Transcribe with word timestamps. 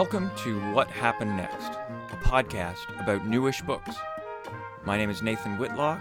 Welcome 0.00 0.30
to 0.44 0.58
What 0.72 0.90
Happened 0.90 1.36
Next, 1.36 1.72
a 2.10 2.16
podcast 2.22 2.88
about 3.02 3.26
newish 3.26 3.60
books. 3.60 3.96
My 4.86 4.96
name 4.96 5.10
is 5.10 5.20
Nathan 5.20 5.58
Whitlock, 5.58 6.00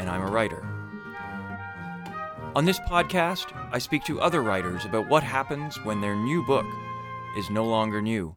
and 0.00 0.10
I'm 0.10 0.22
a 0.22 0.26
writer. 0.32 0.66
On 2.56 2.64
this 2.64 2.80
podcast, 2.80 3.56
I 3.70 3.78
speak 3.78 4.02
to 4.06 4.20
other 4.20 4.42
writers 4.42 4.84
about 4.84 5.08
what 5.08 5.22
happens 5.22 5.76
when 5.84 6.00
their 6.00 6.16
new 6.16 6.44
book 6.44 6.66
is 7.38 7.48
no 7.48 7.64
longer 7.64 8.02
new, 8.02 8.34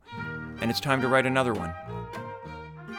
and 0.62 0.70
it's 0.70 0.80
time 0.80 1.02
to 1.02 1.08
write 1.08 1.26
another 1.26 1.56
one. 1.56 1.74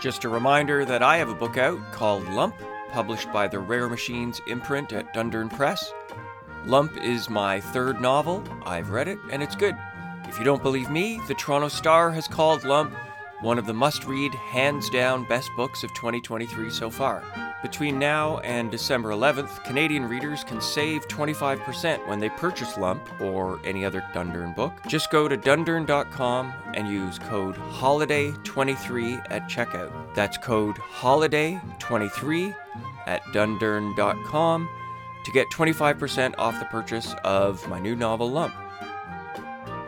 Just 0.01 0.25
a 0.25 0.29
reminder 0.29 0.85
that 0.85 1.05
I 1.05 1.17
have 1.17 1.29
a 1.29 1.35
book 1.37 1.59
out 1.59 1.79
called 1.93 2.29
Lump, 2.31 2.57
published 2.91 3.33
by 3.33 3.47
the 3.47 3.61
Rare 3.61 3.89
Machines 3.89 4.41
imprint 4.49 4.93
at 4.93 5.15
Dundurn 5.15 5.49
Press. 5.49 5.95
Lump 6.67 6.97
is 6.97 7.31
my 7.31 7.61
third 7.61 8.01
novel. 8.01 8.43
I've 8.65 8.91
read 8.91 9.07
it, 9.07 9.21
and 9.31 9.45
it's 9.45 9.55
good. 9.55 9.77
If 10.31 10.39
you 10.39 10.45
don't 10.45 10.63
believe 10.63 10.91
me, 10.91 11.21
the 11.29 11.35
Toronto 11.35 11.69
Star 11.69 12.11
has 12.13 12.29
called 12.29 12.65
Lump 12.65 12.95
one 13.41 13.59
of 13.59 13.65
the 13.65 13.73
must 13.73 14.05
read, 14.05 14.35
hands 14.35 14.91
down 14.91 15.25
best 15.25 15.51
books 15.57 15.83
of 15.83 15.95
2023 15.95 16.69
so 16.69 16.91
far. 16.91 17.25
Between 17.63 17.99
now 17.99 18.39
and 18.41 18.71
December 18.71 19.11
11th, 19.11 19.65
Canadian 19.65 20.07
readers 20.07 20.45
can 20.45 20.61
save 20.61 21.09
25% 21.09 22.07
when 22.07 22.21
they 22.21 22.29
purchase 22.29 22.77
Lump 22.77 23.03
or 23.19 23.59
any 23.65 23.83
other 23.83 24.05
Dundurn 24.13 24.55
book. 24.55 24.75
Just 24.87 25.11
go 25.11 25.27
to 25.27 25.39
dundurn.com 25.39 26.53
and 26.75 26.89
use 26.89 27.19
code 27.19 27.55
HOLIDAY23 27.55 29.31
at 29.31 29.49
checkout. 29.49 30.15
That's 30.15 30.37
code 30.37 30.77
HOLIDAY23 30.77 32.55
at 33.07 33.23
dundurn.com 33.33 34.69
to 35.25 35.33
get 35.33 35.47
25% 35.51 36.35
off 36.37 36.59
the 36.59 36.67
purchase 36.67 37.15
of 37.25 37.67
my 37.69 37.79
new 37.79 37.97
novel 37.97 38.31
Lump. 38.31 38.55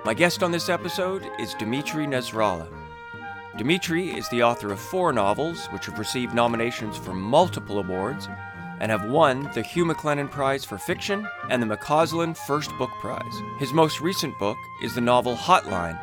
My 0.05 0.15
guest 0.15 0.43
on 0.43 0.51
this 0.51 0.69
episode 0.69 1.31
is 1.39 1.55
Dimitri 1.55 2.07
Nasrallah. 2.07 2.69
Dimitri 3.57 4.11
is 4.11 4.29
the 4.31 4.43
author 4.43 4.73
of 4.73 4.81
four 4.81 5.13
novels, 5.13 5.67
which 5.67 5.87
have 5.87 5.97
received 5.97 6.35
nominations 6.35 6.97
for 6.97 7.15
multiple 7.15 7.79
awards 7.79 8.29
and 8.81 8.91
have 8.91 9.09
won 9.09 9.49
the 9.55 9.63
Hugh 9.63 9.85
MacLennan 9.85 10.29
Prize 10.29 10.65
for 10.65 10.77
Fiction 10.77 11.25
and 11.51 11.63
the 11.63 11.77
McAuslan 11.77 12.37
First 12.37 12.77
Book 12.79 12.91
Prize. 13.01 13.33
His 13.61 13.73
most 13.73 14.01
recent 14.01 14.37
book 14.41 14.57
is 14.83 14.93
the 14.93 15.01
novel 15.01 15.37
Hotline, 15.37 16.01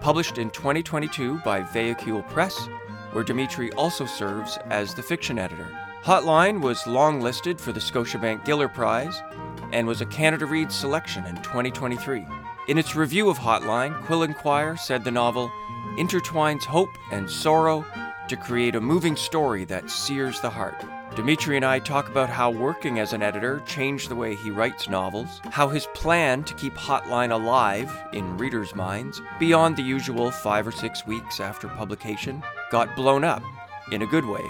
published 0.00 0.38
in 0.38 0.50
2022 0.50 1.38
by 1.44 1.62
Véhicule 1.62 2.28
Press, 2.28 2.68
where 3.12 3.22
Dimitri 3.22 3.70
also 3.74 4.06
serves 4.06 4.58
as 4.70 4.92
the 4.92 5.04
fiction 5.04 5.38
editor. 5.38 5.68
Hotline 6.02 6.60
was 6.60 6.80
longlisted 6.80 7.60
for 7.60 7.70
the 7.70 7.78
Scotiabank 7.78 8.44
Giller 8.44 8.72
Prize 8.74 9.22
and 9.70 9.86
was 9.86 10.00
a 10.00 10.06
Canada 10.06 10.46
Reads 10.46 10.74
selection 10.74 11.24
in 11.26 11.36
2023. 11.36 12.26
In 12.68 12.78
its 12.78 12.96
review 12.96 13.28
of 13.28 13.38
Hotline, 13.38 14.02
Quill 14.06 14.24
and 14.24 14.36
Quire 14.36 14.76
said 14.76 15.04
the 15.04 15.10
novel 15.12 15.52
intertwines 15.96 16.64
hope 16.64 16.90
and 17.12 17.30
sorrow 17.30 17.86
to 18.28 18.36
create 18.36 18.74
a 18.74 18.80
moving 18.80 19.14
story 19.14 19.64
that 19.66 19.88
sears 19.88 20.40
the 20.40 20.50
heart. 20.50 20.84
Dimitri 21.14 21.54
and 21.54 21.64
I 21.64 21.78
talk 21.78 22.08
about 22.08 22.28
how 22.28 22.50
working 22.50 22.98
as 22.98 23.12
an 23.12 23.22
editor 23.22 23.62
changed 23.66 24.08
the 24.08 24.16
way 24.16 24.34
he 24.34 24.50
writes 24.50 24.88
novels, 24.88 25.40
how 25.52 25.68
his 25.68 25.86
plan 25.94 26.42
to 26.42 26.54
keep 26.54 26.74
Hotline 26.74 27.30
alive 27.30 27.96
in 28.12 28.36
readers' 28.36 28.74
minds 28.74 29.22
beyond 29.38 29.76
the 29.76 29.82
usual 29.84 30.32
five 30.32 30.66
or 30.66 30.72
six 30.72 31.06
weeks 31.06 31.38
after 31.38 31.68
publication 31.68 32.42
got 32.72 32.96
blown 32.96 33.22
up, 33.22 33.44
in 33.92 34.02
a 34.02 34.06
good 34.06 34.24
way, 34.24 34.44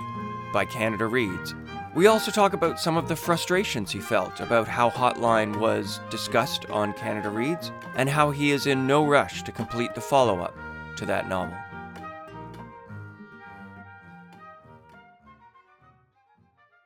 by 0.54 0.64
Canada 0.64 1.04
Reads, 1.04 1.54
we 1.96 2.08
also 2.08 2.30
talk 2.30 2.52
about 2.52 2.78
some 2.78 2.98
of 2.98 3.08
the 3.08 3.16
frustrations 3.16 3.90
he 3.90 4.00
felt 4.00 4.40
about 4.40 4.68
how 4.68 4.90
Hotline 4.90 5.58
was 5.58 5.98
discussed 6.10 6.66
on 6.66 6.92
Canada 6.92 7.30
Reads, 7.30 7.72
and 7.94 8.06
how 8.06 8.30
he 8.30 8.50
is 8.50 8.66
in 8.66 8.86
no 8.86 9.06
rush 9.06 9.42
to 9.44 9.50
complete 9.50 9.94
the 9.94 10.00
follow 10.02 10.40
up 10.40 10.54
to 10.98 11.06
that 11.06 11.26
novel. 11.26 11.56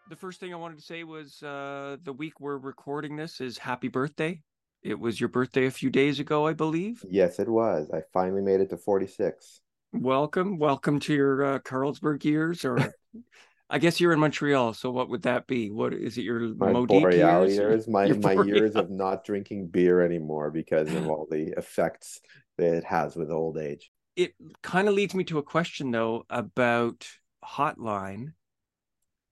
The 0.08 0.14
first 0.14 0.38
thing 0.38 0.54
I 0.54 0.56
wanted 0.56 0.78
to 0.78 0.84
say 0.84 1.02
was 1.02 1.42
uh, 1.42 1.96
the 2.04 2.12
week 2.12 2.38
we're 2.38 2.58
recording 2.58 3.16
this 3.16 3.40
is 3.40 3.58
happy 3.58 3.88
birthday. 3.88 4.40
It 4.84 5.00
was 5.00 5.18
your 5.18 5.28
birthday 5.28 5.66
a 5.66 5.72
few 5.72 5.90
days 5.90 6.20
ago, 6.20 6.46
I 6.46 6.52
believe. 6.52 7.04
Yes, 7.10 7.40
it 7.40 7.48
was. 7.48 7.90
I 7.92 8.02
finally 8.12 8.42
made 8.42 8.60
it 8.60 8.70
to 8.70 8.76
46. 8.76 9.60
Welcome. 9.92 10.56
Welcome 10.56 11.00
to 11.00 11.14
your 11.14 11.44
uh, 11.44 11.58
Carlsberg 11.58 12.24
years, 12.24 12.64
or 12.64 12.78
I 13.72 13.78
guess 13.78 14.00
you're 14.00 14.12
in 14.12 14.18
Montreal, 14.18 14.74
so 14.74 14.90
what 14.90 15.08
would 15.10 15.22
that 15.22 15.46
be? 15.46 15.70
What 15.70 15.94
is 15.94 16.18
it? 16.18 16.22
Your 16.22 16.40
My 16.40 16.72
Modique 16.72 17.02
Boreal 17.02 17.46
years? 17.46 17.56
years, 17.56 17.88
my, 17.88 18.08
my 18.08 18.42
years 18.42 18.74
of 18.74 18.90
not 18.90 19.24
drinking 19.24 19.68
beer 19.68 20.00
anymore 20.00 20.50
because 20.50 20.92
of 20.92 21.06
all 21.08 21.28
the 21.30 21.54
effects 21.56 22.20
that 22.58 22.74
it 22.74 22.84
has 22.84 23.14
with 23.14 23.30
old 23.30 23.58
age. 23.58 23.92
It 24.16 24.34
kind 24.62 24.88
of 24.88 24.94
leads 24.94 25.14
me 25.14 25.22
to 25.24 25.38
a 25.38 25.42
question 25.42 25.92
though 25.92 26.26
about 26.28 27.06
Hotline, 27.44 28.32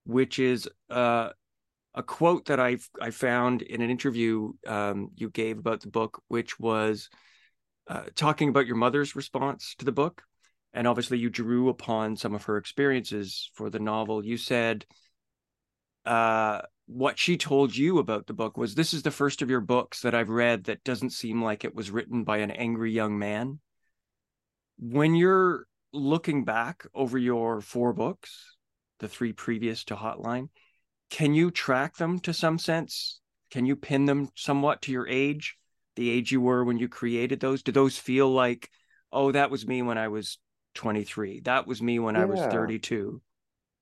which 0.05 0.39
is 0.39 0.69
uh, 0.89 1.31
a 1.93 2.03
quote 2.03 2.45
that 2.45 2.61
I 2.61 2.77
I 3.01 3.11
found 3.11 3.61
in 3.61 3.81
an 3.81 3.89
interview 3.89 4.53
um, 4.65 5.09
you 5.15 5.29
gave 5.29 5.57
about 5.57 5.81
the 5.81 5.89
book, 5.89 6.21
which 6.29 6.57
was 6.57 7.09
uh, 7.89 8.03
talking 8.15 8.47
about 8.47 8.67
your 8.67 8.77
mother's 8.77 9.17
response 9.17 9.75
to 9.79 9.85
the 9.85 9.91
book, 9.91 10.23
and 10.73 10.87
obviously 10.87 11.17
you 11.17 11.29
drew 11.29 11.69
upon 11.69 12.15
some 12.15 12.35
of 12.35 12.43
her 12.45 12.57
experiences 12.57 13.49
for 13.53 13.69
the 13.69 13.79
novel. 13.79 14.23
You 14.23 14.37
said 14.37 14.85
uh, 16.05 16.61
what 16.85 17.19
she 17.19 17.37
told 17.37 17.75
you 17.75 17.99
about 17.99 18.27
the 18.27 18.33
book 18.33 18.57
was 18.57 18.75
this 18.75 18.93
is 18.93 19.03
the 19.03 19.11
first 19.11 19.41
of 19.41 19.49
your 19.49 19.61
books 19.61 20.01
that 20.01 20.15
I've 20.15 20.29
read 20.29 20.65
that 20.65 20.83
doesn't 20.83 21.11
seem 21.11 21.43
like 21.43 21.63
it 21.63 21.75
was 21.75 21.91
written 21.91 22.23
by 22.23 22.37
an 22.37 22.51
angry 22.51 22.91
young 22.91 23.17
man. 23.17 23.59
When 24.77 25.15
you're 25.15 25.65
looking 25.91 26.45
back 26.45 26.85
over 26.93 27.17
your 27.17 27.61
four 27.61 27.93
books, 27.93 28.55
the 28.99 29.07
three 29.07 29.33
previous 29.33 29.83
to 29.85 29.95
Hotline, 29.95 30.49
can 31.09 31.33
you 31.33 31.51
track 31.51 31.97
them 31.97 32.19
to 32.19 32.33
some 32.33 32.59
sense? 32.59 33.19
Can 33.51 33.65
you 33.65 33.75
pin 33.75 34.05
them 34.05 34.29
somewhat 34.35 34.83
to 34.83 34.91
your 34.91 35.07
age, 35.07 35.57
the 35.95 36.09
age 36.09 36.31
you 36.31 36.41
were 36.41 36.63
when 36.63 36.77
you 36.77 36.87
created 36.87 37.39
those? 37.39 37.63
Do 37.63 37.71
those 37.71 37.97
feel 37.97 38.31
like, 38.31 38.69
oh, 39.11 39.31
that 39.31 39.49
was 39.49 39.67
me 39.67 39.81
when 39.81 39.97
I 39.97 40.09
was 40.09 40.37
23. 40.73 41.39
That 41.41 41.67
was 41.67 41.81
me 41.81 41.99
when 41.99 42.15
I 42.15 42.25
was 42.25 42.45
32. 42.45 43.21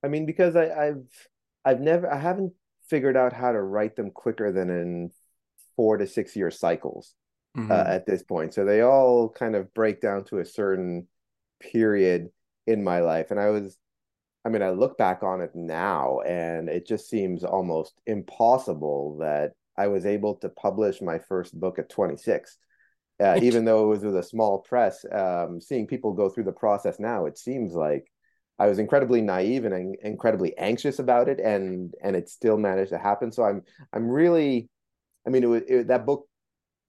I 0.03 0.07
mean, 0.07 0.25
because 0.25 0.55
I, 0.55 0.69
I've 0.69 1.27
I've 1.65 1.81
never 1.81 2.11
I 2.11 2.17
haven't 2.17 2.53
figured 2.87 3.17
out 3.17 3.33
how 3.33 3.51
to 3.51 3.61
write 3.61 3.95
them 3.95 4.11
quicker 4.11 4.51
than 4.51 4.69
in 4.69 5.11
four 5.75 5.97
to 5.97 6.07
six 6.07 6.35
year 6.35 6.51
cycles 6.51 7.13
Mhm. 7.55 7.69
uh, 7.71 7.83
at 7.87 8.05
this 8.05 8.23
point. 8.23 8.53
So 8.53 8.65
they 8.65 8.81
all 8.81 9.29
kind 9.29 9.55
of 9.55 9.73
break 9.73 10.01
down 10.01 10.25
to 10.25 10.39
a 10.39 10.45
certain 10.45 11.07
period 11.59 12.29
in 12.67 12.83
my 12.83 12.99
life. 13.01 13.31
And 13.31 13.39
I 13.39 13.49
was, 13.49 13.77
I 14.45 14.49
mean, 14.49 14.63
I 14.63 14.71
look 14.71 14.97
back 14.97 15.23
on 15.23 15.41
it 15.41 15.51
now 15.55 16.21
and 16.21 16.69
it 16.69 16.87
just 16.87 17.09
seems 17.09 17.43
almost 17.43 18.01
impossible 18.07 19.17
that 19.19 19.53
I 19.77 19.87
was 19.87 20.05
able 20.05 20.35
to 20.37 20.49
publish 20.49 21.01
my 21.01 21.19
first 21.19 21.59
book 21.59 21.79
at 21.79 21.89
26. 21.89 22.57
Uh, 23.19 23.39
even 23.41 23.65
though 23.65 23.85
it 23.85 23.87
was 23.87 24.03
with 24.03 24.15
a 24.15 24.23
small 24.23 24.59
press, 24.59 25.03
um, 25.11 25.59
seeing 25.59 25.87
people 25.87 26.13
go 26.13 26.29
through 26.29 26.43
the 26.43 26.51
process 26.51 26.99
now, 26.99 27.25
it 27.25 27.37
seems 27.37 27.73
like 27.73 28.11
I 28.59 28.67
was 28.67 28.79
incredibly 28.79 29.21
naive 29.21 29.65
and 29.65 29.95
incredibly 30.03 30.57
anxious 30.57 30.99
about 30.99 31.29
it, 31.29 31.39
and 31.39 31.93
and 32.01 32.15
it 32.15 32.29
still 32.29 32.57
managed 32.57 32.91
to 32.91 32.97
happen. 32.97 33.31
So 33.31 33.43
I'm 33.43 33.63
I'm 33.93 34.07
really, 34.07 34.69
I 35.25 35.29
mean, 35.29 35.43
it 35.43 35.47
was 35.47 35.63
it, 35.67 35.87
that 35.87 36.05
book, 36.05 36.27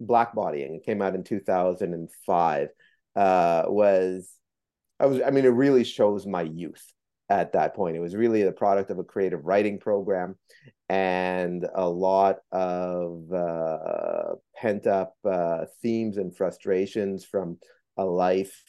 Blackbodying, 0.01 0.77
it 0.77 0.85
came 0.85 1.03
out 1.03 1.15
in 1.15 1.25
2005, 1.25 2.69
uh, 3.17 3.63
was 3.67 4.31
I 5.01 5.07
was 5.07 5.21
I 5.23 5.31
mean, 5.31 5.45
it 5.45 5.49
really 5.49 5.85
shows 5.85 6.27
my 6.27 6.43
youth 6.43 6.93
at 7.29 7.53
that 7.53 7.75
point. 7.75 7.97
It 7.97 8.01
was 8.01 8.17
really 8.17 8.43
the 8.43 8.53
product 8.53 8.91
of 8.91 8.99
a 8.99 9.05
creative 9.05 9.45
writing 9.45 9.79
program 9.79 10.37
and 10.89 11.67
a 11.75 11.89
lot 11.89 12.37
of 12.51 13.31
uh, 13.33 14.35
pent 14.57 14.87
up 14.87 15.15
uh, 15.25 15.67
themes 15.83 16.17
and 16.17 16.35
frustrations 16.35 17.25
from 17.25 17.59
a 17.97 18.05
life 18.05 18.63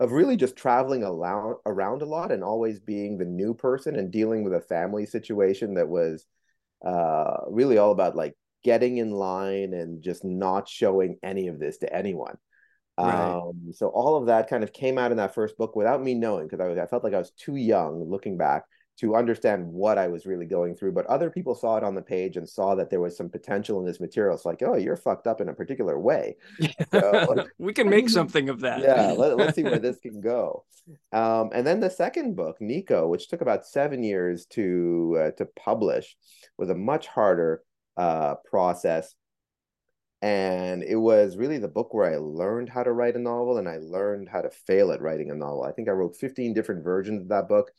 of 0.00 0.12
really 0.12 0.36
just 0.36 0.56
traveling 0.56 1.04
around, 1.04 1.56
around 1.66 2.02
a 2.02 2.06
lot 2.06 2.32
and 2.32 2.42
always 2.42 2.80
being 2.80 3.16
the 3.16 3.24
new 3.24 3.54
person 3.54 3.96
and 3.96 4.10
dealing 4.10 4.44
with 4.44 4.54
a 4.54 4.60
family 4.60 5.06
situation 5.06 5.74
that 5.74 5.88
was 5.88 6.26
uh, 6.84 7.36
really 7.48 7.78
all 7.78 7.92
about 7.92 8.16
like 8.16 8.34
getting 8.64 8.98
in 8.98 9.10
line 9.10 9.72
and 9.74 10.02
just 10.02 10.24
not 10.24 10.68
showing 10.68 11.18
any 11.22 11.48
of 11.48 11.58
this 11.58 11.78
to 11.78 11.94
anyone. 11.94 12.36
Right. 12.98 13.32
Um, 13.32 13.72
so 13.72 13.88
all 13.88 14.16
of 14.16 14.26
that 14.26 14.48
kind 14.48 14.62
of 14.62 14.72
came 14.72 14.98
out 14.98 15.10
in 15.10 15.16
that 15.18 15.34
first 15.34 15.56
book 15.56 15.74
without 15.74 16.02
me 16.02 16.14
knowing 16.14 16.46
because 16.46 16.60
I 16.60 16.68
was 16.68 16.78
I 16.78 16.86
felt 16.86 17.04
like 17.04 17.14
I 17.14 17.18
was 17.18 17.30
too 17.30 17.56
young 17.56 18.10
looking 18.10 18.36
back 18.36 18.64
to 19.00 19.16
understand 19.16 19.66
what 19.66 19.96
I 19.96 20.08
was 20.08 20.26
really 20.26 20.44
going 20.44 20.74
through. 20.76 20.92
But 20.92 21.06
other 21.06 21.30
people 21.30 21.54
saw 21.54 21.78
it 21.78 21.84
on 21.84 21.94
the 21.94 22.02
page 22.02 22.36
and 22.36 22.46
saw 22.46 22.74
that 22.74 22.90
there 22.90 23.00
was 23.00 23.16
some 23.16 23.30
potential 23.30 23.80
in 23.80 23.86
this 23.86 23.98
material. 23.98 24.34
It's 24.34 24.44
like, 24.44 24.62
oh, 24.62 24.76
you're 24.76 24.96
fucked 24.96 25.26
up 25.26 25.40
in 25.40 25.48
a 25.48 25.54
particular 25.54 25.98
way. 25.98 26.36
So- 26.90 27.46
we 27.58 27.72
can 27.72 27.88
make 27.88 28.08
something 28.08 28.48
of 28.48 28.60
that. 28.60 28.80
Yeah, 28.80 29.12
let, 29.12 29.36
let's 29.38 29.54
see 29.54 29.62
where 29.62 29.78
this 29.78 29.98
can 30.00 30.20
go. 30.20 30.64
Um, 31.12 31.50
and 31.54 31.66
then 31.66 31.80
the 31.80 31.88
second 31.88 32.36
book, 32.36 32.58
Niko, 32.60 33.08
which 33.08 33.28
took 33.28 33.40
about 33.40 33.64
seven 33.64 34.02
years 34.02 34.46
to 34.46 35.18
uh, 35.20 35.30
to 35.32 35.46
publish, 35.46 36.16
was 36.58 36.68
a 36.68 36.74
much 36.74 37.06
harder 37.06 37.62
uh, 37.96 38.34
process. 38.44 39.14
And 40.22 40.82
it 40.82 40.96
was 40.96 41.36
really 41.36 41.58
the 41.58 41.68
book 41.68 41.94
where 41.94 42.12
I 42.12 42.16
learned 42.16 42.68
how 42.68 42.82
to 42.82 42.92
write 42.92 43.16
a 43.16 43.20
novel 43.20 43.56
and 43.56 43.68
I 43.68 43.78
learned 43.78 44.28
how 44.28 44.42
to 44.42 44.50
fail 44.50 44.92
at 44.92 45.00
writing 45.00 45.30
a 45.30 45.34
novel. 45.34 45.62
I 45.62 45.72
think 45.72 45.88
I 45.88 45.92
wrote 45.92 46.16
15 46.16 46.52
different 46.52 46.84
versions 46.84 47.22
of 47.22 47.28
that 47.28 47.48
book 47.48 47.70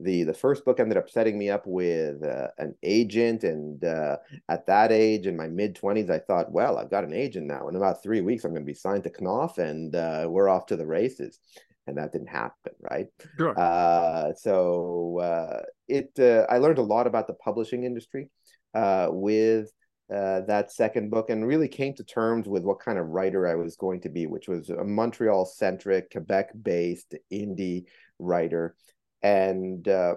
the 0.00 0.22
the 0.24 0.34
first 0.34 0.64
book 0.64 0.80
ended 0.80 0.96
up 0.96 1.10
setting 1.10 1.38
me 1.38 1.50
up 1.50 1.66
with 1.66 2.22
uh, 2.22 2.48
an 2.58 2.74
agent 2.82 3.44
and 3.44 3.84
uh, 3.84 4.16
at 4.48 4.66
that 4.66 4.92
age 4.92 5.26
in 5.26 5.36
my 5.36 5.48
mid 5.48 5.74
20s 5.74 6.10
i 6.10 6.18
thought 6.18 6.52
well 6.52 6.78
i've 6.78 6.90
got 6.90 7.04
an 7.04 7.12
agent 7.12 7.46
now. 7.46 7.68
In 7.68 7.76
about 7.76 8.02
three 8.02 8.20
weeks 8.20 8.44
i'm 8.44 8.52
going 8.52 8.62
to 8.62 8.66
be 8.66 8.74
signed 8.74 9.04
to 9.04 9.12
knopf 9.20 9.58
and 9.58 9.94
uh, 9.94 10.26
we're 10.28 10.48
off 10.48 10.66
to 10.66 10.76
the 10.76 10.86
races. 10.86 11.40
And 11.86 11.96
that 11.96 12.12
didn't 12.12 12.28
happen 12.28 12.74
right? 12.80 13.06
Sure. 13.38 13.58
Uh, 13.58 14.34
so 14.34 15.18
uh, 15.20 15.62
it 15.88 16.10
uh, 16.18 16.46
i 16.52 16.58
learned 16.58 16.78
a 16.78 16.82
lot 16.82 17.06
about 17.06 17.26
the 17.26 17.34
publishing 17.34 17.84
industry 17.84 18.28
with 18.74 19.72
that 20.10 20.70
second 20.70 21.10
book 21.10 21.30
and 21.30 21.46
really 21.46 21.68
came 21.68 21.94
to 21.94 22.04
terms 22.04 22.46
with 22.46 22.62
what 22.62 22.78
kind 22.78 22.98
of 22.98 23.08
writer 23.08 23.48
i 23.48 23.54
was 23.54 23.76
going 23.76 24.00
to 24.00 24.08
be 24.08 24.26
which 24.26 24.48
was 24.48 24.70
a 24.70 24.84
montreal 24.84 25.44
centric 25.44 26.10
quebec 26.10 26.50
based 26.62 27.14
indie 27.32 27.84
writer 28.18 28.76
and 29.22 29.86
uh, 29.88 30.14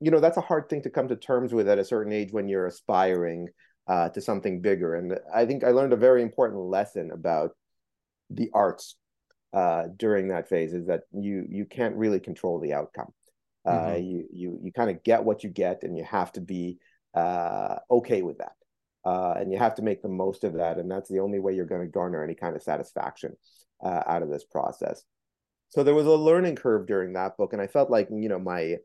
you 0.00 0.10
know 0.10 0.20
that's 0.20 0.36
a 0.36 0.42
hard 0.42 0.68
thing 0.68 0.82
to 0.82 0.90
come 0.90 1.08
to 1.08 1.16
terms 1.16 1.52
with 1.52 1.68
at 1.68 1.78
a 1.78 1.84
certain 1.84 2.12
age 2.12 2.32
when 2.32 2.48
you're 2.48 2.66
aspiring 2.66 3.48
uh, 3.86 4.08
to 4.10 4.20
something 4.20 4.60
bigger. 4.60 4.94
And 4.94 5.18
i 5.34 5.46
think 5.46 5.64
i 5.64 5.70
learned 5.70 5.92
a 5.92 5.96
very 5.96 6.22
important 6.22 6.60
lesson 6.62 7.10
about 7.12 7.52
the 8.30 8.50
arts 8.52 8.96
uh, 9.52 9.84
during 9.96 10.28
that 10.28 10.48
phase 10.48 10.72
is 10.74 10.86
that 10.86 11.02
you 11.12 11.46
you 11.48 11.64
can't 11.64 11.96
really 11.96 12.20
control 12.20 12.60
the 12.60 12.74
outcome. 12.74 13.12
Uh, 13.64 13.72
mm-hmm. 13.72 14.04
you 14.04 14.24
you 14.32 14.58
you 14.62 14.72
kind 14.72 14.90
of 14.90 15.02
get 15.02 15.24
what 15.24 15.42
you 15.42 15.50
get 15.50 15.82
and 15.82 15.96
you 15.96 16.04
have 16.04 16.30
to 16.32 16.40
be 16.40 16.78
uh, 17.14 17.76
okay 17.90 18.22
with 18.22 18.38
that. 18.38 18.52
Uh, 19.04 19.34
and 19.38 19.50
you 19.50 19.58
have 19.58 19.74
to 19.74 19.82
make 19.82 20.02
the 20.02 20.08
most 20.08 20.44
of 20.44 20.54
that. 20.54 20.76
And 20.76 20.90
that's 20.90 21.08
the 21.08 21.20
only 21.20 21.38
way 21.38 21.54
you're 21.54 21.64
going 21.64 21.80
to 21.80 21.90
garner 21.90 22.22
any 22.22 22.34
kind 22.34 22.54
of 22.56 22.62
satisfaction 22.62 23.34
out 23.82 24.22
of 24.22 24.28
this 24.28 24.44
process 24.44 25.04
so 25.70 25.82
there 25.82 25.94
was 25.94 26.06
a 26.06 26.10
learning 26.10 26.56
curve 26.56 26.86
during 26.86 27.12
that 27.12 27.36
book 27.36 27.52
and 27.52 27.62
i 27.62 27.66
felt 27.66 27.90
like 27.90 28.08
you 28.10 28.28
know 28.28 28.38
my 28.38 28.76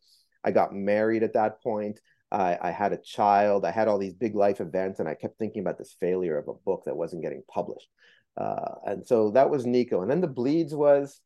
i 0.43 0.51
got 0.51 0.73
married 0.73 1.23
at 1.23 1.33
that 1.33 1.61
point. 1.61 1.99
I, 2.31 2.57
I 2.59 2.71
had 2.71 2.93
a 2.93 2.97
child. 2.97 3.63
I 3.63 3.69
had 3.69 3.87
all 3.87 3.99
these 3.99 4.15
big 4.15 4.33
life 4.33 4.59
events 4.59 4.99
and 4.99 5.07
i 5.07 5.13
kept 5.13 5.37
thinking 5.37 5.61
about 5.61 5.77
this 5.77 5.95
failure 5.99 6.37
of 6.37 6.47
a 6.47 6.53
book 6.53 6.83
that 6.85 6.97
wasn't 6.97 7.21
getting 7.21 7.43
published. 7.47 7.87
Uh, 8.35 8.73
and 8.87 9.05
so 9.05 9.29
that 9.31 9.51
was 9.51 9.65
Niko. 9.65 10.01
And 10.01 10.09
then 10.09 10.21
the 10.21 10.27
bleeds 10.27 10.73
was 10.73 11.21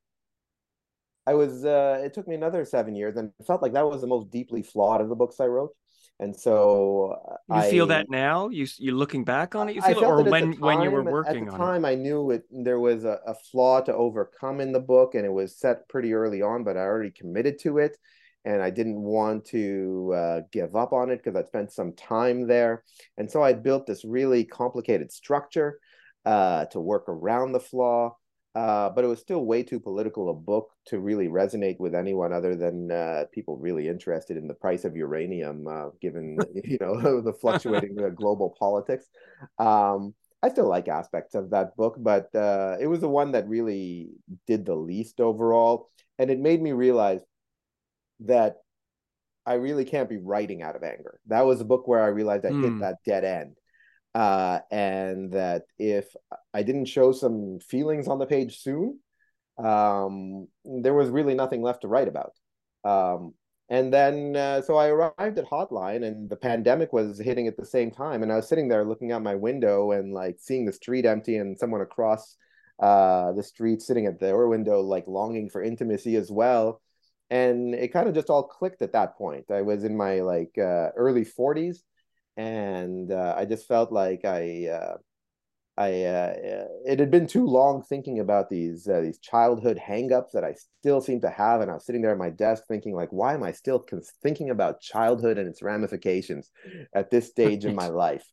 i 1.27 1.33
was 1.33 1.65
uh, 1.65 2.01
it 2.03 2.13
took 2.13 2.27
me 2.27 2.35
another 2.35 2.65
seven 2.65 2.95
years 2.95 3.17
and 3.17 3.31
it 3.39 3.45
felt 3.45 3.61
like 3.61 3.73
that 3.73 3.87
was 3.87 4.01
the 4.01 4.07
most 4.07 4.31
deeply 4.31 4.63
flawed 4.63 5.01
of 5.01 5.09
the 5.09 5.15
books 5.15 5.39
i 5.39 5.45
wrote 5.45 5.71
and 6.19 6.35
so 6.35 7.15
you 7.49 7.55
I, 7.55 7.69
feel 7.69 7.87
that 7.87 8.09
now 8.09 8.49
you 8.49 8.67
you 8.77 8.95
looking 8.95 9.23
back 9.23 9.53
on 9.55 9.69
it 9.69 9.75
you 9.75 9.81
feel 9.81 9.99
it, 9.99 10.03
or 10.03 10.23
when 10.23 10.53
time, 10.53 10.61
when 10.61 10.81
you 10.81 10.89
were 10.89 11.03
working 11.03 11.43
on 11.43 11.43
it? 11.43 11.47
at 11.47 11.51
the 11.51 11.57
time 11.57 11.85
it? 11.85 11.89
I 11.89 11.95
knew 11.95 12.31
it 12.31 12.43
there 12.51 12.79
was 12.79 13.05
a, 13.05 13.19
a, 13.27 13.35
flaw 13.35 13.81
to 13.81 13.93
overcome 13.93 14.59
in 14.59 14.71
the 14.71 14.79
book 14.79 15.13
and 15.15 15.25
it 15.25 15.31
was 15.31 15.59
set 15.59 15.87
pretty 15.89 16.13
early 16.13 16.41
on 16.41 16.63
but 16.63 16.75
I 16.75 16.81
already 16.81 17.11
committed 17.11 17.59
to 17.59 17.77
it 17.77 17.97
and 18.45 18.61
I 18.61 18.69
didn't 18.69 19.01
want 19.01 19.45
to 19.47 20.13
uh, 20.15 20.41
give 20.51 20.75
up 20.75 20.93
on 20.93 21.11
it 21.11 21.21
because 21.23 21.35
I 21.35 21.45
spent 21.45 21.71
some 21.71 21.93
time 21.93 22.47
there 22.47 22.83
and 23.17 23.29
so 23.29 23.43
I 23.43 23.53
built 23.53 23.85
this 23.85 24.03
really 24.03 24.43
complicated 24.43 25.11
structure 25.11 25.79
uh, 26.25 26.65
to 26.65 26.79
work 26.79 27.05
around 27.07 27.51
the 27.51 27.59
flaw 27.59 28.15
uh, 28.57 28.89
but 28.89 29.03
it 29.03 29.07
was 29.07 29.19
still 29.19 29.45
way 29.45 29.61
too 29.61 29.79
political 29.79 30.31
a 30.31 30.33
book 30.33 30.71
to 30.87 30.99
really 30.99 31.27
resonate 31.27 31.79
with 31.79 31.93
anyone 31.93 32.33
other 32.33 32.55
than 32.55 32.89
uh, 32.89 33.25
people 33.31 33.55
really 33.55 33.87
interested 33.87 34.35
in 34.35 34.47
the 34.47 34.53
price 34.55 34.83
of 34.83 34.95
uranium, 34.95 35.67
uh, 35.67 35.89
given 36.01 36.39
you 36.63 36.79
know 36.81 37.21
the 37.27 37.33
fluctuating 37.33 37.95
uh, 38.03 38.09
global 38.09 38.55
politics. 38.57 39.05
Um, 39.59 40.15
I 40.41 40.49
still 40.49 40.67
like 40.67 40.87
aspects 40.87 41.35
of 41.35 41.51
that 41.51 41.75
book, 41.75 41.97
but 41.99 42.33
uh, 42.33 42.77
it 42.79 42.87
was 42.87 42.99
the 42.99 43.07
one 43.07 43.33
that 43.33 43.47
really 43.47 44.09
did 44.47 44.65
the 44.65 44.75
least 44.75 45.19
overall, 45.19 45.91
and 46.17 46.31
it 46.31 46.39
made 46.39 46.59
me 46.59 46.71
realize 46.71 47.21
that 48.21 48.55
I 49.45 49.53
really 49.53 49.85
can't 49.85 50.09
be 50.09 50.17
writing 50.17 50.63
out 50.63 50.75
of 50.75 50.81
anger. 50.81 51.19
That 51.27 51.45
was 51.45 51.61
a 51.61 51.65
book 51.65 51.87
where 51.87 52.01
I 52.01 52.07
realized 52.07 52.45
I 52.45 52.49
mm. 52.49 52.63
hit 52.63 52.71
hmm. 52.71 52.79
that 52.79 52.97
dead 53.05 53.23
end 53.23 53.56
uh, 54.17 54.61
and 54.71 55.31
that 55.31 55.65
if 55.77 56.15
I 56.51 56.63
didn't 56.63 56.85
show 56.85 57.11
some 57.11 57.59
feelings 57.59 58.07
on 58.07 58.17
the 58.17 58.25
page 58.25 58.57
soon, 58.61 58.99
um, 59.59 60.47
there 60.65 60.95
was 60.95 61.09
really 61.09 61.35
nothing 61.35 61.61
left 61.61 61.81
to 61.81 61.87
write 61.87 62.07
about. 62.07 62.31
Um, 62.83 63.35
and 63.69 63.93
then, 63.93 64.35
uh, 64.35 64.63
so 64.63 64.75
I 64.75 64.87
arrived 64.87 65.37
at 65.37 65.45
Hotline, 65.45 66.03
and 66.03 66.27
the 66.27 66.35
pandemic 66.35 66.93
was 66.93 67.19
hitting 67.19 67.47
at 67.47 67.57
the 67.57 67.65
same 67.65 67.91
time. 67.91 68.23
And 68.23 68.31
I 68.31 68.37
was 68.37 68.47
sitting 68.47 68.67
there 68.67 68.83
looking 68.83 69.11
out 69.11 69.21
my 69.21 69.35
window 69.35 69.91
and 69.91 70.11
like 70.11 70.37
seeing 70.39 70.65
the 70.65 70.73
street 70.73 71.05
empty, 71.05 71.37
and 71.37 71.55
someone 71.55 71.81
across 71.81 72.37
uh, 72.79 73.33
the 73.33 73.43
street 73.43 73.83
sitting 73.83 74.07
at 74.07 74.19
their 74.19 74.47
window, 74.47 74.81
like 74.81 75.05
longing 75.05 75.47
for 75.47 75.61
intimacy 75.61 76.15
as 76.15 76.31
well. 76.31 76.81
And 77.29 77.75
it 77.75 77.93
kind 77.93 78.09
of 78.09 78.15
just 78.15 78.31
all 78.31 78.47
clicked 78.47 78.81
at 78.81 78.93
that 78.93 79.15
point. 79.15 79.51
I 79.51 79.61
was 79.61 79.83
in 79.83 79.95
my 79.95 80.21
like 80.21 80.57
uh, 80.57 80.89
early 80.95 81.23
40s 81.23 81.83
and 82.37 83.11
uh, 83.11 83.33
I 83.35 83.45
just 83.45 83.67
felt 83.67 83.91
like 83.91 84.23
I 84.23 84.67
uh, 84.67 84.97
I 85.77 86.03
uh, 86.03 86.33
it 86.85 86.99
had 86.99 87.11
been 87.11 87.27
too 87.27 87.45
long 87.45 87.83
thinking 87.83 88.19
about 88.19 88.49
these 88.49 88.87
uh, 88.87 89.01
these 89.01 89.19
childhood 89.19 89.77
hangups 89.77 90.31
that 90.33 90.43
I 90.43 90.55
still 90.79 91.01
seem 91.01 91.19
to 91.21 91.29
have, 91.29 91.61
and 91.61 91.69
I 91.69 91.73
was 91.73 91.85
sitting 91.85 92.01
there 92.01 92.11
at 92.11 92.17
my 92.17 92.29
desk 92.29 92.63
thinking 92.67 92.95
like, 92.95 93.09
why 93.09 93.33
am 93.33 93.43
I 93.43 93.51
still 93.51 93.83
thinking 94.23 94.51
about 94.51 94.81
childhood 94.81 95.37
and 95.37 95.47
its 95.47 95.61
ramifications 95.61 96.51
at 96.93 97.09
this 97.09 97.27
stage 97.27 97.65
in 97.65 97.75
my 97.75 97.87
life? 98.05 98.25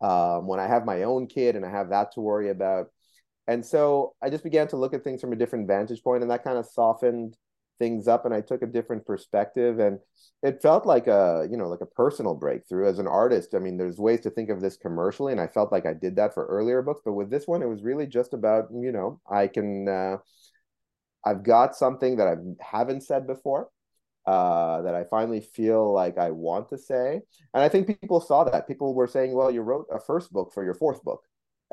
Um, 0.00 0.48
when 0.48 0.60
I 0.60 0.66
have 0.66 0.84
my 0.84 1.04
own 1.04 1.28
kid 1.28 1.56
and 1.56 1.64
I 1.64 1.70
have 1.70 1.90
that 1.90 2.12
to 2.12 2.20
worry 2.20 2.50
about, 2.50 2.88
and 3.46 3.64
so 3.64 4.14
I 4.20 4.30
just 4.30 4.44
began 4.44 4.68
to 4.68 4.76
look 4.76 4.94
at 4.94 5.04
things 5.04 5.20
from 5.20 5.32
a 5.32 5.36
different 5.36 5.68
vantage 5.68 6.02
point, 6.02 6.22
and 6.22 6.30
that 6.30 6.44
kind 6.44 6.58
of 6.58 6.66
softened 6.66 7.36
things 7.78 8.06
up 8.08 8.24
and 8.24 8.34
I 8.34 8.40
took 8.40 8.62
a 8.62 8.66
different 8.66 9.04
perspective 9.04 9.78
and 9.78 9.98
it 10.42 10.62
felt 10.62 10.86
like 10.86 11.06
a 11.06 11.46
you 11.50 11.56
know 11.56 11.68
like 11.68 11.80
a 11.80 11.86
personal 11.86 12.34
breakthrough 12.34 12.88
as 12.88 12.98
an 12.98 13.06
artist 13.06 13.54
I 13.54 13.58
mean 13.58 13.76
there's 13.76 13.98
ways 13.98 14.20
to 14.22 14.30
think 14.30 14.50
of 14.50 14.60
this 14.60 14.76
commercially 14.76 15.32
and 15.32 15.40
I 15.40 15.46
felt 15.48 15.72
like 15.72 15.86
I 15.86 15.92
did 15.92 16.16
that 16.16 16.34
for 16.34 16.46
earlier 16.46 16.82
books 16.82 17.00
but 17.04 17.14
with 17.14 17.30
this 17.30 17.46
one 17.46 17.62
it 17.62 17.68
was 17.68 17.82
really 17.82 18.06
just 18.06 18.32
about 18.32 18.68
you 18.72 18.92
know 18.92 19.20
I 19.30 19.48
can 19.48 19.88
uh, 19.88 20.16
I've 21.24 21.42
got 21.42 21.74
something 21.74 22.16
that 22.16 22.28
I 22.28 22.36
haven't 22.60 23.02
said 23.02 23.26
before 23.26 23.68
uh, 24.26 24.82
that 24.82 24.94
I 24.94 25.04
finally 25.04 25.40
feel 25.40 25.92
like 25.92 26.16
I 26.16 26.30
want 26.30 26.68
to 26.70 26.78
say 26.78 27.20
and 27.54 27.62
I 27.62 27.68
think 27.68 28.00
people 28.00 28.20
saw 28.20 28.44
that 28.44 28.68
people 28.68 28.94
were 28.94 29.08
saying 29.08 29.34
well 29.34 29.50
you 29.50 29.62
wrote 29.62 29.86
a 29.92 29.98
first 29.98 30.32
book 30.32 30.52
for 30.52 30.64
your 30.64 30.74
fourth 30.74 31.02
book 31.02 31.22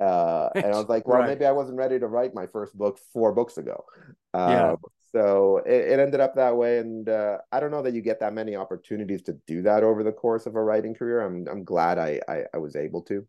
uh, 0.02 0.50
and 0.56 0.66
I 0.66 0.78
was 0.78 0.90
like, 0.90 1.08
well, 1.08 1.20
right. 1.20 1.28
maybe 1.28 1.46
I 1.46 1.52
wasn't 1.52 1.78
ready 1.78 2.00
to 2.00 2.08
write 2.08 2.34
my 2.34 2.48
first 2.48 2.76
book 2.76 2.98
four 3.14 3.34
books 3.34 3.58
ago. 3.58 3.86
Uh, 4.34 4.48
yeah. 4.50 4.76
So 5.14 5.62
it, 5.66 5.92
it, 5.92 6.00
ended 6.00 6.22
up 6.22 6.36
that 6.36 6.56
way, 6.56 6.80
and 6.80 7.08
uh, 7.10 7.40
I 7.52 7.60
don't 7.60 7.72
know 7.72 7.82
that 7.82 7.94
you 7.94 8.02
get 8.02 8.22
that 8.22 8.34
many 8.34 8.56
opportunities 8.56 9.22
to 9.24 9.34
do 9.46 9.62
that 9.64 9.84
over 9.84 10.04
the 10.04 10.12
course 10.12 10.46
of 10.46 10.56
a 10.56 10.64
writing 10.64 10.94
career. 10.94 11.22
I'm 11.22 11.48
I'm 11.50 11.64
glad 11.64 11.98
I 11.98 12.22
I, 12.28 12.44
I 12.54 12.58
was 12.58 12.76
able 12.76 13.02
to. 13.04 13.28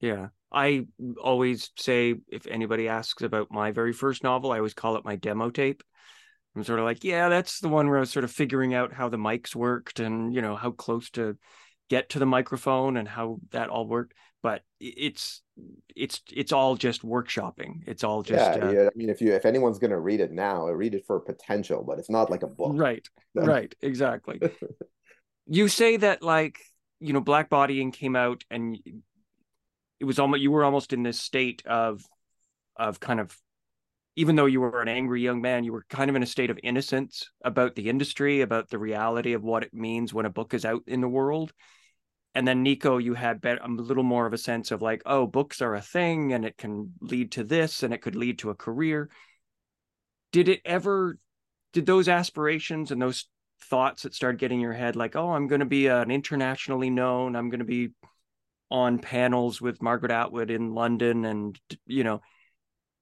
Yeah, 0.00 0.28
I 0.52 0.86
always 1.22 1.70
say 1.78 2.16
if 2.28 2.46
anybody 2.46 2.88
asks 2.88 3.22
about 3.22 3.50
my 3.50 3.70
very 3.70 3.92
first 3.92 4.22
novel, 4.22 4.52
I 4.52 4.58
always 4.58 4.74
call 4.74 4.96
it 4.96 5.04
my 5.04 5.16
demo 5.16 5.50
tape. 5.50 5.82
I'm 6.54 6.64
sort 6.64 6.80
of 6.80 6.84
like, 6.84 7.04
yeah, 7.04 7.28
that's 7.28 7.60
the 7.60 7.68
one 7.68 7.88
where 7.88 7.98
I 7.98 8.00
was 8.00 8.10
sort 8.10 8.24
of 8.24 8.30
figuring 8.30 8.74
out 8.74 8.92
how 8.92 9.08
the 9.08 9.16
mics 9.16 9.54
worked 9.54 10.00
and 10.00 10.34
you 10.34 10.42
know 10.42 10.56
how 10.56 10.70
close 10.70 11.08
to 11.10 11.38
get 11.88 12.10
to 12.10 12.18
the 12.18 12.26
microphone 12.26 12.96
and 12.96 13.08
how 13.08 13.38
that 13.50 13.68
all 13.68 13.86
worked 13.86 14.14
but 14.42 14.62
it's 14.78 15.42
it's 15.96 16.22
it's 16.32 16.52
all 16.52 16.76
just 16.76 17.02
workshopping. 17.02 17.82
It's 17.86 18.04
all 18.04 18.22
just 18.22 18.58
yeah, 18.58 18.64
uh, 18.64 18.70
yeah. 18.70 18.86
i 18.86 18.96
mean 18.96 19.10
if 19.10 19.20
you 19.20 19.32
if 19.32 19.44
anyone's 19.44 19.78
going 19.78 19.90
to 19.90 19.98
read 19.98 20.20
it 20.20 20.32
now 20.32 20.66
read 20.68 20.94
it 20.94 21.04
for 21.06 21.20
potential 21.20 21.84
but 21.86 21.98
it's 21.98 22.10
not 22.10 22.30
like 22.30 22.42
a 22.42 22.46
book. 22.46 22.72
Right 22.74 23.06
right 23.34 23.74
exactly. 23.80 24.40
You 25.46 25.68
say 25.68 25.96
that 25.96 26.22
like 26.22 26.60
you 27.00 27.12
know 27.12 27.20
Blackbodying 27.20 27.92
came 27.92 28.16
out 28.16 28.44
and 28.50 28.78
it 29.98 30.04
was 30.04 30.18
almost 30.18 30.42
you 30.42 30.50
were 30.50 30.64
almost 30.64 30.92
in 30.92 31.02
this 31.02 31.20
state 31.20 31.62
of 31.66 32.04
of 32.76 33.00
kind 33.00 33.20
of 33.20 33.36
even 34.16 34.36
though 34.36 34.46
you 34.46 34.60
were 34.60 34.82
an 34.82 34.88
angry 34.88 35.22
young 35.22 35.40
man 35.40 35.64
you 35.64 35.72
were 35.72 35.84
kind 35.88 36.10
of 36.10 36.16
in 36.16 36.22
a 36.22 36.26
state 36.26 36.50
of 36.50 36.58
innocence 36.62 37.30
about 37.44 37.74
the 37.74 37.88
industry 37.88 38.40
about 38.40 38.68
the 38.70 38.78
reality 38.78 39.34
of 39.34 39.42
what 39.42 39.62
it 39.62 39.72
means 39.74 40.12
when 40.12 40.26
a 40.26 40.30
book 40.30 40.54
is 40.54 40.64
out 40.64 40.82
in 40.86 41.00
the 41.00 41.08
world 41.08 41.52
and 42.34 42.46
then 42.46 42.62
Nico, 42.62 42.98
you 42.98 43.14
had 43.14 43.44
um, 43.60 43.78
a 43.78 43.82
little 43.82 44.04
more 44.04 44.26
of 44.26 44.32
a 44.32 44.38
sense 44.38 44.70
of 44.70 44.82
like, 44.82 45.02
oh, 45.06 45.26
books 45.26 45.60
are 45.60 45.74
a 45.74 45.80
thing, 45.80 46.32
and 46.32 46.44
it 46.44 46.56
can 46.56 46.92
lead 47.00 47.32
to 47.32 47.44
this, 47.44 47.82
and 47.82 47.92
it 47.92 48.02
could 48.02 48.16
lead 48.16 48.38
to 48.40 48.50
a 48.50 48.54
career. 48.54 49.10
Did 50.32 50.48
it 50.48 50.60
ever? 50.64 51.18
Did 51.72 51.86
those 51.86 52.08
aspirations 52.08 52.90
and 52.90 53.00
those 53.00 53.28
thoughts 53.62 54.02
that 54.02 54.14
started 54.14 54.40
getting 54.40 54.58
in 54.58 54.62
your 54.62 54.72
head, 54.72 54.96
like, 54.96 55.16
oh, 55.16 55.30
I'm 55.30 55.46
going 55.46 55.60
to 55.60 55.66
be 55.66 55.86
an 55.86 56.10
internationally 56.10 56.90
known, 56.90 57.36
I'm 57.36 57.50
going 57.50 57.60
to 57.60 57.64
be 57.64 57.90
on 58.70 58.98
panels 58.98 59.60
with 59.60 59.82
Margaret 59.82 60.12
Atwood 60.12 60.50
in 60.50 60.74
London, 60.74 61.24
and 61.24 61.58
you 61.86 62.04
know, 62.04 62.20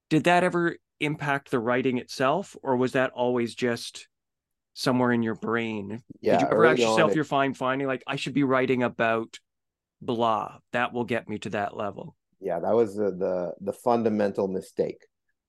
did 0.09 0.25
that 0.25 0.43
ever 0.43 0.77
impact 0.99 1.51
the 1.51 1.59
writing 1.59 1.97
itself, 1.97 2.55
or 2.63 2.75
was 2.75 2.93
that 2.93 3.11
always 3.11 3.55
just 3.55 4.07
somewhere 4.79 5.11
in 5.11 5.21
your 5.21 5.35
brain. 5.35 6.01
Yeah, 6.21 6.37
Did 6.37 6.41
you 6.41 6.47
ever 6.51 6.65
ask 6.65 6.79
yourself 6.79 7.13
you're 7.13 7.25
fine 7.25 7.53
finding 7.53 7.87
like 7.87 8.03
I 8.07 8.15
should 8.15 8.33
be 8.33 8.43
writing 8.43 8.83
about 8.83 9.37
blah? 10.01 10.57
That 10.71 10.93
will 10.93 11.03
get 11.03 11.27
me 11.27 11.37
to 11.39 11.49
that 11.51 11.75
level. 11.75 12.15
Yeah, 12.39 12.59
that 12.59 12.73
was 12.73 12.95
the 12.95 13.11
the, 13.11 13.53
the 13.59 13.73
fundamental 13.73 14.47
mistake 14.47 15.05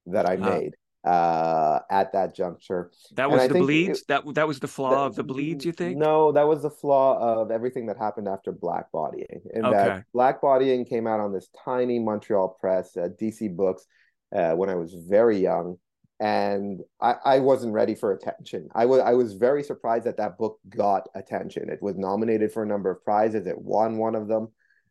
that 0.07 0.29
I 0.29 0.37
made 0.37 0.75
uh, 1.05 1.79
at 1.89 2.13
that 2.13 2.35
juncture. 2.35 2.91
That 3.13 3.31
was 3.31 3.47
the 3.49 3.55
bleeds. 3.55 4.01
It, 4.01 4.09
that 4.09 4.35
that 4.35 4.49
was 4.49 4.59
the 4.59 4.67
flaw 4.67 4.91
that, 4.91 4.97
of 4.97 5.15
the 5.15 5.23
bleeds. 5.23 5.65
You 5.65 5.73
think? 5.73 5.97
No, 5.97 6.33
that 6.33 6.49
was 6.49 6.63
the 6.63 6.71
flaw 6.71 7.41
of 7.41 7.53
everything 7.53 7.87
that 7.87 7.99
happened 7.99 8.27
after 8.27 8.53
Blackbodying. 8.53 9.43
And 9.55 9.65
okay. 9.65 9.77
that 9.77 10.05
Blackbodying 10.13 10.85
came 10.85 11.07
out 11.07 11.21
on 11.21 11.33
this 11.33 11.49
tiny 11.65 12.01
Montreal 12.01 12.57
press, 12.61 12.97
uh, 12.97 13.09
DC 13.21 13.55
Books, 13.55 13.87
uh, 14.35 14.55
when 14.55 14.69
I 14.69 14.75
was 14.75 14.93
very 14.93 15.39
young, 15.39 15.79
and 16.21 16.81
I, 17.01 17.15
I 17.25 17.39
wasn't 17.41 17.73
ready 17.73 17.95
for 17.95 18.13
attention. 18.13 18.69
I 18.75 18.87
was 18.87 19.01
I 19.01 19.15
was 19.15 19.35
very 19.35 19.63
surprised 19.63 20.05
that 20.05 20.19
that 20.19 20.39
book 20.39 20.59
got 20.69 21.09
attention. 21.15 21.71
It 21.71 21.83
was 21.83 21.97
nominated 21.97 22.53
for 22.53 22.63
a 22.63 22.67
number 22.67 22.91
of 22.91 23.03
prizes. 23.05 23.47
It 23.47 23.59
won 23.59 23.97
one 23.99 24.15
of 24.15 24.29
them. 24.29 24.49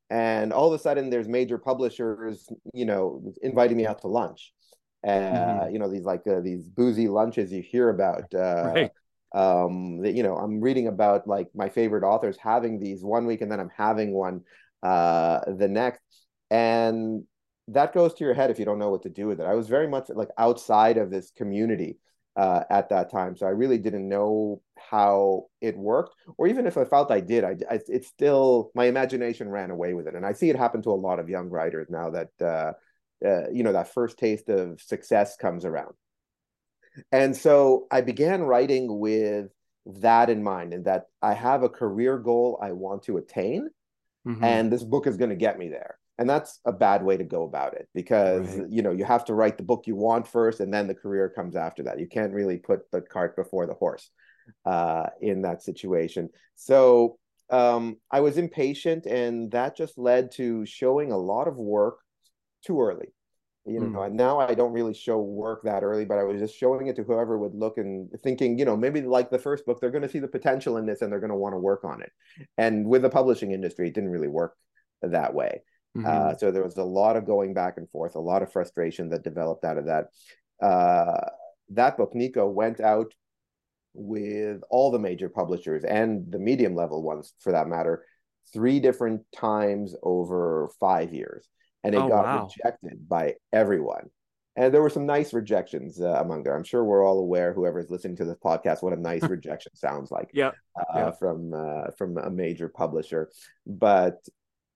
And 0.10 0.52
all 0.52 0.74
of 0.74 0.80
a 0.80 0.82
sudden, 0.82 1.12
there's 1.12 1.28
major 1.28 1.60
publishers, 1.60 2.50
you 2.74 2.86
know, 2.86 3.22
inviting 3.44 3.78
me 3.78 3.86
out 3.86 4.02
to 4.02 4.08
lunch 4.08 4.54
uh, 5.04 5.10
mm-hmm. 5.10 5.74
you 5.74 5.80
know 5.80 5.90
these 5.90 6.04
like 6.04 6.26
uh, 6.28 6.42
these 6.42 6.68
boozy 6.68 7.08
lunches 7.08 7.52
you 7.52 7.62
hear 7.62 7.90
about 7.90 8.34
uh, 8.34 8.72
right. 8.76 8.92
um 9.34 10.02
that 10.02 10.14
you 10.14 10.24
know 10.24 10.36
i'm 10.36 10.60
reading 10.60 10.88
about 10.88 11.28
like 11.28 11.48
my 11.56 11.70
favorite 11.70 12.04
authors 12.04 12.38
having 12.38 12.80
these 12.80 13.04
one 13.04 13.26
week 13.26 13.42
and 13.42 13.52
then 13.52 13.60
i'm 13.60 13.72
having 13.76 14.12
one 14.12 14.42
uh 14.84 15.40
the 15.58 15.68
next 15.68 16.02
and 16.50 17.24
that 17.72 17.94
goes 17.94 18.14
to 18.14 18.24
your 18.24 18.34
head 18.34 18.50
if 18.50 18.60
you 18.60 18.66
don't 18.66 18.80
know 18.80 18.90
what 18.90 19.04
to 19.04 19.10
do 19.10 19.28
with 19.28 19.40
it 19.40 19.46
i 19.46 19.54
was 19.54 19.68
very 19.68 19.88
much 19.88 20.10
like 20.10 20.30
outside 20.38 20.98
of 20.98 21.10
this 21.10 21.32
community 21.32 21.98
uh, 22.36 22.64
at 22.70 22.88
that 22.88 23.12
time. 23.12 23.36
So 23.36 23.48
I 23.48 23.50
really 23.50 23.80
didn't 23.80 24.08
know 24.08 24.62
how 24.78 25.48
it 25.60 25.76
worked, 25.76 26.16
or 26.38 26.48
even 26.48 26.68
if 26.68 26.78
I 26.78 26.86
felt 26.86 27.12
I 27.12 27.20
did, 27.20 27.44
I, 27.44 27.58
I, 27.70 27.80
it's 27.88 28.08
still 28.08 28.72
my 28.74 28.86
imagination 28.86 29.50
ran 29.50 29.72
away 29.72 29.94
with 29.94 30.08
it, 30.08 30.16
and 30.16 30.26
I 30.26 30.32
see 30.32 30.50
it 30.50 30.56
happen 30.56 30.82
to 30.84 30.92
a 30.92 30.94
lot 30.94 31.20
of 31.20 31.28
young 31.28 31.50
writers 31.50 31.88
now 31.90 32.12
that 32.12 32.30
uh, 32.40 32.74
uh, 33.26 33.50
you 33.52 33.64
know 33.64 33.74
that 33.74 33.94
first 33.94 34.18
taste 34.18 34.48
of 34.48 34.82
success 34.82 35.36
comes 35.36 35.66
around 35.66 35.94
and 37.12 37.36
so 37.36 37.86
i 37.92 38.00
began 38.00 38.42
writing 38.42 39.00
with 39.00 39.48
that 39.86 40.30
in 40.30 40.42
mind 40.42 40.74
and 40.74 40.86
that 40.86 41.08
i 41.22 41.34
have 41.34 41.64
a 41.64 41.70
career 41.70 42.18
goal 42.18 42.58
i 42.62 42.72
want 42.72 43.04
to 43.04 43.18
attain 43.18 43.70
mm-hmm. 44.26 44.42
and 44.42 44.72
this 44.72 44.84
book 44.84 45.06
is 45.06 45.18
going 45.18 45.30
to 45.30 45.36
get 45.36 45.60
me 45.60 45.68
there 45.68 45.98
and 46.20 46.30
that's 46.30 46.60
a 46.66 46.72
bad 46.72 47.04
way 47.04 47.18
to 47.18 47.24
go 47.24 47.44
about 47.44 47.74
it 47.74 47.90
because 47.96 48.48
right. 48.58 48.70
you 48.70 48.84
know 48.84 48.92
you 48.92 49.04
have 49.04 49.26
to 49.26 49.34
write 49.34 49.58
the 49.58 49.64
book 49.64 49.88
you 49.88 49.96
want 49.96 50.28
first 50.28 50.60
and 50.60 50.72
then 50.74 50.86
the 50.86 50.94
career 50.94 51.30
comes 51.30 51.56
after 51.56 51.82
that 51.84 52.00
you 52.00 52.08
can't 52.08 52.34
really 52.34 52.58
put 52.58 52.82
the 52.92 53.02
cart 53.02 53.36
before 53.36 53.66
the 53.66 53.74
horse 53.74 54.12
uh, 54.66 55.08
in 55.22 55.42
that 55.42 55.64
situation 55.64 56.30
so 56.56 57.18
um, 57.50 57.98
i 58.12 58.20
was 58.20 58.38
impatient 58.38 59.08
and 59.08 59.52
that 59.52 59.76
just 59.76 59.98
led 59.98 60.32
to 60.32 60.64
showing 60.66 61.12
a 61.12 61.18
lot 61.18 61.48
of 61.48 61.58
work 61.58 62.00
too 62.64 62.82
early. 62.82 63.08
You 63.66 63.82
know, 63.82 64.00
mm. 64.00 64.14
now 64.14 64.40
I 64.40 64.56
don't 64.56 64.72
really 64.72 64.94
show 64.94 65.20
work 65.20 65.64
that 65.64 65.84
early, 65.84 66.06
but 66.06 66.18
I 66.18 66.24
was 66.24 66.40
just 66.40 66.58
showing 66.58 66.88
it 66.88 66.96
to 66.96 67.04
whoever 67.04 67.38
would 67.38 67.54
look 67.54 67.78
and 67.78 68.10
thinking, 68.24 68.58
you 68.58 68.66
know, 68.66 68.76
maybe 68.76 69.02
like 69.02 69.30
the 69.30 69.38
first 69.38 69.66
book, 69.66 69.80
they're 69.80 69.92
going 69.92 70.02
to 70.02 70.10
see 70.10 70.20
the 70.20 70.28
potential 70.28 70.78
in 70.78 70.88
this 70.88 71.02
and 71.02 71.12
they're 71.12 71.20
going 71.20 71.30
to 71.32 71.36
want 71.36 71.54
to 71.54 71.60
work 71.60 71.84
on 71.84 72.02
it. 72.02 72.12
And 72.58 72.88
with 72.88 73.04
the 73.04 73.10
publishing 73.10 73.52
industry, 73.52 73.90
it 73.90 73.94
didn't 73.94 74.10
really 74.10 74.28
work 74.28 74.56
that 75.04 75.34
way. 75.34 75.62
Mm-hmm. 75.98 76.06
Uh, 76.06 76.38
so 76.38 76.52
there 76.52 76.64
was 76.64 76.78
a 76.78 76.84
lot 76.84 77.16
of 77.16 77.26
going 77.26 77.54
back 77.54 77.78
and 77.78 77.90
forth, 77.90 78.16
a 78.16 78.20
lot 78.20 78.44
of 78.44 78.52
frustration 78.52 79.10
that 79.10 79.24
developed 79.24 79.66
out 79.66 79.78
of 79.78 79.86
that. 79.86 80.06
Uh, 80.62 81.30
that 81.70 81.98
book, 81.98 82.14
Niko, 82.14 82.52
went 82.52 82.80
out 82.80 83.14
with 83.94 84.62
all 84.70 84.92
the 84.92 85.00
major 85.00 85.30
publishers 85.30 85.84
and 85.84 86.32
the 86.32 86.40
medium 86.40 86.76
level 86.76 87.02
ones 87.02 87.34
for 87.40 87.52
that 87.52 87.68
matter, 87.68 88.06
three 88.54 88.80
different 88.80 89.22
times 89.36 89.96
over 90.04 90.70
five 90.80 91.14
years 91.14 91.48
and 91.84 91.96
it 91.96 92.00
oh, 92.00 92.08
got 92.08 92.26
wow. 92.26 92.48
rejected 92.48 93.08
by 93.08 93.36
everyone. 93.54 94.10
And 94.56 94.74
there 94.74 94.82
were 94.82 94.90
some 94.90 95.06
nice 95.06 95.34
rejections 95.34 96.02
uh, 96.02 96.20
among 96.20 96.44
there. 96.44 96.56
I'm 96.56 96.66
sure 96.66 96.84
we're 96.84 97.06
all 97.06 97.20
aware, 97.20 97.54
whoever's 97.54 97.90
listening 97.90 98.18
to 98.18 98.26
this 98.26 98.36
podcast, 98.44 98.84
what 98.84 98.94
a 98.94 99.00
nice 99.00 99.24
rejection 99.30 99.74
sounds 99.76 100.12
like. 100.12 100.30
Yeah, 100.34 100.52
uh, 100.78 100.84
yeah. 100.96 101.12
from 101.12 101.54
uh, 101.54 101.92
from 101.98 102.18
a 102.18 102.30
major 102.30 102.68
publisher. 102.68 103.30
But 103.66 104.18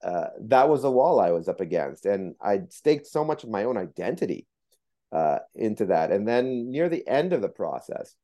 uh, 0.03 0.27
that 0.41 0.69
was 0.69 0.83
a 0.83 0.91
wall 0.91 1.19
I 1.19 1.31
was 1.31 1.48
up 1.48 1.62
against, 1.62 2.05
and 2.05 2.36
I 2.41 2.62
staked 2.69 3.07
so 3.07 3.24
much 3.24 3.43
of 3.43 3.50
my 3.50 3.63
own 3.63 3.77
identity 3.77 4.48
uh, 5.12 5.39
into 5.55 5.86
that. 5.86 6.12
And 6.12 6.27
then 6.27 6.72
near 6.72 6.89
the 6.89 7.07
end 7.07 7.33
of 7.33 7.41
the 7.41 7.50
process, 7.50 8.15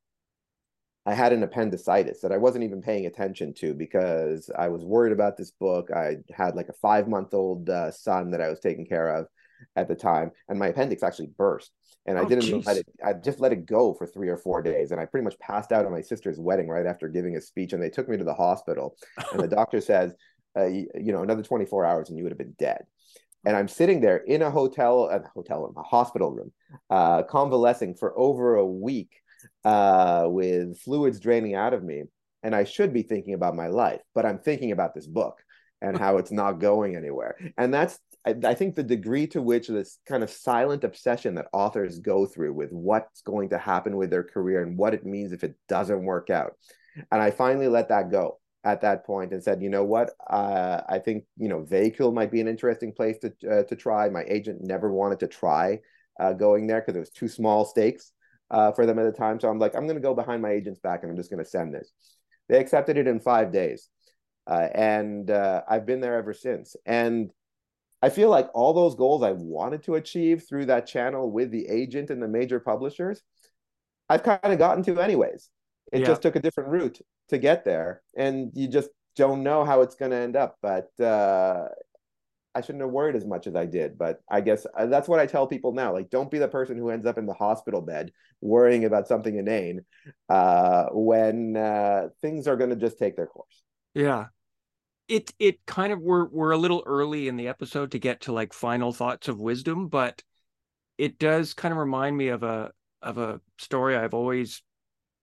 I 1.06 1.14
had 1.14 1.34
an 1.34 1.44
appendicitis 1.44 2.22
that 2.22 2.32
I 2.32 2.38
wasn't 2.38 2.66
even 2.66 2.82
paying 2.82 3.06
attention 3.06 3.54
to 3.56 3.74
because 3.74 4.50
I 4.58 4.68
was 4.68 4.84
worried 4.84 5.14
about 5.14 5.38
this 5.38 5.52
book. 5.52 5.90
I 5.92 6.18
had 6.32 6.56
like 6.56 6.70
a 6.70 6.74
five 6.74 7.08
month 7.08 7.34
old 7.34 7.70
uh, 7.70 7.92
son 7.92 8.32
that 8.32 8.42
I 8.42 8.50
was 8.50 8.60
taking 8.60 8.86
care 8.86 9.16
of 9.16 9.28
at 9.76 9.88
the 9.88 9.96
time, 9.96 10.32
and 10.48 10.60
my 10.60 10.68
appendix 10.68 11.04
actually 11.04 11.32
burst. 11.38 11.72
And 12.06 12.18
I 12.18 12.22
oh, 12.22 12.28
didn't 12.28 12.46
geez. 12.46 12.66
let 12.66 12.78
it. 12.78 12.88
I 13.06 13.14
just 13.14 13.40
let 13.40 13.52
it 13.52 13.66
go 13.66 13.94
for 13.94 14.08
three 14.08 14.30
or 14.30 14.38
four 14.38 14.62
days, 14.62 14.92
and 14.92 15.00
I 15.00 15.06
pretty 15.06 15.24
much 15.24 15.38
passed 15.40 15.72
out 15.72 15.86
at 15.86 15.92
my 15.92 16.02
sister's 16.02 16.40
wedding 16.40 16.68
right 16.68 16.86
after 16.86 17.08
giving 17.08 17.36
a 17.36 17.42
speech. 17.42 17.74
And 17.74 17.82
they 17.82 17.90
took 17.90 18.10
me 18.10 18.18
to 18.18 18.24
the 18.24 18.34
hospital, 18.34 18.96
and 19.32 19.42
the 19.42 19.48
doctor 19.48 19.80
says, 19.82 20.14
uh, 20.58 20.66
you, 20.66 20.88
you 20.96 21.12
know, 21.12 21.24
another 21.24 21.44
twenty 21.44 21.66
four 21.66 21.86
hours, 21.86 22.10
and 22.10 22.18
you 22.18 22.24
would 22.24 22.32
have 22.32 22.38
been 22.38 22.56
dead 22.58 22.86
and 23.46 23.56
I'm 23.56 23.68
sitting 23.68 24.02
there 24.02 24.18
in 24.18 24.42
a 24.42 24.52
hotel, 24.52 25.06
a 25.06 25.22
hotel 25.34 25.62
room, 25.62 25.74
a 25.78 25.84
hospital 25.84 26.32
room, 26.32 26.52
uh, 26.90 27.24
convalescing 27.24 27.96
for 27.96 28.18
over 28.18 28.56
a 28.56 28.66
week 28.66 29.12
uh, 29.64 30.26
with 30.28 30.78
fluids 30.80 31.20
draining 31.20 31.56
out 31.56 31.74
of 31.74 31.84
me. 31.84 32.04
And 32.44 32.56
I 32.56 32.64
should 32.64 32.94
be 32.94 33.04
thinking 33.04 33.34
about 33.34 33.56
my 33.56 33.68
life, 33.68 34.02
but 34.14 34.26
I'm 34.26 34.40
thinking 34.40 34.72
about 34.72 34.94
this 34.94 35.08
book 35.08 35.42
and 35.82 35.98
how 35.98 36.18
it's 36.18 36.32
not 36.32 36.60
going 36.60 36.96
anywhere. 36.96 37.38
And 37.58 37.74
that's, 37.74 37.98
I, 38.26 38.36
I, 38.44 38.54
think, 38.54 38.76
the 38.76 38.84
degree 38.84 39.28
to 39.28 39.42
which 39.42 39.68
this 39.68 40.00
kind 40.06 40.24
of 40.24 40.30
silent 40.30 40.84
obsession 40.84 41.36
that 41.36 41.48
authors 41.54 42.00
go 42.00 42.26
through 42.26 42.54
with 42.54 42.72
what's 42.72 43.22
going 43.22 43.50
to 43.50 43.58
happen 43.58 43.96
with 43.96 44.10
their 44.10 44.24
career 44.24 44.62
and 44.64 44.78
what 44.78 44.94
it 44.94 45.06
means 45.06 45.32
if 45.32 45.44
it 45.44 45.56
doesn't 45.70 46.04
work 46.04 46.30
out. 46.30 46.54
And 47.12 47.22
I 47.22 47.32
finally 47.32 47.68
let 47.70 47.90
that 47.90 48.12
go 48.12 48.39
at 48.64 48.82
that 48.82 49.06
point 49.06 49.32
and 49.32 49.44
said, 49.44 49.62
you 49.62 49.70
know 49.70 49.86
what, 49.86 50.12
uh, 50.30 50.82
I 50.90 51.00
think 51.00 51.24
you 51.38 51.48
know 51.48 51.62
Véhicule 51.62 52.14
might 52.14 52.32
be 52.32 52.42
an 52.42 52.48
interesting 52.48 52.92
place 52.94 53.18
to 53.20 53.34
uh, 53.50 53.64
to 53.64 53.76
try. 53.76 54.10
My 54.10 54.26
agent 54.28 54.62
never 54.62 54.92
wanted 54.92 55.20
to 55.22 55.28
try 55.28 55.80
uh, 56.20 56.34
going 56.34 56.68
there 56.68 56.82
because 56.82 56.96
it 56.96 57.00
was 57.00 57.10
too 57.10 57.28
small 57.28 57.66
stakes 57.66 58.12
uh, 58.52 58.72
for 58.72 58.86
them 58.86 59.00
at 59.00 59.06
the 59.06 59.18
time. 59.18 59.40
So 59.40 59.50
I'm 59.50 59.60
like, 59.60 59.76
I'm 59.76 59.86
going 59.86 59.96
to 59.96 60.02
go 60.02 60.14
behind 60.14 60.42
my 60.42 60.52
agent's 60.52 60.80
back 60.80 61.02
and 61.02 61.12
I'm 61.12 61.18
just 61.18 61.30
going 61.30 61.44
to 61.44 61.50
send 61.50 61.74
this. 61.74 61.92
They 62.48 62.60
accepted 62.60 62.98
it 62.98 63.08
in 63.08 63.20
five 63.20 63.52
days. 63.52 63.90
Uh, 64.48 64.68
and 64.74 65.30
uh, 65.30 65.62
I've 65.70 65.86
been 65.86 66.02
there 66.02 66.18
ever 66.18 66.34
since. 66.34 66.76
And 66.86 67.32
I 68.02 68.10
feel 68.10 68.30
like 68.30 68.50
all 68.54 68.74
those 68.74 68.96
goals 68.96 69.24
I 69.24 69.34
wanted 69.34 69.84
to 69.84 69.96
achieve 69.96 70.44
through 70.48 70.66
that 70.68 70.88
channel 70.88 71.32
with 71.32 71.52
the 71.52 71.68
agent 71.68 72.10
and 72.10 72.22
the 72.22 72.28
major 72.28 72.60
publishers, 72.60 73.22
I've 74.10 74.24
kind 74.24 74.40
of 74.44 74.58
gotten 74.58 74.84
to 74.86 75.00
anyways. 75.00 75.50
It 75.92 76.02
yeah. 76.02 76.08
just 76.08 76.22
took 76.22 76.36
a 76.36 76.42
different 76.42 76.70
route 76.70 77.00
to 77.30 77.38
get 77.38 77.66
there. 77.66 78.02
And 78.18 78.52
you 78.54 78.68
just 78.68 78.90
don't 79.16 79.44
know 79.44 79.66
how 79.66 79.82
it's 79.82 79.96
going 79.96 80.12
to 80.12 80.18
end 80.18 80.36
up. 80.36 80.58
But 80.62 80.90
uh, 81.00 81.68
I 82.56 82.62
shouldn't 82.62 82.82
have 82.82 82.92
worried 82.92 83.16
as 83.16 83.26
much 83.26 83.48
as 83.48 83.56
I 83.56 83.66
did. 83.66 83.98
But 83.98 84.22
I 84.30 84.42
guess 84.42 84.66
uh, 84.78 84.88
that's 84.88 85.08
what 85.08 85.20
I 85.20 85.26
tell 85.26 85.48
people 85.48 85.74
now. 85.74 85.94
Like, 85.94 86.10
don't 86.10 86.32
be 86.32 86.40
the 86.40 86.48
person 86.48 86.78
who 86.78 86.90
ends 86.90 87.06
up 87.06 87.18
in 87.18 87.26
the 87.26 87.34
hospital 87.34 87.82
bed 87.82 88.12
worrying 88.42 88.86
about 88.86 89.08
something 89.08 89.36
inane 89.38 89.86
uh, 90.30 90.86
when 90.92 91.58
uh, 91.58 92.08
things 92.22 92.48
are 92.48 92.56
going 92.56 92.70
to 92.70 92.76
just 92.76 92.98
take 92.98 93.16
their 93.16 93.28
course. 93.28 93.64
Yeah. 93.94 94.26
It 95.08 95.34
it 95.40 95.66
kind 95.66 95.92
of 95.92 96.00
we're 96.00 96.26
we're 96.26 96.52
a 96.52 96.58
little 96.58 96.84
early 96.86 97.28
in 97.28 97.36
the 97.36 97.48
episode 97.48 97.92
to 97.92 98.00
get 98.00 98.22
to 98.22 98.32
like 98.32 98.54
final 98.54 98.92
thoughts 98.92 99.28
of 99.28 99.40
wisdom, 99.40 99.88
but 99.88 100.22
it 101.00 101.18
does 101.18 101.56
kind 101.56 101.72
of 101.72 101.80
remind 101.80 102.16
me 102.16 102.28
of 102.28 102.44
a 102.44 102.72
of 103.02 103.18
a 103.18 103.42
story 103.58 103.96
I've 103.96 104.14
always 104.14 104.62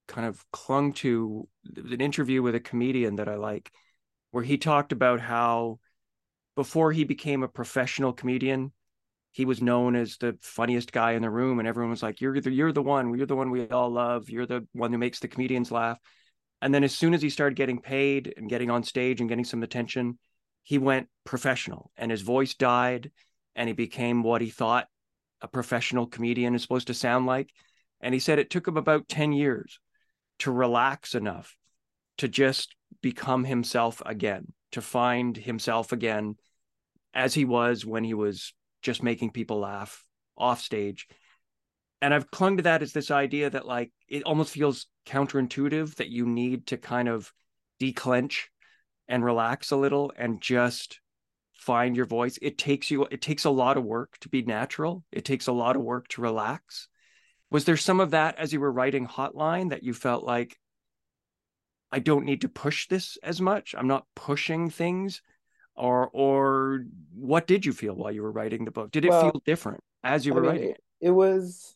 kind 0.06 0.26
of 0.26 0.44
clung 0.52 0.92
to 0.94 1.48
an 1.76 2.00
interview 2.00 2.42
with 2.42 2.54
a 2.54 2.60
comedian 2.60 3.16
that 3.16 3.28
I 3.28 3.36
like 3.36 3.70
where 4.30 4.44
he 4.44 4.58
talked 4.58 4.92
about 4.92 5.20
how 5.20 5.78
before 6.56 6.92
he 6.92 7.04
became 7.04 7.42
a 7.42 7.48
professional 7.48 8.12
comedian, 8.12 8.72
he 9.32 9.44
was 9.44 9.60
known 9.60 9.94
as 9.94 10.16
the 10.16 10.36
funniest 10.40 10.92
guy 10.92 11.12
in 11.12 11.22
the 11.22 11.30
room, 11.30 11.58
and 11.58 11.68
everyone 11.68 11.90
was 11.90 12.02
like, 12.02 12.20
"You're 12.20 12.40
the 12.40 12.50
you're 12.50 12.72
the 12.72 12.82
one. 12.82 13.16
You're 13.16 13.26
the 13.26 13.36
one 13.36 13.50
we 13.50 13.68
all 13.68 13.90
love. 13.90 14.30
You're 14.30 14.46
the 14.46 14.66
one 14.72 14.92
who 14.92 14.98
makes 14.98 15.20
the 15.20 15.28
comedians 15.28 15.70
laugh." 15.70 15.98
And 16.62 16.74
then 16.74 16.84
as 16.84 16.94
soon 16.94 17.12
as 17.12 17.20
he 17.20 17.28
started 17.28 17.56
getting 17.56 17.80
paid 17.80 18.32
and 18.36 18.48
getting 18.48 18.70
on 18.70 18.82
stage 18.82 19.20
and 19.20 19.28
getting 19.28 19.44
some 19.44 19.62
attention, 19.62 20.18
he 20.62 20.78
went 20.78 21.08
professional, 21.24 21.90
and 21.96 22.10
his 22.10 22.22
voice 22.22 22.54
died, 22.54 23.10
and 23.54 23.68
he 23.68 23.74
became 23.74 24.22
what 24.22 24.40
he 24.40 24.50
thought 24.50 24.88
a 25.42 25.48
professional 25.48 26.06
comedian 26.06 26.54
is 26.54 26.62
supposed 26.62 26.86
to 26.86 26.94
sound 26.94 27.26
like. 27.26 27.52
And 28.00 28.14
he 28.14 28.20
said 28.20 28.38
it 28.38 28.50
took 28.50 28.66
him 28.66 28.76
about 28.76 29.08
ten 29.08 29.32
years 29.32 29.78
to 30.40 30.50
relax 30.50 31.14
enough 31.14 31.56
to 32.18 32.28
just 32.28 32.74
become 33.02 33.44
himself 33.44 34.02
again, 34.04 34.52
to 34.72 34.80
find 34.80 35.36
himself 35.36 35.92
again 35.92 36.36
as 37.14 37.34
he 37.34 37.44
was 37.44 37.84
when 37.84 38.04
he 38.04 38.14
was 38.14 38.54
just 38.82 39.02
making 39.02 39.30
people 39.30 39.60
laugh 39.60 40.04
off 40.36 40.60
stage. 40.60 41.08
And 42.02 42.12
I've 42.12 42.30
clung 42.30 42.58
to 42.58 42.62
that 42.64 42.82
as 42.82 42.92
this 42.92 43.10
idea 43.10 43.50
that 43.50 43.66
like 43.66 43.90
it 44.08 44.22
almost 44.24 44.52
feels 44.52 44.86
counterintuitive 45.06 45.96
that 45.96 46.10
you 46.10 46.26
need 46.26 46.66
to 46.68 46.76
kind 46.76 47.08
of 47.08 47.32
declench 47.80 48.44
and 49.08 49.24
relax 49.24 49.70
a 49.70 49.76
little 49.76 50.12
and 50.16 50.40
just 50.40 51.00
find 51.54 51.96
your 51.96 52.06
voice. 52.06 52.38
It 52.42 52.58
takes 52.58 52.90
you, 52.90 53.06
it 53.10 53.22
takes 53.22 53.44
a 53.44 53.50
lot 53.50 53.76
of 53.76 53.84
work 53.84 54.18
to 54.20 54.28
be 54.28 54.42
natural. 54.42 55.04
It 55.10 55.24
takes 55.24 55.46
a 55.46 55.52
lot 55.52 55.76
of 55.76 55.82
work 55.82 56.08
to 56.08 56.20
relax. 56.20 56.88
Was 57.56 57.64
there 57.64 57.78
some 57.78 58.00
of 58.00 58.10
that 58.10 58.38
as 58.38 58.52
you 58.52 58.60
were 58.60 58.70
writing 58.70 59.06
Hotline 59.06 59.70
that 59.70 59.82
you 59.82 59.94
felt 59.94 60.24
like, 60.24 60.58
I 61.90 62.00
don't 62.00 62.26
need 62.26 62.42
to 62.42 62.50
push 62.50 62.86
this 62.86 63.16
as 63.22 63.40
much? 63.40 63.74
I'm 63.74 63.88
not 63.88 64.04
pushing 64.14 64.68
things. 64.68 65.22
Or, 65.74 66.10
or 66.12 66.84
what 67.14 67.46
did 67.46 67.64
you 67.64 67.72
feel 67.72 67.94
while 67.94 68.12
you 68.12 68.20
were 68.20 68.30
writing 68.30 68.66
the 68.66 68.70
book? 68.70 68.90
Did 68.90 69.06
it 69.06 69.08
well, 69.08 69.22
feel 69.22 69.42
different 69.46 69.82
as 70.04 70.26
you 70.26 70.34
were 70.34 70.40
I 70.40 70.42
mean, 70.42 70.50
writing 70.50 70.70
it? 70.72 70.82
It 71.00 71.10
was, 71.12 71.74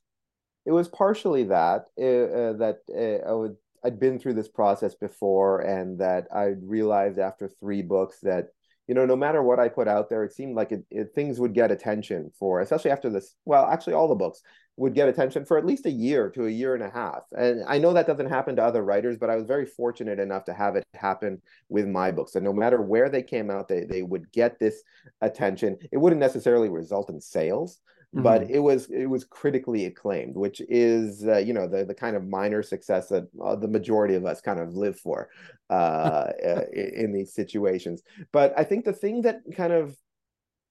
it 0.66 0.72
was 0.72 0.86
partially 0.86 1.44
that 1.44 1.86
uh, 1.98 2.04
uh, 2.04 2.52
that 2.58 2.80
uh, 2.94 3.26
I 3.26 3.32
would 3.32 3.56
I'd 3.82 3.98
been 3.98 4.18
through 4.18 4.34
this 4.34 4.48
process 4.48 4.94
before, 4.94 5.60
and 5.62 5.98
that 6.00 6.26
I 6.30 6.56
realized 6.60 7.18
after 7.18 7.48
three 7.48 7.80
books 7.80 8.20
that 8.20 8.48
you 8.86 8.94
know 8.94 9.06
no 9.06 9.16
matter 9.16 9.42
what 9.42 9.58
I 9.58 9.70
put 9.70 9.88
out 9.88 10.10
there, 10.10 10.24
it 10.24 10.34
seemed 10.34 10.56
like 10.56 10.72
it, 10.72 10.84
it, 10.90 11.14
things 11.14 11.40
would 11.40 11.54
get 11.54 11.70
attention 11.70 12.32
for, 12.38 12.60
especially 12.60 12.90
after 12.90 13.08
this. 13.08 13.34
Well, 13.46 13.64
actually, 13.64 13.94
all 13.94 14.08
the 14.08 14.14
books 14.14 14.42
would 14.76 14.94
get 14.94 15.08
attention 15.08 15.44
for 15.44 15.58
at 15.58 15.66
least 15.66 15.84
a 15.86 15.90
year 15.90 16.30
to 16.30 16.46
a 16.46 16.50
year 16.50 16.74
and 16.74 16.82
a 16.82 16.90
half. 16.90 17.22
And 17.36 17.62
I 17.68 17.78
know 17.78 17.92
that 17.92 18.06
doesn't 18.06 18.30
happen 18.30 18.56
to 18.56 18.64
other 18.64 18.82
writers, 18.82 19.18
but 19.18 19.28
I 19.28 19.36
was 19.36 19.44
very 19.44 19.66
fortunate 19.66 20.18
enough 20.18 20.44
to 20.44 20.54
have 20.54 20.76
it 20.76 20.84
happen 20.94 21.42
with 21.68 21.86
my 21.86 22.10
books. 22.10 22.34
And 22.34 22.44
no 22.44 22.52
matter 22.52 22.80
where 22.80 23.10
they 23.10 23.22
came 23.22 23.50
out, 23.50 23.68
they 23.68 23.84
they 23.84 24.02
would 24.02 24.32
get 24.32 24.58
this 24.58 24.82
attention. 25.20 25.76
It 25.92 25.98
wouldn't 25.98 26.20
necessarily 26.20 26.68
result 26.68 27.10
in 27.10 27.20
sales, 27.20 27.80
Mm-hmm. 28.12 28.24
but 28.24 28.50
it 28.50 28.58
was 28.58 28.90
it 28.90 29.06
was 29.06 29.22
critically 29.22 29.84
acclaimed 29.84 30.34
which 30.34 30.60
is 30.68 31.24
uh, 31.28 31.36
you 31.36 31.52
know 31.52 31.68
the 31.68 31.84
the 31.84 31.94
kind 31.94 32.16
of 32.16 32.26
minor 32.26 32.60
success 32.60 33.08
that 33.10 33.28
uh, 33.40 33.54
the 33.54 33.68
majority 33.68 34.16
of 34.16 34.26
us 34.26 34.40
kind 34.40 34.58
of 34.58 34.74
live 34.74 34.98
for 34.98 35.28
uh, 35.70 35.72
uh 36.44 36.64
in 36.72 37.12
these 37.12 37.32
situations 37.32 38.02
but 38.32 38.52
i 38.58 38.64
think 38.64 38.84
the 38.84 38.92
thing 38.92 39.22
that 39.22 39.42
kind 39.56 39.72
of 39.72 39.96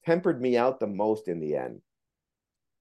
tempered 0.04 0.38
me 0.38 0.58
out 0.58 0.80
the 0.80 0.86
most 0.86 1.28
in 1.28 1.40
the 1.40 1.56
end 1.56 1.80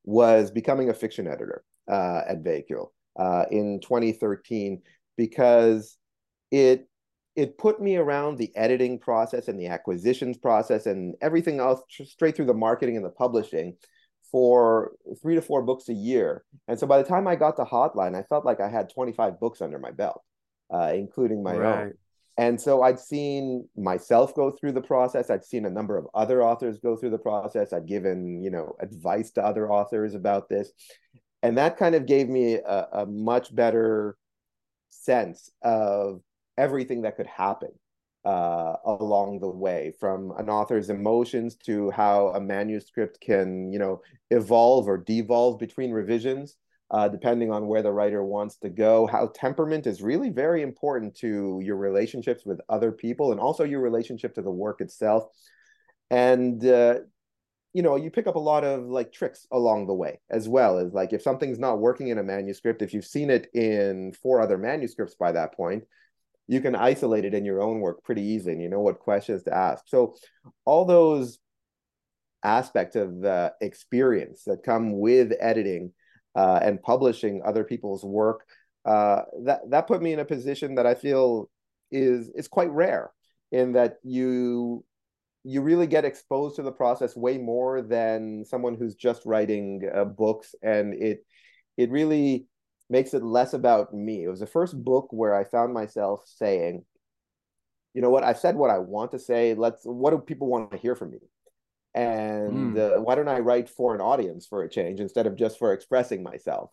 was 0.03 0.51
becoming 0.51 0.89
a 0.89 0.93
fiction 0.93 1.27
editor 1.27 1.63
uh, 1.89 2.21
at 2.27 2.43
Véhicule 2.43 2.89
uh, 3.17 3.45
in 3.51 3.79
2013 3.81 4.81
because 5.17 5.97
it 6.51 6.87
it 7.35 7.57
put 7.57 7.81
me 7.81 7.95
around 7.95 8.37
the 8.37 8.51
editing 8.55 8.99
process 8.99 9.47
and 9.47 9.59
the 9.59 9.67
acquisitions 9.67 10.37
process 10.37 10.85
and 10.85 11.15
everything 11.21 11.59
else 11.59 11.81
straight 12.03 12.35
through 12.35 12.45
the 12.45 12.53
marketing 12.53 12.97
and 12.97 13.05
the 13.05 13.09
publishing 13.09 13.77
for 14.31 14.91
three 15.21 15.35
to 15.35 15.41
four 15.41 15.61
books 15.61 15.89
a 15.89 15.93
year. 15.93 16.43
And 16.67 16.77
so 16.77 16.85
by 16.85 17.01
the 17.01 17.07
time 17.07 17.27
I 17.27 17.35
got 17.35 17.55
to 17.57 17.63
Hotline, 17.63 18.15
I 18.15 18.23
felt 18.23 18.45
like 18.45 18.59
I 18.59 18.67
had 18.67 18.89
25 18.89 19.39
books 19.39 19.61
under 19.61 19.79
my 19.79 19.91
belt, 19.91 20.21
uh, 20.73 20.91
including 20.93 21.41
my 21.41 21.55
right. 21.55 21.81
own. 21.81 21.93
And 22.39 22.59
so 22.59 22.83
I'd 22.83 23.01
seen 23.01 23.67
myself 23.75 24.33
go 24.33 24.49
through 24.49 24.71
the 24.71 24.81
process. 24.81 25.29
I'd 25.29 25.43
seen 25.43 25.65
a 25.65 25.69
number 25.69 25.97
of 25.97 26.07
other 26.13 26.41
authors 26.41 26.79
go 26.79 26.95
through 26.95 27.09
the 27.09 27.17
process. 27.17 27.73
I'd 27.73 27.85
given, 27.85 28.41
you 28.41 28.49
know, 28.49 28.77
advice 28.79 29.31
to 29.31 29.43
other 29.43 29.69
authors 29.69 30.15
about 30.15 30.47
this. 30.47 30.71
And 31.43 31.57
that 31.57 31.75
kind 31.75 31.95
of 31.95 32.05
gave 32.05 32.29
me 32.29 32.53
a, 32.53 32.87
a 32.93 33.05
much 33.05 33.53
better 33.53 34.15
sense 34.89 35.51
of 35.63 36.21
everything 36.57 37.01
that 37.01 37.17
could 37.17 37.27
happen 37.27 37.71
uh, 38.23 38.75
along 38.85 39.39
the 39.41 39.49
way 39.49 39.93
from 39.99 40.31
an 40.37 40.49
author's 40.49 40.89
emotions 40.89 41.57
to 41.65 41.91
how 41.91 42.29
a 42.29 42.39
manuscript 42.39 43.19
can 43.21 43.71
you 43.71 43.79
know 43.79 44.01
evolve 44.29 44.87
or 44.87 44.97
devolve 44.97 45.57
between 45.57 45.91
revisions 45.91 46.57
uh, 46.91 47.07
depending 47.07 47.51
on 47.51 47.67
where 47.67 47.81
the 47.81 47.91
writer 47.91 48.23
wants 48.23 48.57
to 48.57 48.69
go. 48.69 49.07
How 49.07 49.31
temperament 49.33 49.87
is 49.87 50.01
really 50.01 50.29
very 50.29 50.61
important 50.61 51.15
to 51.17 51.59
your 51.63 51.77
relationships 51.77 52.45
with 52.45 52.59
other 52.69 52.91
people 52.91 53.31
and 53.31 53.39
also 53.39 53.63
your 53.63 53.81
relationship 53.81 54.35
to 54.35 54.41
the 54.41 54.51
work 54.51 54.81
itself. 54.81 55.25
And 56.09 56.65
uh, 56.65 56.99
you 57.73 57.83
know 57.83 57.95
you 57.95 58.09
pick 58.09 58.25
up 58.25 58.35
a 58.35 58.39
lot 58.39 58.63
of 58.63 58.85
like 58.85 59.13
tricks 59.13 59.45
along 59.51 59.85
the 59.85 59.93
way 59.93 60.19
as 60.31 60.49
well 60.49 60.79
as 60.79 60.91
like 60.91 61.13
if 61.13 61.21
something's 61.21 61.59
not 61.59 61.77
working 61.77 62.07
in 62.07 62.17
a 62.17 62.23
manuscript 62.23 62.81
if 62.81 62.95
you've 62.95 63.05
seen 63.05 63.29
it 63.29 63.47
in 63.53 64.11
four 64.11 64.41
other 64.41 64.57
manuscripts 64.57 65.13
by 65.13 65.31
that 65.31 65.53
point 65.53 65.83
you 66.49 66.61
can 66.61 66.75
isolate 66.75 67.25
it 67.25 67.35
in 67.35 67.45
your 67.45 67.61
own 67.61 67.79
work 67.79 68.03
pretty 68.03 68.23
easily 68.23 68.53
and 68.53 68.61
you 68.61 68.69
know 68.69 68.81
what 68.81 68.97
questions 68.99 69.43
to 69.43 69.55
ask. 69.55 69.83
So 69.87 70.15
all 70.65 70.83
those 70.83 71.37
aspects 72.43 72.95
of 72.95 73.21
the 73.21 73.53
experience 73.61 74.43
that 74.45 74.63
come 74.63 74.99
with 74.99 75.31
editing 75.39 75.93
uh, 76.35 76.59
and 76.61 76.81
publishing 76.81 77.41
other 77.45 77.63
people's 77.63 78.03
work 78.03 78.45
uh, 78.85 79.21
that 79.43 79.61
that 79.69 79.87
put 79.87 80.01
me 80.01 80.13
in 80.13 80.19
a 80.19 80.25
position 80.25 80.75
that 80.75 80.85
I 80.85 80.95
feel 80.95 81.49
is 81.91 82.29
is 82.35 82.47
quite 82.47 82.71
rare 82.71 83.11
in 83.51 83.73
that 83.73 83.97
you 84.03 84.85
you 85.43 85.61
really 85.61 85.87
get 85.87 86.05
exposed 86.05 86.57
to 86.57 86.61
the 86.61 86.71
process 86.71 87.15
way 87.15 87.37
more 87.37 87.81
than 87.81 88.45
someone 88.45 88.75
who's 88.75 88.95
just 88.95 89.25
writing 89.25 89.89
uh, 89.93 90.05
books 90.05 90.53
and 90.61 90.93
it 90.93 91.25
it 91.77 91.89
really 91.91 92.45
makes 92.89 93.13
it 93.13 93.23
less 93.23 93.53
about 93.53 93.93
me. 93.93 94.23
It 94.23 94.29
was 94.29 94.39
the 94.39 94.47
first 94.47 94.83
book 94.83 95.07
where 95.11 95.35
I 95.35 95.43
found 95.43 95.73
myself 95.73 96.23
saying, 96.25 96.83
you 97.93 98.01
know 98.01 98.09
what, 98.09 98.23
I've 98.23 98.39
said 98.39 98.55
what 98.55 98.71
I 98.71 98.79
want 98.79 99.11
to 99.11 99.19
say. 99.19 99.53
Let's, 99.53 99.81
what 99.83 100.11
do 100.11 100.17
people 100.17 100.47
want 100.47 100.71
to 100.71 100.77
hear 100.77 100.95
from 100.95 101.11
me? 101.11 101.19
And 101.93 102.75
mm. 102.75 102.97
uh, 102.97 103.01
why 103.01 103.15
don't 103.15 103.27
I 103.27 103.39
write 103.39 103.69
for 103.69 103.95
an 103.95 104.01
audience 104.01 104.45
for 104.45 104.63
a 104.63 104.69
change 104.69 104.99
instead 104.99 105.27
of 105.27 105.35
just 105.35 105.57
for 105.57 105.73
expressing 105.73 106.23
myself? 106.23 106.71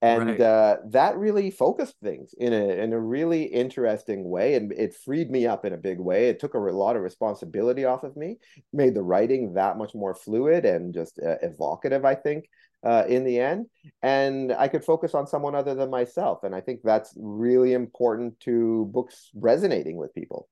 And 0.00 0.28
right. 0.28 0.40
uh, 0.40 0.76
that 0.90 1.16
really 1.16 1.50
focused 1.50 1.94
things 2.02 2.34
in 2.36 2.52
a 2.52 2.68
in 2.82 2.92
a 2.92 3.00
really 3.00 3.44
interesting 3.44 4.28
way, 4.28 4.54
and 4.54 4.70
it 4.72 4.94
freed 4.94 5.30
me 5.30 5.46
up 5.46 5.64
in 5.64 5.72
a 5.72 5.78
big 5.78 5.98
way. 5.98 6.28
It 6.28 6.38
took 6.38 6.52
a 6.52 6.58
lot 6.58 6.96
of 6.96 7.02
responsibility 7.02 7.86
off 7.86 8.04
of 8.04 8.14
me, 8.14 8.36
made 8.72 8.94
the 8.94 9.02
writing 9.02 9.54
that 9.54 9.78
much 9.78 9.94
more 9.94 10.14
fluid 10.14 10.66
and 10.66 10.92
just 10.92 11.18
uh, 11.20 11.36
evocative. 11.42 12.04
I 12.04 12.16
think 12.16 12.44
uh, 12.84 13.04
in 13.08 13.24
the 13.24 13.40
end 13.40 13.66
and 14.02 14.52
i 14.52 14.68
could 14.68 14.84
focus 14.84 15.14
on 15.14 15.26
someone 15.26 15.54
other 15.54 15.74
than 15.74 15.90
myself 15.90 16.44
and 16.44 16.54
i 16.54 16.60
think 16.60 16.80
that's 16.84 17.14
really 17.16 17.72
important 17.72 18.38
to 18.40 18.84
books 18.92 19.30
resonating 19.34 19.96
with 19.96 20.14
people 20.14 20.48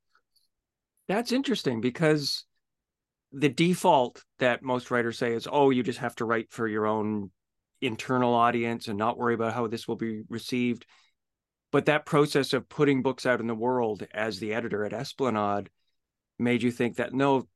that's 1.08 1.32
interesting 1.32 1.80
because 1.80 2.44
the 3.33 3.49
default 3.49 4.23
that 4.38 4.62
most 4.62 4.90
writers 4.90 5.18
say 5.18 5.33
is 5.33 5.49
oh 5.51 5.71
you 5.71 5.83
just 5.83 6.01
have 6.01 6.14
to 6.16 6.25
write 6.25 6.51
for 6.51 6.68
your 6.68 6.87
own 6.87 7.31
internal 7.83 8.33
audience 8.33 8.88
and 8.88 8.97
not 8.97 9.18
worry 9.18 9.35
about 9.35 9.53
how 9.53 9.66
this 9.66 9.87
will 9.87 9.97
be 9.97 10.23
received. 10.29 10.87
But 11.73 11.87
that 11.87 12.07
process 12.07 12.53
of 12.53 12.68
putting 12.68 13.03
books 13.03 13.27
out 13.27 13.40
in 13.40 13.47
the 13.47 13.55
world 13.55 14.07
as 14.12 14.38
the 14.38 14.55
editor 14.55 14.85
at 14.85 14.92
esplanade 14.92 15.68
made 16.38 16.62
you 16.62 16.71
think 16.71 16.97
that 16.97 17.12
no 17.12 17.49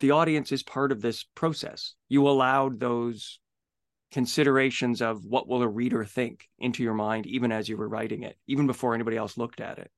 the 0.00 0.12
audience 0.12 0.52
is 0.52 0.62
part 0.62 0.92
of 0.92 1.00
this 1.00 1.24
process. 1.34 1.94
You 2.08 2.28
allowed 2.28 2.78
those 2.78 3.40
considerations 4.12 5.02
of 5.02 5.24
what 5.24 5.48
will 5.48 5.62
a 5.62 5.68
reader 5.68 6.04
think 6.04 6.48
into 6.58 6.82
your 6.82 6.94
mind 6.94 7.26
even 7.26 7.50
as 7.50 7.68
you 7.68 7.76
were 7.76 7.88
writing 7.88 8.22
it 8.22 8.36
even 8.46 8.66
before 8.66 8.94
anybody 8.94 9.16
else 9.16 9.36
looked 9.36 9.60
at 9.60 9.78
it. 9.78 9.90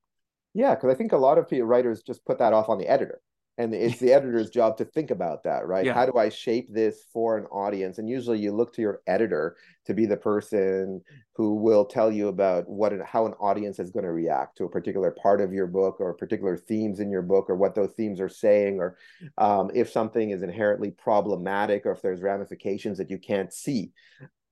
Yeah 0.55 0.75
because 0.75 0.91
i 0.91 0.97
think 0.97 1.13
a 1.13 1.17
lot 1.17 1.39
of 1.39 1.47
writers 1.63 2.03
just 2.03 2.25
put 2.25 2.39
that 2.39 2.53
off 2.53 2.69
on 2.69 2.79
the 2.79 2.89
editor 2.89 3.21
and 3.59 3.75
it's 3.75 3.99
the 4.01 4.13
editor's 4.13 4.51
job 4.51 4.77
to 4.77 4.85
think 4.85 5.11
about 5.11 5.43
that 5.45 5.67
right 5.67 5.85
yeah. 5.85 5.95
how 5.95 6.07
do 6.07 6.17
i 6.17 6.29
shape 6.29 6.73
this 6.73 7.05
for 7.13 7.37
an 7.37 7.45
audience 7.47 7.99
and 7.99 8.09
usually 8.09 8.39
you 8.39 8.53
look 8.53 8.73
to 8.73 8.83
your 8.83 9.01
editor 9.07 9.57
to 9.85 9.95
be 9.95 10.07
the 10.07 10.17
person 10.17 11.01
who 11.35 11.55
will 11.55 11.85
tell 11.85 12.11
you 12.11 12.29
about 12.29 12.69
what 12.69 12.93
how 13.05 13.27
an 13.27 13.33
audience 13.35 13.79
is 13.79 13.91
going 13.91 14.05
to 14.05 14.13
react 14.13 14.57
to 14.57 14.65
a 14.65 14.71
particular 14.71 15.11
part 15.11 15.41
of 15.41 15.53
your 15.53 15.67
book 15.67 16.01
or 16.01 16.15
particular 16.15 16.57
themes 16.57 17.01
in 17.01 17.11
your 17.11 17.23
book 17.23 17.49
or 17.49 17.57
what 17.57 17.75
those 17.75 17.93
themes 17.93 18.21
are 18.21 18.29
saying 18.29 18.79
or 18.79 18.97
um, 19.39 19.71
if 19.75 19.91
something 19.91 20.31
is 20.31 20.43
inherently 20.43 20.91
problematic 20.91 21.87
or 21.87 21.93
if 21.93 22.03
there's 22.03 22.21
ramifications 22.21 22.99
that 22.99 23.11
you 23.11 23.19
can't 23.19 23.53
see 23.53 23.93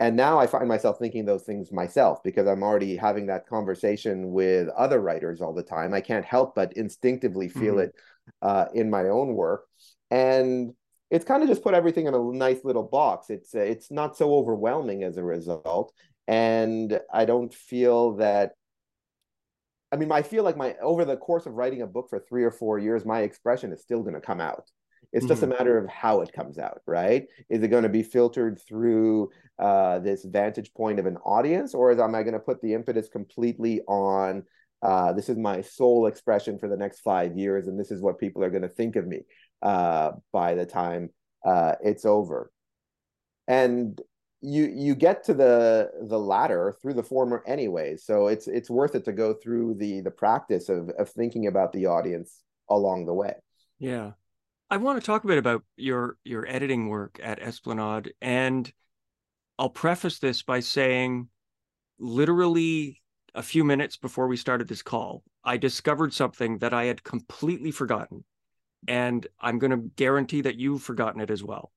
and 0.01 0.17
now 0.17 0.39
I 0.39 0.47
find 0.47 0.69
myself 0.69 0.99
thinking 0.99 1.25
those 1.25 1.43
things 1.43 1.73
myself 1.73 2.23
because 2.23 2.47
I'm 2.47 2.63
already 2.63 2.97
having 2.97 3.27
that 3.27 3.49
conversation 3.49 4.31
with 4.31 4.69
other 4.69 5.01
writers 5.01 5.41
all 5.41 5.53
the 5.53 5.63
time. 5.63 5.93
I 5.93 6.01
can't 6.01 6.25
help 6.25 6.55
but 6.55 6.73
instinctively 6.75 7.49
feel 7.49 7.75
mm-hmm. 7.75 7.81
it 7.81 7.95
uh, 8.43 8.67
in 8.75 8.91
my 8.91 9.05
own 9.05 9.35
work, 9.35 9.65
and 10.11 10.73
it's 11.11 11.25
kind 11.25 11.43
of 11.43 11.49
just 11.49 11.63
put 11.63 11.75
everything 11.75 12.07
in 12.07 12.15
a 12.15 12.33
nice 12.33 12.65
little 12.65 12.83
box. 12.83 13.31
It's 13.31 13.55
uh, 13.55 13.61
it's 13.61 13.91
not 13.91 14.17
so 14.17 14.35
overwhelming 14.35 15.03
as 15.05 15.17
a 15.17 15.23
result, 15.23 15.93
and 16.27 16.99
I 17.13 17.25
don't 17.25 17.53
feel 17.53 18.17
that. 18.17 18.53
I 19.91 19.97
mean, 19.97 20.13
I 20.13 20.23
feel 20.23 20.45
like 20.45 20.57
my 20.57 20.75
over 20.83 21.05
the 21.05 21.17
course 21.17 21.47
of 21.47 21.55
writing 21.55 21.83
a 21.83 21.87
book 21.87 22.09
for 22.11 22.19
three 22.19 22.45
or 22.45 22.51
four 22.51 22.79
years, 22.79 23.05
my 23.05 23.21
expression 23.21 23.73
is 23.73 23.81
still 23.81 24.03
going 24.03 24.15
to 24.15 24.21
come 24.21 24.41
out. 24.41 24.71
It's 25.13 25.27
just 25.27 25.41
mm-hmm. 25.41 25.53
a 25.53 25.57
matter 25.57 25.79
of 25.79 25.89
how 25.89 26.21
it 26.21 26.33
comes 26.33 26.59
out, 26.59 26.83
right? 26.87 27.27
Is 27.49 27.63
it 27.63 27.69
going 27.69 27.85
to 27.85 27.89
be 27.89 28.03
filtered 28.03 28.61
through 28.61 29.31
uh, 29.59 30.01
this 30.01 30.25
vantage 30.25 30.75
point 30.75 30.99
of 30.99 31.07
an 31.07 31.17
audience, 31.19 31.75
or 31.75 31.91
is 31.91 31.99
am 31.99 32.15
I 32.15 32.23
going 32.23 32.35
to 32.35 32.41
put 32.41 32.61
the 32.61 32.75
impetus 32.75 33.09
completely 33.09 33.81
on 33.89 34.45
uh, 34.83 35.13
this 35.13 35.29
is 35.29 35.37
my 35.37 35.61
sole 35.61 36.07
expression 36.07 36.59
for 36.59 36.69
the 36.69 36.77
next 36.77 37.01
five 37.01 37.37
years, 37.37 37.67
and 37.67 37.79
this 37.79 37.91
is 37.91 38.01
what 38.01 38.19
people 38.19 38.45
are 38.45 38.51
going 38.51 38.63
to 38.63 38.69
think 38.69 38.97
of 38.97 39.07
me 39.07 39.23
uh, 39.63 40.13
by 40.33 40.55
the 40.55 40.67
time 40.67 41.11
uh, 41.45 41.75
it's 41.83 42.05
over. 42.05 42.51
And 43.47 44.01
you 44.41 44.73
you 44.73 44.95
get 44.95 45.25
to 45.25 45.35
the 45.35 45.91
the 46.09 46.19
latter 46.19 46.77
through 46.81 46.95
the 46.95 47.03
former 47.03 47.43
anyway, 47.47 47.97
so 47.97 48.29
it's 48.29 48.47
it's 48.47 48.71
worth 48.71 48.95
it 48.95 49.05
to 49.07 49.13
go 49.13 49.35
through 49.35 49.75
the 49.75 50.01
the 50.01 50.11
practice 50.11 50.69
of 50.69 50.91
of 50.91 51.11
thinking 51.11 51.49
about 51.49 51.73
the 51.73 51.87
audience 51.87 52.43
along 52.69 53.07
the 53.07 53.15
way. 53.15 53.35
Yeah, 53.79 54.13
I 54.71 54.77
want 54.77 55.01
to 55.01 55.05
talk 55.05 55.25
a 55.25 55.27
bit 55.27 55.39
about 55.39 55.65
your 55.77 56.19
your 56.23 56.47
editing 56.47 56.89
work 56.89 57.19
at 57.21 57.43
Esplanade, 57.43 58.13
and 58.21 58.71
I'll 59.59 59.71
preface 59.71 60.21
this 60.21 60.43
by 60.43 60.61
saying, 60.61 61.29
literally 61.99 63.03
a 63.35 63.43
few 63.43 63.65
minutes 63.65 63.97
before 63.97 64.27
we 64.27 64.37
started 64.37 64.69
this 64.69 64.83
call, 64.83 65.23
I 65.45 65.57
discovered 65.57 66.13
something 66.13 66.59
that 66.59 66.73
I 66.73 66.85
had 66.85 67.05
completely 67.05 67.71
forgotten, 67.71 68.25
and 68.87 69.27
I'm 69.41 69.59
going 69.59 69.71
to 69.71 69.91
guarantee 69.97 70.43
that 70.43 70.57
you've 70.57 70.83
forgotten 70.83 71.21
it 71.21 71.31
as 71.31 71.43
well, 71.43 71.73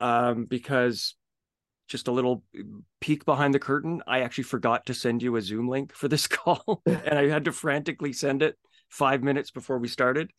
um, 0.00 0.44
because 0.44 1.14
just 1.88 2.08
a 2.08 2.12
little 2.12 2.44
peek 3.00 3.24
behind 3.24 3.52
the 3.52 3.58
curtain, 3.58 4.02
I 4.06 4.20
actually 4.20 4.44
forgot 4.44 4.86
to 4.86 4.94
send 4.94 5.22
you 5.22 5.36
a 5.36 5.42
Zoom 5.42 5.68
link 5.68 5.92
for 5.92 6.08
this 6.08 6.26
call, 6.28 6.82
and 6.86 7.18
I 7.18 7.28
had 7.28 7.44
to 7.46 7.52
frantically 7.52 8.12
send 8.12 8.42
it 8.42 8.56
five 8.88 9.22
minutes 9.22 9.50
before 9.50 9.78
we 9.78 9.88
started. 9.88 10.30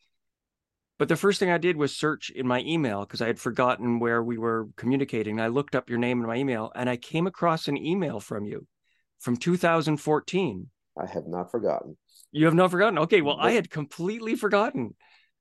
But 0.97 1.09
the 1.09 1.15
first 1.15 1.39
thing 1.39 1.49
I 1.49 1.57
did 1.57 1.77
was 1.77 1.95
search 1.95 2.29
in 2.29 2.45
my 2.47 2.59
email 2.59 2.99
because 3.01 3.23
I 3.23 3.27
had 3.27 3.39
forgotten 3.39 3.99
where 3.99 4.21
we 4.21 4.37
were 4.37 4.67
communicating. 4.77 5.41
I 5.41 5.47
looked 5.47 5.73
up 5.73 5.89
your 5.89 5.97
name 5.97 6.21
in 6.21 6.27
my 6.27 6.35
email 6.35 6.71
and 6.75 6.87
I 6.87 6.95
came 6.95 7.25
across 7.25 7.67
an 7.67 7.75
email 7.75 8.19
from 8.19 8.45
you 8.45 8.67
from 9.21 9.37
2014. 9.37 10.67
I 10.99 11.05
have 11.05 11.27
not 11.27 11.49
forgotten. 11.49 11.97
You 12.31 12.45
have 12.45 12.53
not 12.53 12.71
forgotten? 12.71 12.99
Okay, 12.99 13.21
well, 13.21 13.37
I 13.39 13.51
had 13.51 13.69
completely 13.69 14.35
forgotten. 14.35 14.95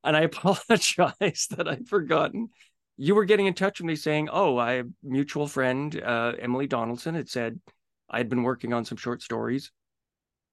And 0.05 0.16
I 0.16 0.21
apologize 0.31 1.49
that 1.51 1.69
I'd 1.69 1.88
forgotten. 1.88 2.51
You 2.97 3.14
were 3.14 3.25
getting 3.25 3.47
in 3.47 3.55
touch 3.55 3.81
with 3.81 3.87
me 3.87 3.97
saying, 3.97 4.29
Oh, 4.31 4.57
I 4.57 4.75
have 4.75 4.87
a 4.87 4.90
mutual 5.03 5.47
friend, 5.49 6.01
uh, 6.01 6.35
Emily 6.38 6.66
Donaldson, 6.66 7.14
had 7.14 7.29
said 7.29 7.59
I 8.09 8.19
had 8.19 8.29
been 8.29 8.43
working 8.43 8.73
on 8.73 8.85
some 8.85 8.99
short 8.99 9.23
stories 9.23 9.73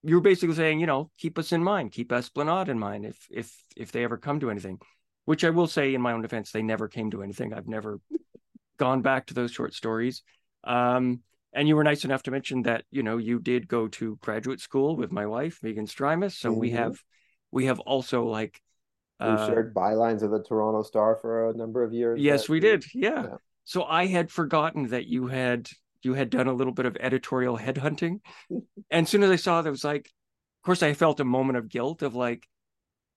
you 0.04 0.14
were 0.14 0.20
basically 0.20 0.54
saying, 0.54 0.78
you 0.78 0.86
know, 0.86 1.10
keep 1.18 1.40
us 1.40 1.50
in 1.50 1.62
mind, 1.62 1.90
keep 1.90 2.12
Esplanade 2.12 2.68
in 2.68 2.78
mind 2.78 3.04
if 3.04 3.26
if 3.32 3.52
if 3.76 3.90
they 3.90 4.04
ever 4.04 4.16
come 4.16 4.38
to 4.38 4.48
anything 4.48 4.78
which 5.28 5.44
I 5.44 5.50
will 5.50 5.66
say 5.66 5.92
in 5.92 6.00
my 6.00 6.14
own 6.14 6.22
defense, 6.22 6.52
they 6.52 6.62
never 6.62 6.88
came 6.88 7.10
to 7.10 7.22
anything. 7.22 7.52
I've 7.52 7.68
never 7.68 8.00
gone 8.78 9.02
back 9.02 9.26
to 9.26 9.34
those 9.34 9.50
short 9.50 9.74
stories. 9.74 10.22
Um, 10.64 11.20
and 11.52 11.66
you 11.68 11.76
were 11.76 11.84
nice 11.84 12.04
enough 12.04 12.22
to 12.24 12.30
mention 12.30 12.62
that 12.62 12.84
you 12.90 13.02
know 13.02 13.16
you 13.16 13.38
did 13.38 13.68
go 13.68 13.88
to 13.88 14.16
graduate 14.22 14.60
school 14.60 14.96
with 14.96 15.12
my 15.12 15.26
wife 15.26 15.58
Megan 15.62 15.86
Strymus, 15.86 16.32
so 16.32 16.50
mm-hmm. 16.50 16.60
we 16.60 16.70
have 16.70 17.02
we 17.50 17.66
have 17.66 17.80
also 17.80 18.24
like 18.24 18.60
we 19.20 19.26
uh, 19.26 19.46
shared 19.46 19.74
bylines 19.74 20.22
of 20.22 20.30
the 20.30 20.42
Toronto 20.42 20.82
Star 20.82 21.16
for 21.16 21.50
a 21.50 21.54
number 21.54 21.82
of 21.82 21.92
years. 21.92 22.20
Yes, 22.20 22.48
we 22.48 22.60
did. 22.60 22.84
Yeah. 22.94 23.22
yeah. 23.24 23.36
So 23.64 23.84
I 23.84 24.06
had 24.06 24.30
forgotten 24.30 24.88
that 24.88 25.06
you 25.06 25.26
had 25.26 25.68
you 26.02 26.14
had 26.14 26.30
done 26.30 26.46
a 26.46 26.52
little 26.52 26.72
bit 26.72 26.86
of 26.86 26.96
editorial 27.00 27.58
headhunting, 27.58 28.20
and 28.50 28.64
as 28.90 29.08
soon 29.08 29.22
as 29.22 29.30
I 29.30 29.36
saw 29.36 29.62
that, 29.62 29.68
it 29.68 29.72
was 29.72 29.84
like, 29.84 30.06
of 30.06 30.66
course, 30.66 30.82
I 30.82 30.92
felt 30.92 31.20
a 31.20 31.24
moment 31.24 31.58
of 31.58 31.68
guilt 31.68 32.02
of 32.02 32.14
like, 32.14 32.46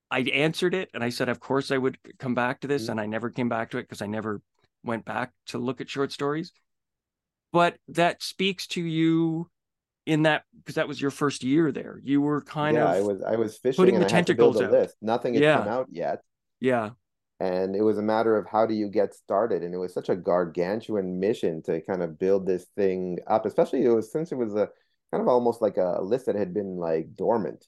I 0.09 0.19
answered 0.19 0.73
it 0.73 0.89
and 0.93 1.03
I 1.03 1.09
said, 1.09 1.29
of 1.29 1.39
course 1.39 1.71
I 1.71 1.77
would 1.77 1.97
come 2.19 2.35
back 2.35 2.61
to 2.61 2.67
this. 2.67 2.83
Mm-hmm. 2.83 2.91
And 2.91 3.01
I 3.01 3.05
never 3.05 3.29
came 3.29 3.49
back 3.49 3.71
to 3.71 3.77
it 3.77 3.83
because 3.83 4.01
I 4.01 4.07
never 4.07 4.41
went 4.83 5.05
back 5.05 5.31
to 5.47 5.57
look 5.57 5.81
at 5.81 5.89
short 5.89 6.11
stories. 6.11 6.51
But 7.51 7.77
that 7.89 8.23
speaks 8.23 8.67
to 8.67 8.81
you 8.81 9.49
in 10.05 10.23
that 10.23 10.43
because 10.57 10.75
that 10.75 10.87
was 10.87 11.01
your 11.01 11.11
first 11.11 11.43
year 11.43 11.71
there. 11.71 11.99
You 12.03 12.21
were 12.21 12.41
kind 12.41 12.75
yeah, 12.75 12.83
of 12.83 12.89
I 12.89 13.01
was 13.01 13.21
I 13.21 13.35
was 13.35 13.57
fishing 13.57 13.83
putting 13.83 13.99
the 13.99 14.05
tentacles 14.05 14.61
out. 14.61 14.71
List. 14.71 14.95
Nothing 15.01 15.33
had 15.33 15.43
yeah. 15.43 15.57
come 15.57 15.67
out 15.67 15.87
yet. 15.91 16.19
Yeah. 16.59 16.91
And 17.39 17.75
it 17.75 17.81
was 17.81 17.97
a 17.97 18.03
matter 18.03 18.37
of 18.37 18.47
how 18.47 18.67
do 18.67 18.75
you 18.75 18.87
get 18.87 19.15
started? 19.15 19.63
And 19.63 19.73
it 19.73 19.77
was 19.77 19.93
such 19.93 20.09
a 20.09 20.15
gargantuan 20.15 21.19
mission 21.19 21.63
to 21.63 21.81
kind 21.81 22.03
of 22.03 22.19
build 22.19 22.45
this 22.45 22.67
thing 22.75 23.17
up, 23.25 23.47
especially 23.47 23.83
it 23.83 23.89
was 23.89 24.11
since 24.11 24.31
it 24.31 24.37
was 24.37 24.53
a 24.53 24.69
kind 25.11 25.21
of 25.21 25.27
almost 25.27 25.59
like 25.61 25.77
a 25.77 25.99
list 26.01 26.27
that 26.27 26.35
had 26.35 26.53
been 26.53 26.77
like 26.77 27.15
dormant 27.15 27.65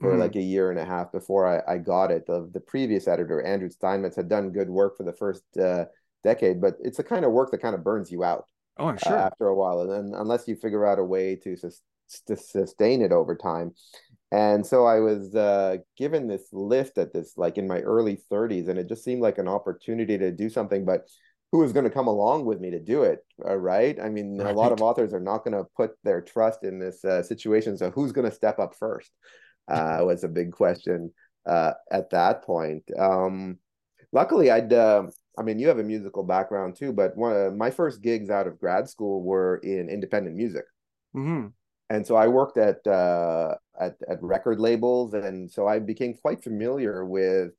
for 0.00 0.12
mm-hmm. 0.12 0.20
like 0.20 0.36
a 0.36 0.42
year 0.42 0.70
and 0.70 0.80
a 0.80 0.84
half 0.86 1.12
before 1.12 1.46
I, 1.46 1.74
I 1.74 1.78
got 1.78 2.10
it. 2.10 2.26
The, 2.26 2.48
the 2.52 2.60
previous 2.60 3.06
editor, 3.06 3.42
Andrew 3.42 3.68
Steinmetz, 3.68 4.16
had 4.16 4.28
done 4.28 4.52
good 4.52 4.70
work 4.70 4.96
for 4.96 5.02
the 5.02 5.12
first 5.12 5.42
uh, 5.58 5.84
decade, 6.24 6.60
but 6.60 6.76
it's 6.80 6.96
the 6.96 7.04
kind 7.04 7.26
of 7.26 7.32
work 7.32 7.50
that 7.50 7.60
kind 7.60 7.74
of 7.74 7.84
burns 7.84 8.10
you 8.10 8.24
out. 8.24 8.46
Oh, 8.80 8.88
I'm 8.88 8.98
sure. 8.98 9.16
Uh, 9.16 9.26
after 9.26 9.46
a 9.46 9.54
while, 9.54 9.80
and 9.82 9.90
then 9.90 10.20
unless 10.20 10.48
you 10.48 10.56
figure 10.56 10.86
out 10.86 10.98
a 10.98 11.04
way 11.04 11.36
to, 11.36 11.56
sus- 11.56 11.82
to 12.26 12.36
sustain 12.36 13.02
it 13.02 13.12
over 13.12 13.36
time. 13.36 13.72
And 14.32 14.64
so 14.64 14.86
I 14.86 15.00
was 15.00 15.34
uh, 15.34 15.78
given 15.96 16.26
this 16.26 16.48
lift 16.52 16.98
at 16.98 17.12
this, 17.12 17.34
like 17.36 17.58
in 17.58 17.68
my 17.68 17.80
early 17.80 18.18
30s, 18.30 18.68
and 18.68 18.78
it 18.78 18.88
just 18.88 19.04
seemed 19.04 19.22
like 19.22 19.38
an 19.38 19.48
opportunity 19.48 20.16
to 20.18 20.30
do 20.30 20.48
something. 20.48 20.84
But 20.84 21.08
who 21.52 21.58
was 21.58 21.72
going 21.72 21.84
to 21.84 21.90
come 21.90 22.06
along 22.06 22.44
with 22.44 22.60
me 22.60 22.70
to 22.70 22.80
do 22.80 23.02
it? 23.02 23.20
Uh, 23.44 23.56
right? 23.56 23.98
I 24.00 24.08
mean, 24.08 24.38
right. 24.38 24.54
a 24.54 24.58
lot 24.58 24.72
of 24.72 24.82
authors 24.82 25.12
are 25.12 25.20
not 25.20 25.44
going 25.44 25.56
to 25.56 25.68
put 25.76 25.92
their 26.04 26.20
trust 26.20 26.62
in 26.62 26.78
this 26.78 27.04
uh, 27.04 27.22
situation. 27.22 27.76
So 27.76 27.90
who's 27.90 28.12
going 28.12 28.28
to 28.28 28.34
step 28.34 28.58
up 28.60 28.74
first? 28.76 29.10
uh, 29.70 30.00
was 30.02 30.24
a 30.24 30.28
big 30.28 30.52
question 30.52 31.12
uh, 31.46 31.72
at 31.90 32.10
that 32.10 32.42
point. 32.44 32.84
Um, 32.98 33.58
luckily, 34.12 34.50
I'd. 34.50 34.72
Uh, 35.36 35.40
I 35.40 35.44
mean, 35.44 35.58
you 35.58 35.68
have 35.68 35.78
a 35.78 35.84
musical 35.84 36.22
background 36.22 36.76
too, 36.76 36.92
but 36.92 37.16
one 37.16 37.34
of 37.34 37.54
my 37.54 37.70
first 37.70 38.02
gigs 38.02 38.30
out 38.30 38.46
of 38.46 38.58
grad 38.58 38.88
school 38.88 39.22
were 39.22 39.56
in 39.58 39.88
independent 39.88 40.36
music. 40.36 40.64
Mm-hmm. 41.14 41.48
And 41.90 42.06
so 42.06 42.16
I 42.16 42.28
worked 42.28 42.56
at, 42.56 42.86
uh, 42.86 43.56
at 43.78 43.96
at 44.08 44.22
record 44.22 44.60
labels, 44.60 45.12
and 45.14 45.50
so 45.50 45.66
I 45.66 45.80
became 45.80 46.14
quite 46.14 46.42
familiar 46.42 47.04
with 47.04 47.50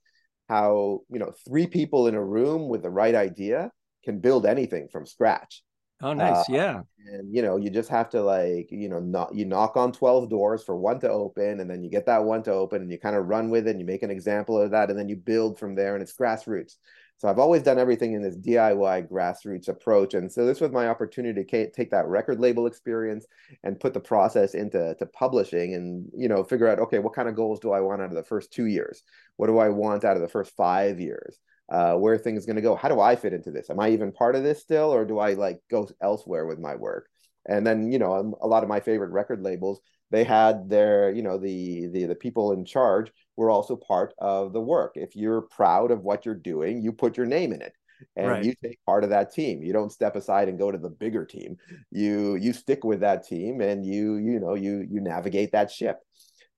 how 0.48 1.02
you 1.10 1.20
know 1.20 1.34
three 1.46 1.68
people 1.68 2.08
in 2.08 2.16
a 2.16 2.24
room 2.24 2.70
with 2.70 2.82
the 2.82 2.90
right 2.90 3.16
idea 3.16 3.72
can 4.04 4.20
build 4.20 4.46
anything 4.46 4.88
from 4.90 5.06
scratch. 5.06 5.64
Oh, 6.02 6.14
nice. 6.14 6.50
Uh, 6.50 6.54
yeah. 6.54 6.82
And 7.08 7.34
you 7.34 7.42
know, 7.42 7.58
you 7.58 7.70
just 7.70 7.90
have 7.90 8.10
to 8.10 8.22
like, 8.22 8.72
you 8.72 8.90
know, 8.90 9.00
not 9.00 9.36
you 9.36 9.46
knock 9.46 9.78
on 9.78 9.92
12 9.92 10.30
doors 10.30 10.64
for 10.64 10.76
one 10.76 11.00
to 11.02 11.10
open, 11.10 11.60
and 11.60 11.70
then 11.70 11.84
you 11.84 11.90
get 11.90 12.06
that 12.08 12.24
one 12.24 12.42
to 12.44 12.54
open 12.54 12.82
and 12.82 12.92
you 12.92 12.98
kind 12.98 13.16
of 13.16 13.28
run 13.28 13.50
with 13.50 13.68
it 13.68 13.72
and 13.72 13.80
you 13.80 13.86
make 13.86 14.04
an 14.04 14.12
example 14.12 14.60
of 14.60 14.72
that, 14.72 14.90
and 14.90 14.98
then 14.98 15.10
you 15.10 15.16
build 15.16 15.60
from 15.60 15.76
there, 15.76 15.94
and 15.94 16.02
it's 16.02 16.16
grassroots. 16.16 16.76
So 17.22 17.28
I've 17.28 17.38
always 17.38 17.62
done 17.62 17.78
everything 17.78 18.14
in 18.14 18.24
this 18.24 18.36
DIY 18.36 19.08
grassroots 19.08 19.68
approach. 19.68 20.16
And 20.16 20.32
so 20.32 20.44
this 20.44 20.60
was 20.60 20.72
my 20.72 20.88
opportunity 20.88 21.44
to 21.44 21.70
take 21.70 21.92
that 21.92 22.08
record 22.08 22.40
label 22.40 22.66
experience 22.66 23.28
and 23.64 23.80
put 23.80 23.94
the 23.94 24.00
process 24.00 24.56
into 24.56 24.96
to 24.98 25.06
publishing 25.06 25.76
and, 25.76 26.10
you 26.18 26.28
know, 26.28 26.44
figure 26.44 26.68
out, 26.68 26.80
okay, 26.80 26.98
what 26.98 27.14
kind 27.14 27.30
of 27.30 27.36
goals 27.36 27.60
do 27.60 27.74
I 27.74 27.82
want 27.82 28.02
out 28.02 28.10
of 28.10 28.16
the 28.16 28.24
first 28.24 28.52
two 28.52 28.66
years? 28.66 29.04
What 29.38 29.48
do 29.48 29.60
I 29.60 29.70
want 29.70 30.04
out 30.04 30.16
of 30.16 30.24
the 30.24 30.30
first 30.30 30.56
five 30.56 31.00
years? 31.00 31.38
uh, 31.72 31.94
where 31.94 32.18
things 32.18 32.46
going 32.46 32.58
to 32.58 32.62
go. 32.62 32.76
How 32.76 32.90
do 32.90 33.00
I 33.00 33.16
fit 33.16 33.34
into 33.34 33.50
this? 33.50 33.70
Am 33.70 33.80
I 33.80 33.92
even 33.92 34.12
part 34.12 34.36
of 34.36 34.44
this 34.44 34.60
still, 34.60 34.94
or 34.94 35.06
do 35.06 35.20
I 35.20 35.34
like 35.34 35.62
go 35.70 35.88
elsewhere 36.02 36.46
with 36.46 36.60
my 36.60 36.76
work? 36.76 37.08
And 37.48 37.66
then 37.66 37.92
you 37.92 37.98
know, 37.98 38.14
um, 38.14 38.36
a 38.42 38.48
lot 38.48 38.64
of 38.64 38.70
my 38.70 38.82
favorite 38.82 39.12
record 39.12 39.42
labels, 39.42 39.80
they 40.12 40.26
had 40.26 40.70
their 40.70 41.12
you 41.12 41.22
know 41.22 41.38
the 41.38 41.88
the 41.88 42.06
the 42.06 42.16
people 42.16 42.52
in 42.52 42.66
charge 42.66 43.12
were 43.38 43.50
also 43.50 43.76
part 43.76 44.14
of 44.20 44.54
the 44.54 44.62
work. 44.62 44.94
If 44.96 45.16
you're 45.16 45.42
proud 45.42 45.92
of 45.92 46.02
what 46.02 46.26
you're 46.26 46.36
doing, 46.36 46.82
you 46.82 46.92
put 46.92 47.18
your 47.18 47.26
name 47.26 47.54
in 47.54 47.62
it 47.62 47.74
and 48.16 48.28
right. 48.28 48.44
you 48.44 48.54
take 48.64 48.80
part 48.86 49.04
of 49.04 49.10
that 49.10 49.34
team 49.34 49.62
you 49.62 49.74
don't 49.74 49.92
step 49.92 50.16
aside 50.16 50.50
and 50.50 50.58
go 50.58 50.72
to 50.72 50.78
the 50.78 50.90
bigger 50.90 51.26
team 51.26 51.58
you 51.92 52.36
you 52.36 52.54
stick 52.54 52.84
with 52.84 53.00
that 53.00 53.26
team 53.26 53.62
and 53.62 53.86
you 53.86 54.16
you 54.16 54.40
know 54.40 54.54
you 54.54 54.86
you 54.90 55.00
navigate 55.02 55.52
that 55.52 55.72
ship 55.72 56.00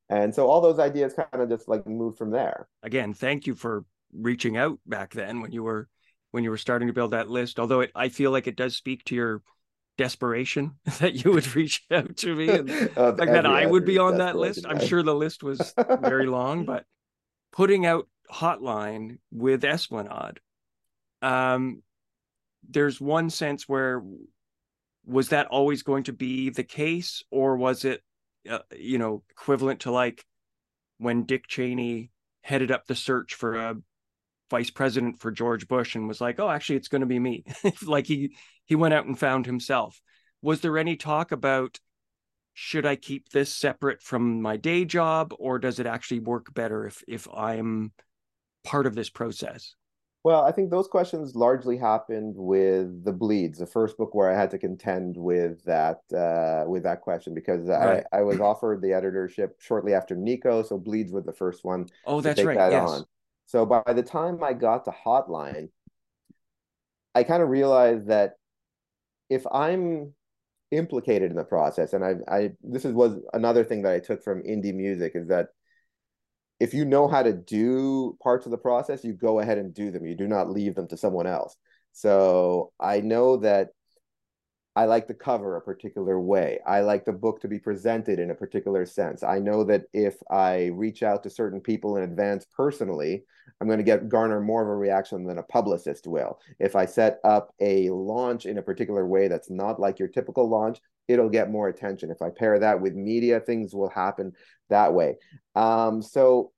and 0.09 0.33
so 0.33 0.47
all 0.47 0.61
those 0.61 0.79
ideas 0.79 1.13
kind 1.13 1.43
of 1.43 1.49
just 1.49 1.67
like 1.67 1.85
move 1.87 2.17
from 2.17 2.31
there 2.31 2.67
again 2.83 3.13
thank 3.13 3.47
you 3.47 3.55
for 3.55 3.85
reaching 4.13 4.57
out 4.57 4.79
back 4.85 5.13
then 5.13 5.41
when 5.41 5.51
you 5.51 5.63
were 5.63 5.87
when 6.31 6.43
you 6.43 6.49
were 6.49 6.57
starting 6.57 6.87
to 6.87 6.93
build 6.93 7.11
that 7.11 7.29
list 7.29 7.59
although 7.59 7.81
it, 7.81 7.91
i 7.95 8.09
feel 8.09 8.31
like 8.31 8.47
it 8.47 8.55
does 8.55 8.75
speak 8.75 9.03
to 9.03 9.15
your 9.15 9.41
desperation 9.97 10.73
that 10.99 11.23
you 11.23 11.31
would 11.31 11.55
reach 11.55 11.83
out 11.91 12.17
to 12.17 12.35
me 12.35 12.49
and 12.49 12.69
like 12.97 13.17
that 13.17 13.45
i 13.45 13.65
would 13.65 13.85
be 13.85 13.97
on 13.97 14.17
that 14.17 14.35
list. 14.35 14.65
I'm 14.67 14.79
sure 14.79 15.03
the 15.03 15.15
list 15.15 15.43
was 15.43 15.73
very 16.01 16.25
long 16.25 16.65
but 16.65 16.85
putting 17.51 17.85
out 17.85 18.07
hotline 18.31 19.19
with 19.31 19.63
esplanade 19.63 20.39
um 21.21 21.83
there's 22.67 22.99
one 22.99 23.29
sense 23.29 23.69
where 23.69 24.01
was 25.05 25.29
that 25.29 25.47
always 25.47 25.83
going 25.83 26.03
to 26.03 26.13
be 26.13 26.49
the 26.49 26.63
case 26.63 27.23
or 27.29 27.57
was 27.57 27.85
it 27.85 28.01
uh, 28.49 28.59
you 28.75 28.97
know 28.97 29.23
equivalent 29.29 29.81
to 29.81 29.91
like 29.91 30.25
when 30.97 31.23
dick 31.23 31.47
cheney 31.47 32.09
headed 32.41 32.71
up 32.71 32.87
the 32.87 32.95
search 32.95 33.35
for 33.35 33.55
a 33.55 33.75
vice 34.53 34.69
president 34.69 35.19
for 35.19 35.31
George 35.31 35.67
Bush 35.67 35.95
and 35.95 36.07
was 36.07 36.21
like, 36.21 36.39
"Oh, 36.39 36.47
actually, 36.47 36.75
it's 36.75 36.87
going 36.87 37.01
to 37.01 37.07
be 37.07 37.17
me." 37.17 37.43
like 37.87 38.05
he 38.05 38.35
he 38.65 38.75
went 38.75 38.93
out 38.93 39.07
and 39.07 39.17
found 39.17 39.47
himself. 39.47 39.99
Was 40.43 40.61
there 40.61 40.77
any 40.77 40.95
talk 40.95 41.31
about 41.31 41.79
should 42.53 42.85
I 42.85 42.95
keep 42.95 43.29
this 43.29 43.51
separate 43.51 44.03
from 44.03 44.43
my 44.43 44.57
day 44.57 44.85
job, 44.85 45.33
or 45.39 45.57
does 45.57 45.79
it 45.79 45.87
actually 45.87 46.19
work 46.19 46.53
better 46.53 46.85
if 46.85 47.03
if 47.07 47.27
I'm 47.33 47.93
part 48.63 48.85
of 48.85 48.93
this 48.93 49.09
process? 49.09 49.73
Well, 50.23 50.43
I 50.43 50.51
think 50.51 50.69
those 50.69 50.87
questions 50.87 51.35
largely 51.35 51.75
happened 51.75 52.35
with 52.37 53.03
the 53.03 53.11
bleeds, 53.11 53.57
the 53.57 53.65
first 53.65 53.97
book 53.97 54.13
where 54.13 54.31
I 54.31 54.39
had 54.39 54.51
to 54.51 54.59
contend 54.59 55.17
with 55.17 55.63
that 55.65 55.99
uh, 56.15 56.69
with 56.69 56.83
that 56.83 57.01
question 57.01 57.33
because 57.33 57.67
right. 57.67 58.03
I, 58.13 58.19
I 58.19 58.21
was 58.21 58.39
offered 58.39 58.83
the 58.83 58.93
editorship 58.93 59.59
shortly 59.59 59.95
after 59.95 60.15
Niko, 60.15 60.63
so 60.63 60.77
bleeds 60.77 61.11
was 61.11 61.25
the 61.25 61.33
first 61.33 61.65
one. 61.65 61.87
Oh, 62.05 62.21
that's 62.21 62.43
right. 62.43 62.57
That 62.57 62.71
yes. 62.71 62.89
On. 62.89 63.05
So 63.53 63.67
by 63.67 63.93
the 63.93 64.01
time 64.01 64.43
I 64.43 64.53
got 64.53 64.85
to 64.85 64.91
Hotline, 64.91 65.69
I 67.13 67.21
kind 67.21 67.43
of 67.43 67.49
realized 67.49 68.07
that 68.07 68.33
if 69.29 69.45
I'm 69.45 70.15
implicated 70.71 71.29
in 71.29 71.37
the 71.37 71.43
process, 71.43 71.93
and 71.93 72.03
I, 72.03 72.15
I 72.27 72.49
this 72.63 72.83
is 72.83 72.93
was 72.93 73.19
another 73.31 73.63
thing 73.63 73.83
that 73.83 73.93
I 73.93 73.99
took 73.99 74.23
from 74.23 74.41
indie 74.41 74.73
music 74.73 75.11
is 75.13 75.27
that 75.27 75.49
if 76.59 76.73
you 76.73 76.83
know 76.83 77.07
how 77.07 77.21
to 77.21 77.31
do 77.31 78.17
parts 78.23 78.47
of 78.47 78.51
the 78.51 78.57
process, 78.57 79.03
you 79.03 79.13
go 79.13 79.39
ahead 79.39 79.59
and 79.59 79.71
do 79.71 79.91
them. 79.91 80.03
You 80.03 80.15
do 80.15 80.27
not 80.27 80.49
leave 80.49 80.73
them 80.73 80.87
to 80.87 80.97
someone 80.97 81.27
else. 81.27 81.55
So 81.91 82.71
I 82.79 83.01
know 83.01 83.37
that 83.37 83.69
I 84.75 84.85
like 84.85 85.07
the 85.07 85.13
cover 85.13 85.55
a 85.55 85.61
particular 85.61 86.19
way. 86.19 86.59
I 86.65 86.81
like 86.81 87.05
the 87.05 87.13
book 87.13 87.39
to 87.41 87.47
be 87.47 87.59
presented 87.59 88.19
in 88.19 88.31
a 88.31 88.35
particular 88.35 88.85
sense. 88.85 89.21
I 89.21 89.37
know 89.37 89.63
that 89.65 89.83
if 89.93 90.15
I 90.31 90.71
reach 90.73 91.03
out 91.03 91.21
to 91.23 91.29
certain 91.29 91.61
people 91.61 91.97
in 91.97 92.03
advance 92.03 92.47
personally, 92.55 93.23
I'm 93.61 93.67
going 93.67 93.77
to 93.77 93.83
get 93.83 94.09
garner 94.09 94.41
more 94.41 94.63
of 94.63 94.69
a 94.69 94.75
reaction 94.75 95.25
than 95.25 95.37
a 95.37 95.43
publicist 95.43 96.07
will. 96.07 96.39
If 96.59 96.75
I 96.75 96.85
set 96.85 97.19
up 97.23 97.53
a 97.59 97.89
launch 97.91 98.47
in 98.47 98.57
a 98.57 98.63
particular 98.63 99.05
way 99.05 99.27
that's 99.27 99.51
not 99.51 99.79
like 99.79 99.99
your 99.99 100.07
typical 100.07 100.49
launch, 100.49 100.79
it'll 101.07 101.29
get 101.29 101.51
more 101.51 101.67
attention. 101.67 102.09
If 102.09 102.21
I 102.21 102.29
pair 102.29 102.57
that 102.59 102.81
with 102.81 102.95
media, 102.95 103.39
things 103.39 103.75
will 103.75 103.89
happen 103.89 104.33
that 104.69 104.93
way. 104.93 105.17
Um, 105.53 106.01
so 106.01 106.51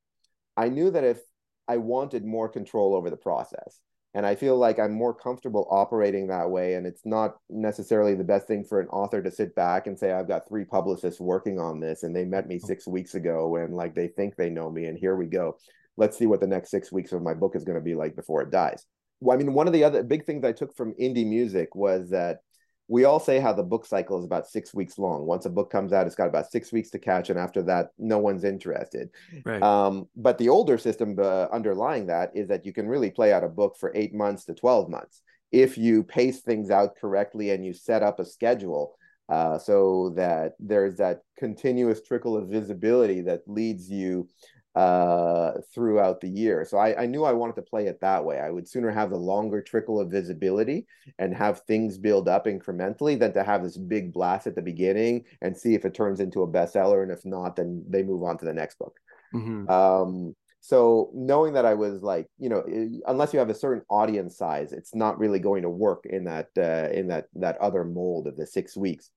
I 0.55 0.69
knew 0.69 0.89
that 0.91 1.03
if 1.03 1.19
I 1.67 1.77
wanted 1.77 2.23
more 2.23 2.47
control 2.47 2.95
over 2.95 3.09
the 3.09 3.17
process, 3.17 3.81
and 4.15 4.25
I 4.25 4.33
feel 4.33 4.57
like 4.57 4.79
I'm 4.79 4.93
more 4.93 5.13
comfortable 5.13 5.67
operating 5.69 6.27
that 6.27 6.49
way. 6.49 6.75
And 6.75 6.87
it's 6.87 7.05
not 7.05 7.35
necessarily 7.49 8.15
the 8.15 8.23
best 8.23 8.47
thing 8.47 8.63
for 8.63 8.79
an 8.79 8.87
author 8.87 9.21
to 9.21 9.29
sit 9.29 9.53
back 9.55 9.87
and 9.87 9.99
say, 9.99 10.13
I've 10.13 10.29
got 10.29 10.47
three 10.47 10.63
publicists 10.63 11.19
working 11.19 11.59
on 11.59 11.81
this 11.81 12.03
and 12.03 12.15
they 12.15 12.23
met 12.23 12.47
me 12.47 12.57
oh. 12.63 12.65
six 12.65 12.87
weeks 12.87 13.15
ago 13.15 13.57
and 13.57 13.75
like 13.75 13.93
they 13.93 14.07
think 14.07 14.37
they 14.37 14.49
know 14.49 14.71
me 14.71 14.85
and 14.85 14.97
here 14.97 15.17
we 15.17 15.25
go. 15.25 15.57
Let's 15.97 16.17
see 16.17 16.27
what 16.27 16.39
the 16.39 16.47
next 16.47 16.71
six 16.71 16.93
weeks 16.93 17.11
of 17.11 17.21
my 17.21 17.33
book 17.33 17.57
is 17.57 17.65
going 17.65 17.77
to 17.77 17.83
be 17.83 17.93
like 17.93 18.15
before 18.15 18.41
it 18.41 18.51
dies. 18.51 18.85
Well, 19.19 19.35
I 19.35 19.37
mean, 19.37 19.53
one 19.53 19.67
of 19.67 19.73
the 19.73 19.83
other 19.83 20.01
big 20.01 20.25
things 20.25 20.45
I 20.45 20.53
took 20.53 20.73
from 20.77 20.93
indie 20.93 21.27
music 21.27 21.75
was 21.75 22.09
that 22.11 22.39
we 22.87 23.05
all 23.05 23.19
say 23.19 23.39
how 23.39 23.51
the 23.51 23.63
book 23.63 23.85
cycle 23.85 24.19
is 24.19 24.25
about 24.25 24.47
six 24.47 24.73
weeks 24.73 24.97
long. 24.99 25.25
Once 25.25 25.45
a 25.45 25.49
book 25.49 25.71
comes 25.71 25.91
out, 25.91 26.05
it's 26.05 26.15
got 26.15 26.27
about 26.27 26.51
six 26.51 26.71
weeks 26.71 26.89
to 26.91 26.99
catch, 26.99 27.29
and 27.29 27.39
after 27.39 27.63
that, 27.63 27.89
no 27.97 28.19
one's 28.19 28.43
interested. 28.43 29.09
Right. 29.43 29.61
Um, 29.61 30.07
but 30.15 30.37
the 30.37 30.49
older 30.49 30.77
system 30.77 31.15
uh, 31.19 31.47
underlying 31.51 32.07
that 32.07 32.31
is 32.35 32.47
that 32.49 32.65
you 32.65 32.73
can 32.73 32.87
really 32.87 33.09
play 33.09 33.33
out 33.33 33.43
a 33.43 33.49
book 33.49 33.75
for 33.79 33.91
eight 33.95 34.13
months 34.13 34.45
to 34.45 34.53
twelve 34.53 34.89
months 34.89 35.21
if 35.51 35.77
you 35.77 36.03
pace 36.03 36.41
things 36.41 36.69
out 36.69 36.95
correctly 36.97 37.51
and 37.51 37.65
you 37.65 37.73
set 37.73 38.03
up 38.03 38.19
a 38.19 38.25
schedule 38.25 38.97
uh, 39.29 39.57
so 39.57 40.13
that 40.15 40.53
there's 40.59 40.97
that 40.97 41.21
continuous 41.37 42.01
trickle 42.01 42.35
of 42.37 42.49
visibility 42.49 43.21
that 43.21 43.41
leads 43.47 43.89
you 43.89 44.27
uh, 44.75 45.53
throughout 45.73 46.19
the 46.19 46.27
year. 46.27 46.65
So 46.65 46.77
I, 46.77 47.03
I, 47.03 47.05
knew 47.05 47.23
I 47.23 47.31
wanted 47.31 47.55
to 47.55 47.61
play 47.61 47.87
it 47.87 48.01
that 48.01 48.25
way. 48.25 48.39
I 48.39 48.49
would 48.49 48.67
sooner 48.67 48.91
have 48.91 49.09
the 49.09 49.17
longer 49.17 49.61
trickle 49.61 50.01
of 50.01 50.11
visibility 50.11 50.85
and 51.17 51.33
have 51.33 51.61
things 51.61 51.97
build 51.97 52.27
up 52.27 52.45
incrementally 52.45 53.17
than 53.17 53.31
to 53.33 53.43
have 53.43 53.63
this 53.63 53.77
big 53.77 54.11
blast 54.11 54.47
at 54.47 54.55
the 54.55 54.61
beginning 54.61 55.23
and 55.41 55.55
see 55.55 55.75
if 55.75 55.85
it 55.85 55.93
turns 55.93 56.19
into 56.19 56.41
a 56.41 56.47
bestseller. 56.47 57.03
And 57.03 57.11
if 57.11 57.25
not, 57.25 57.55
then 57.55 57.85
they 57.87 58.03
move 58.03 58.23
on 58.23 58.37
to 58.39 58.45
the 58.45 58.53
next 58.53 58.77
book. 58.77 58.97
Mm-hmm. 59.33 59.69
Um, 59.69 60.35
so 60.59 61.09
knowing 61.13 61.53
that 61.53 61.65
I 61.65 61.75
was 61.75 62.01
like, 62.01 62.27
you 62.37 62.49
know, 62.49 62.63
unless 63.07 63.31
you 63.31 63.39
have 63.39 63.49
a 63.49 63.55
certain 63.55 63.83
audience 63.89 64.37
size, 64.37 64.73
it's 64.73 64.93
not 64.93 65.19
really 65.19 65.39
going 65.39 65.61
to 65.61 65.69
work 65.69 66.05
in 66.05 66.25
that 66.25 66.49
uh, 66.57 66.91
in 66.91 67.07
that 67.09 67.27
that 67.35 67.57
other 67.59 67.85
mold 67.85 68.27
of 68.27 68.35
the 68.35 68.47
six 68.47 68.75
weeks. 68.75 69.09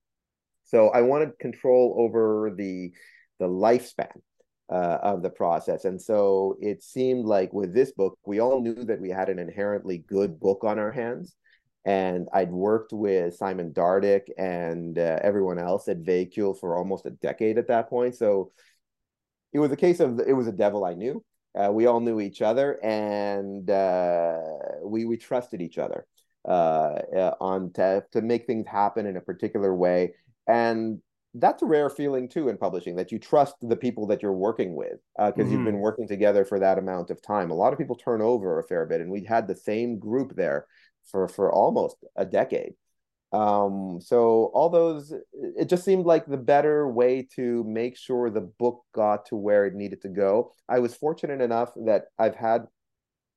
So 0.65 0.91
I 0.91 1.01
wanted 1.01 1.39
control 1.39 1.97
over 1.99 2.53
the 2.55 2.93
the 3.39 3.49
lifespan 3.49 4.21
uh, 4.71 4.99
of 5.03 5.23
the 5.23 5.31
process. 5.31 5.85
And 5.85 6.01
so 6.01 6.57
it 6.61 6.83
seemed 6.83 7.25
like 7.25 7.53
with 7.53 7.73
this 7.73 7.93
book, 7.93 8.19
we 8.27 8.41
all 8.41 8.61
knew 8.61 8.85
that 8.85 9.01
we 9.01 9.11
had 9.11 9.29
an 9.29 9.39
inherently 9.39 9.99
good 9.99 10.39
book 10.39 10.65
on 10.65 10.79
our 10.79 10.93
hands. 10.93 11.35
And 11.85 12.29
I'd 12.35 12.51
worked 12.51 12.93
with 12.93 13.35
Simon 13.37 13.73
Dardick 13.73 14.29
and 14.37 14.99
uh, 14.99 15.21
everyone 15.23 15.59
else 15.59 15.89
at 15.89 16.03
Véhicule 16.03 16.59
for 16.59 16.77
almost 16.77 17.07
a 17.07 17.11
decade 17.11 17.57
at 17.57 17.69
that 17.69 17.89
point. 17.89 18.15
So 18.15 18.53
it 19.53 19.59
was 19.59 19.73
a 19.73 19.77
case 19.77 20.01
of 20.01 20.21
it 20.21 20.35
was 20.35 20.49
a 20.49 20.53
devil 20.53 20.85
I 20.85 20.95
knew. 20.95 21.25
Uh, 21.59 21.73
we 21.73 21.87
all 21.87 22.01
knew 22.01 22.21
each 22.21 22.43
other, 22.43 22.79
and 22.85 23.69
uh, 23.71 24.39
we 24.85 25.07
we 25.07 25.17
trusted 25.17 25.63
each 25.63 25.79
other 25.79 26.07
uh, 26.45 27.01
uh, 27.17 27.35
on 27.41 27.73
to 27.73 28.05
to 28.13 28.21
make 28.21 28.47
things 28.47 28.67
happen 28.67 29.07
in 29.07 29.17
a 29.17 29.23
particular 29.23 29.75
way. 29.75 30.15
And 30.47 31.01
that's 31.35 31.63
a 31.63 31.67
rare 31.67 31.91
feeling 31.91 32.29
too 32.29 32.49
in 32.49 32.57
publishing 32.57 32.97
that 32.97 33.13
you 33.13 33.19
trust 33.19 33.55
the 33.61 33.77
people 33.77 34.07
that 34.07 34.23
you're 34.23 34.33
working 34.33 34.75
with 34.75 34.99
because 35.17 35.33
uh, 35.33 35.33
mm-hmm. 35.33 35.53
you've 35.53 35.65
been 35.65 35.79
working 35.79 36.09
together 36.09 36.45
for 36.45 36.59
that 36.59 36.79
amount 36.79 37.11
of 37.11 37.21
time. 37.23 37.51
A 37.51 37.55
lot 37.55 37.73
of 37.73 37.79
people 37.79 37.97
turn 37.97 38.23
over 38.23 38.59
a 38.59 38.65
fair 38.65 38.87
bit, 38.87 39.01
and 39.01 39.11
we 39.11 39.25
had 39.25 39.47
the 39.47 39.55
same 39.55 39.99
group 39.99 40.35
there 40.35 40.67
for 41.11 41.29
for 41.29 41.53
almost 41.53 41.97
a 42.17 42.25
decade. 42.25 42.75
Um, 43.31 44.01
so 44.01 44.51
all 44.55 44.71
those, 44.71 45.13
it 45.33 45.69
just 45.69 45.85
seemed 45.85 46.07
like 46.07 46.25
the 46.25 46.39
better 46.39 46.89
way 46.89 47.29
to 47.37 47.63
make 47.65 47.99
sure 47.99 48.31
the 48.31 48.51
book 48.59 48.83
got 48.95 49.27
to 49.27 49.37
where 49.37 49.67
it 49.67 49.75
needed 49.75 50.01
to 50.03 50.09
go. 50.09 50.53
I 50.69 50.79
was 50.79 50.95
fortunate 50.95 51.43
enough 51.43 51.71
that 51.85 52.05
I've 52.19 52.37
had 52.37 52.67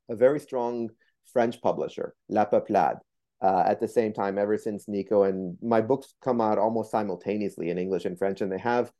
a 0.09 0.15
very 0.15 0.39
strong 0.39 0.91
French 1.33 1.61
publisher, 1.61 2.13
La 2.29 2.45
Peuplade, 2.45 2.99
uh, 3.41 3.63
at 3.65 3.79
the 3.79 3.87
same 3.87 4.13
time 4.13 4.37
ever 4.37 4.57
since 4.57 4.85
Niko. 4.85 5.27
And 5.27 5.57
my 5.61 5.81
books 5.81 6.13
come 6.23 6.41
out 6.41 6.57
almost 6.57 6.91
simultaneously 6.91 7.69
in 7.69 7.77
English 7.77 8.05
and 8.05 8.17
French, 8.17 8.41
and 8.41 8.51
they 8.51 8.59
have 8.59 8.91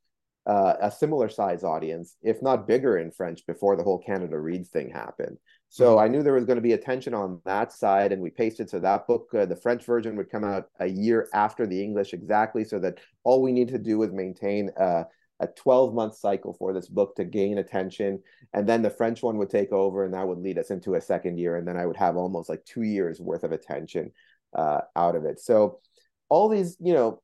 uh, 0.48 0.74
a 0.82 0.90
similar 0.92 1.30
size 1.30 1.64
audience, 1.64 2.18
if 2.24 2.42
not 2.42 2.68
bigger 2.68 2.98
in 2.98 3.12
French, 3.12 3.46
before 3.46 3.76
the 3.76 3.84
whole 3.84 4.00
Canada 4.00 4.40
Reads 4.40 4.70
thing 4.70 4.90
happened. 4.90 5.38
So 5.70 5.96
mm-hmm. 5.96 6.04
I 6.04 6.08
knew 6.08 6.24
there 6.24 6.34
was 6.34 6.46
going 6.46 6.58
to 6.58 6.62
be 6.62 6.74
attention 6.74 7.14
on 7.14 7.42
that 7.46 7.72
side, 7.72 8.12
and 8.12 8.22
we 8.22 8.32
pasted 8.32 8.70
so 8.70 8.80
that 8.80 9.06
book, 9.06 9.30
uh, 9.36 9.46
the 9.46 9.56
French 9.56 9.86
version, 9.86 10.16
would 10.16 10.32
come 10.32 10.44
out 10.44 10.70
a 10.80 10.88
year 10.88 11.30
after 11.34 11.68
the 11.68 11.82
English 11.82 12.14
exactly, 12.14 12.64
so 12.64 12.80
that 12.80 13.00
all 13.24 13.42
we 13.42 13.52
need 13.52 13.68
to 13.70 13.78
do 13.78 14.02
is 14.02 14.12
maintain 14.12 14.72
uh, 14.80 15.04
a 15.42 15.48
12 15.48 15.94
month 15.94 16.16
cycle 16.16 16.54
for 16.54 16.72
this 16.72 16.88
book 16.88 17.16
to 17.16 17.26
gain 17.26 17.58
attention 17.58 18.22
and 18.54 18.70
then 18.70 18.82
the 18.82 18.90
french 18.90 19.24
one 19.24 19.38
would 19.38 19.50
take 19.50 19.72
over 19.72 20.06
and 20.06 20.14
that 20.14 20.28
would 20.28 20.38
lead 20.38 20.58
us 20.58 20.70
into 20.70 20.94
a 20.94 21.02
second 21.02 21.38
year 21.38 21.58
and 21.58 21.68
then 21.68 21.76
i 21.76 21.86
would 21.86 21.98
have 21.98 22.16
almost 22.16 22.48
like 22.48 22.64
two 22.64 22.84
years 22.84 23.20
worth 23.20 23.44
of 23.44 23.52
attention 23.52 24.12
uh, 24.56 24.82
out 24.96 25.16
of 25.16 25.26
it. 25.26 25.40
So 25.40 25.80
all 26.30 26.50
these, 26.50 26.78
you 26.80 26.94
know, 26.94 27.22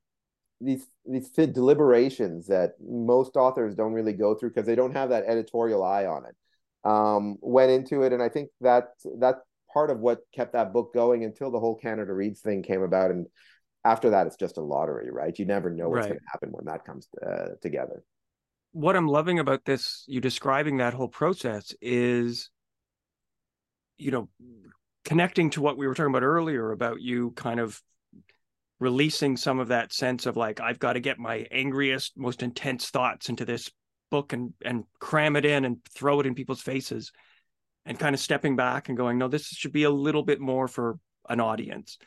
these 0.60 0.88
these 1.06 1.30
deliberations 1.30 2.48
that 2.48 2.74
most 2.82 3.36
authors 3.36 3.76
don't 3.76 3.94
really 3.94 4.14
go 4.14 4.36
through 4.36 4.50
because 4.50 4.66
they 4.66 4.76
don't 4.76 4.94
have 4.94 5.10
that 5.10 5.26
editorial 5.26 5.84
eye 5.84 6.06
on 6.06 6.24
it. 6.26 6.36
Um, 6.84 7.38
went 7.42 7.72
into 7.72 8.04
it, 8.04 8.14
and 8.14 8.22
I 8.22 8.30
think 8.30 8.50
that 8.62 8.90
that's 9.20 9.40
part 9.72 9.92
of 9.92 10.00
what 10.00 10.22
kept 10.34 10.54
that 10.54 10.74
book 10.74 10.94
going 10.94 11.24
until 11.24 11.52
the 11.52 11.60
whole 11.60 11.76
Canada 11.76 12.14
Reads 12.14 12.42
thing 12.42 12.64
came 12.64 12.82
about. 12.82 13.12
And 13.12 13.28
after 13.84 14.10
that, 14.12 14.28
it's 14.28 14.38
just 14.38 14.58
a 14.58 14.62
lottery, 14.62 15.12
right? 15.12 15.38
You 15.38 15.46
never 15.46 15.70
know 15.70 15.90
what's 15.90 16.06
right. 16.06 16.10
going 16.10 16.20
to 16.20 16.26
happen 16.32 16.50
when 16.52 16.66
that 16.66 16.86
comes 16.86 17.08
uh, 17.26 17.50
together. 17.62 18.04
What 18.72 18.96
I'm 18.96 19.08
loving 19.08 19.40
about 19.40 19.66
this, 19.66 20.04
you 20.08 20.22
describing 20.22 20.78
that 20.78 20.94
whole 20.94 21.08
process, 21.08 21.74
is 21.82 22.50
you 23.98 24.12
know 24.12 24.30
connecting 25.08 25.50
to 25.52 25.62
what 25.62 25.78
we 25.78 25.88
were 25.88 25.94
talking 25.96 26.12
about 26.12 26.24
earlier 26.24 26.74
about 26.74 27.02
you 27.02 27.32
kind 27.32 27.62
of 27.62 27.82
releasing 28.80 29.38
some 29.38 29.58
of 29.58 29.70
that 29.70 29.94
sense 29.94 30.26
of 30.26 30.36
like 30.36 30.60
I've 30.60 30.80
got 30.80 30.94
to 30.94 31.00
get 31.00 31.18
my 31.18 31.48
angriest, 31.50 32.18
most 32.18 32.44
intense 32.44 32.90
thoughts 32.90 33.30
into 33.30 33.46
this 33.46 33.72
book 34.12 34.34
and 34.34 34.54
and 34.64 34.84
cram 35.00 35.38
it 35.38 35.46
in 35.46 35.64
and 35.64 35.78
throw 35.96 36.20
it 36.20 36.26
in 36.26 36.36
people's 36.36 36.62
faces 36.62 37.12
and 37.86 37.98
kind 37.98 38.14
of 38.14 38.20
stepping 38.20 38.56
back 38.56 38.90
and 38.90 38.98
going 38.98 39.18
no 39.18 39.28
this 39.28 39.48
should 39.48 39.72
be 39.72 39.84
a 39.84 39.90
little 39.90 40.24
bit 40.24 40.40
more 40.40 40.68
for 40.68 41.00
an 41.30 41.40
audience 41.40 41.98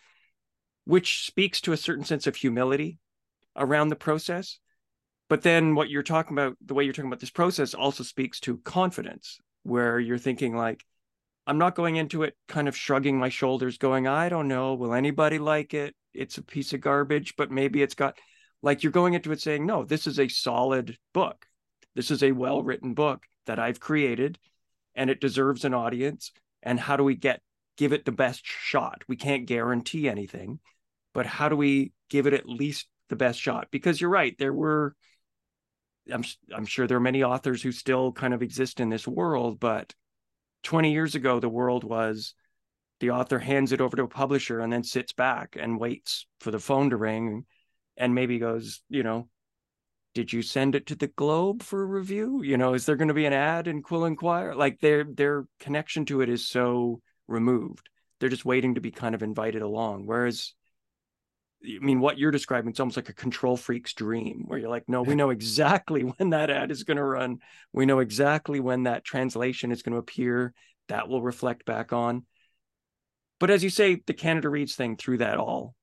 which 0.85 1.27
speaks 1.27 1.61
to 1.63 1.73
a 1.73 1.77
certain 1.77 2.05
sense 2.05 2.27
of 2.27 2.37
humility 2.37 2.99
around 3.57 3.89
the 3.89 3.97
process. 3.97 4.59
But 5.29 5.43
then 5.43 5.75
what 5.75 5.89
you're 5.89 6.03
talking 6.03 6.37
about 6.37 6.57
the 6.65 6.75
way 6.75 6.85
you're 6.85 6.93
talking 6.93 7.11
about 7.11 7.21
this 7.21 7.31
process 7.31 7.75
also 7.75 8.03
speaks 8.03 8.41
to 8.41 8.59
confidence 8.59 9.39
where 9.63 10.01
you're 10.01 10.19
thinking 10.19 10.57
like 10.57 10.85
I'm 11.47 11.59
not 11.59 11.75
going 11.75 11.97
into 11.97 12.23
it 12.23 12.37
kind 12.49 12.69
of 12.69 12.77
shrugging 12.77 13.19
my 13.19 13.29
shoulders, 13.29 13.79
going, 13.79 14.07
I 14.07 14.29
don't 14.29 14.49
know, 14.49 14.75
will 14.75 14.95
anybody 14.95 15.39
like 15.39 15.75
it? 15.75 15.95
It's 16.13 16.39
a 16.39 16.43
piece 16.43 16.73
of 16.73 16.81
garbage, 16.81 17.35
but 17.37 17.51
maybe 17.51 17.83
it's 17.83 17.95
got 17.95 18.19
like 18.63 18.83
you're 18.83 18.93
going 18.93 19.15
into 19.15 19.33
it 19.33 19.41
saying, 19.41 19.65
no, 19.65 19.85
this 19.85 20.07
is 20.07 20.19
a 20.19 20.29
solid 20.29 20.99
book. 21.13 21.47
This 21.95 22.11
is 22.11 22.23
a 22.23 22.33
well 22.33 22.63
written 22.63 22.95
book 22.95 23.25
that 23.47 23.59
I've 23.59 23.81
created 23.81 24.39
and 24.95 25.11
it 25.11 25.21
deserves 25.21 25.65
an 25.65 25.75
audience. 25.75 26.33
And 26.63 26.79
how 26.79 26.97
do 26.97 27.05
we 27.05 27.15
get 27.15 27.41
give 27.77 27.93
it 27.93 28.05
the 28.05 28.13
best 28.13 28.43
shot? 28.45 29.03
We 29.09 29.17
can't 29.17 29.47
guarantee 29.47 30.09
anything, 30.09 30.61
but 31.15 31.27
how 31.27 31.49
do 31.49 31.57
we 31.57 31.93
give 32.11 32.27
it 32.27 32.35
at 32.35 32.49
least 32.49 32.87
the 33.09 33.17
best 33.17 33.41
shot? 33.41 33.69
Because 33.71 34.01
you're 34.01 34.11
right, 34.11 34.37
there 34.39 34.53
were 34.53 34.95
I'm 36.13 36.25
I'm 36.55 36.67
sure 36.67 36.87
there 36.87 36.99
are 36.99 37.01
many 37.01 37.23
authors 37.23 37.63
who 37.63 37.73
still 37.73 38.13
kind 38.13 38.35
of 38.35 38.43
exist 38.43 38.81
in 38.81 38.89
this 38.89 39.07
world, 39.07 39.61
but 39.61 39.95
20 40.63 40.93
years 40.93 41.15
ago, 41.15 41.41
the 41.41 41.49
world 41.49 41.85
was 41.85 42.35
the 43.01 43.11
author 43.11 43.39
hands 43.39 43.73
it 43.73 43.81
over 43.81 43.97
to 43.97 44.05
a 44.05 44.09
publisher 44.09 44.61
and 44.61 44.73
then 44.73 44.85
sits 44.85 45.13
back 45.13 45.57
and 45.59 45.81
waits 45.81 46.27
for 46.41 46.51
the 46.51 46.59
phone 46.59 46.91
to 46.91 46.97
ring 46.97 47.47
and 47.97 48.15
maybe 48.15 48.39
goes, 48.39 48.83
you 48.89 49.03
know, 49.03 49.29
did 50.15 50.33
you 50.33 50.43
send 50.43 50.75
it 50.75 50.87
to 50.87 50.97
the 50.97 51.07
Globe 51.07 51.63
for 51.63 51.83
a 51.83 51.87
review? 51.87 52.43
You 52.43 52.57
know, 52.57 52.75
is 52.75 52.85
there 52.85 52.97
going 52.97 53.09
to 53.09 53.15
be 53.15 53.27
an 53.27 53.33
ad 53.33 53.69
in 53.69 53.83
Quill 53.83 54.05
and 54.05 54.19
Quire? 54.19 54.55
Like 54.55 54.81
their 54.81 55.05
their 55.05 55.47
connection 55.61 56.05
to 56.07 56.21
it 56.21 56.29
is 56.29 56.49
so 56.49 57.01
removed. 57.29 57.89
They're 58.19 58.29
just 58.29 58.45
waiting 58.45 58.75
to 58.75 58.81
be 58.81 58.91
kind 58.91 59.15
of 59.15 59.23
invited 59.23 59.63
along. 59.63 60.07
Whereas 60.07 60.53
I 61.63 61.79
mean, 61.81 62.01
what 62.01 62.19
you're 62.19 62.31
describing, 62.31 62.71
it's 62.71 62.81
almost 62.81 62.97
like 62.97 63.11
a 63.11 63.15
control 63.15 63.57
freak's 63.57 63.93
dream 63.93 64.45
where 64.47 64.59
you're 64.59 64.71
like, 64.71 64.89
no, 64.89 65.03
we 65.03 65.15
know 65.15 65.31
exactly 65.31 66.03
when 66.17 66.31
that 66.31 66.51
ad 66.51 66.71
is 66.71 66.85
going 66.85 66.97
to 66.97 67.05
run. 67.05 67.39
We 67.73 67.87
know 67.87 67.99
exactly 67.99 68.61
when 68.61 68.85
that 68.85 69.05
translation 69.05 69.71
is 69.71 69.83
going 69.83 69.93
to 69.93 69.99
appear. 69.99 70.55
That 70.89 71.09
will 71.09 71.23
reflect 71.23 71.65
back 71.67 71.93
on. 71.93 72.25
But 73.39 73.51
as 73.51 73.63
you 73.63 73.71
say, 73.71 74.01
the 74.07 74.15
Canada 74.15 74.49
Reads 74.49 74.75
thing 74.75 74.97
threw 74.97 75.19
that 75.19 75.39
all 75.39 75.75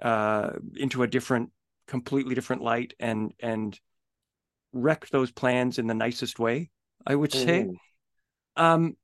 uh, 0.00 0.50
into 0.76 1.02
a 1.02 1.08
different, 1.08 1.50
completely 1.86 2.34
different 2.34 2.62
light 2.62 2.94
and 3.00 3.32
and 3.40 3.78
wrecked 4.72 5.12
those 5.12 5.30
plans 5.30 5.78
in 5.78 5.86
the 5.86 5.94
nicest 5.94 6.38
way, 6.38 6.70
I 7.06 7.14
would 7.14 7.32
say. 7.32 7.66
Mm. 7.66 8.62
Um, 8.62 8.96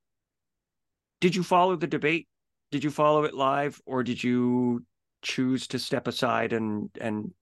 did 1.20 1.35
you 1.35 1.42
follow 1.42 1.76
the 1.76 1.87
debate? 1.87 2.28
Did 2.70 2.85
you 2.85 2.90
follow 2.90 3.24
it 3.24 3.35
live, 3.35 3.81
or 3.87 4.02
did 4.02 4.22
you 4.22 4.85
choose 5.22 5.66
to 5.68 5.78
step 5.78 6.07
aside 6.07 6.52
and 6.52 6.90
and 7.00 7.33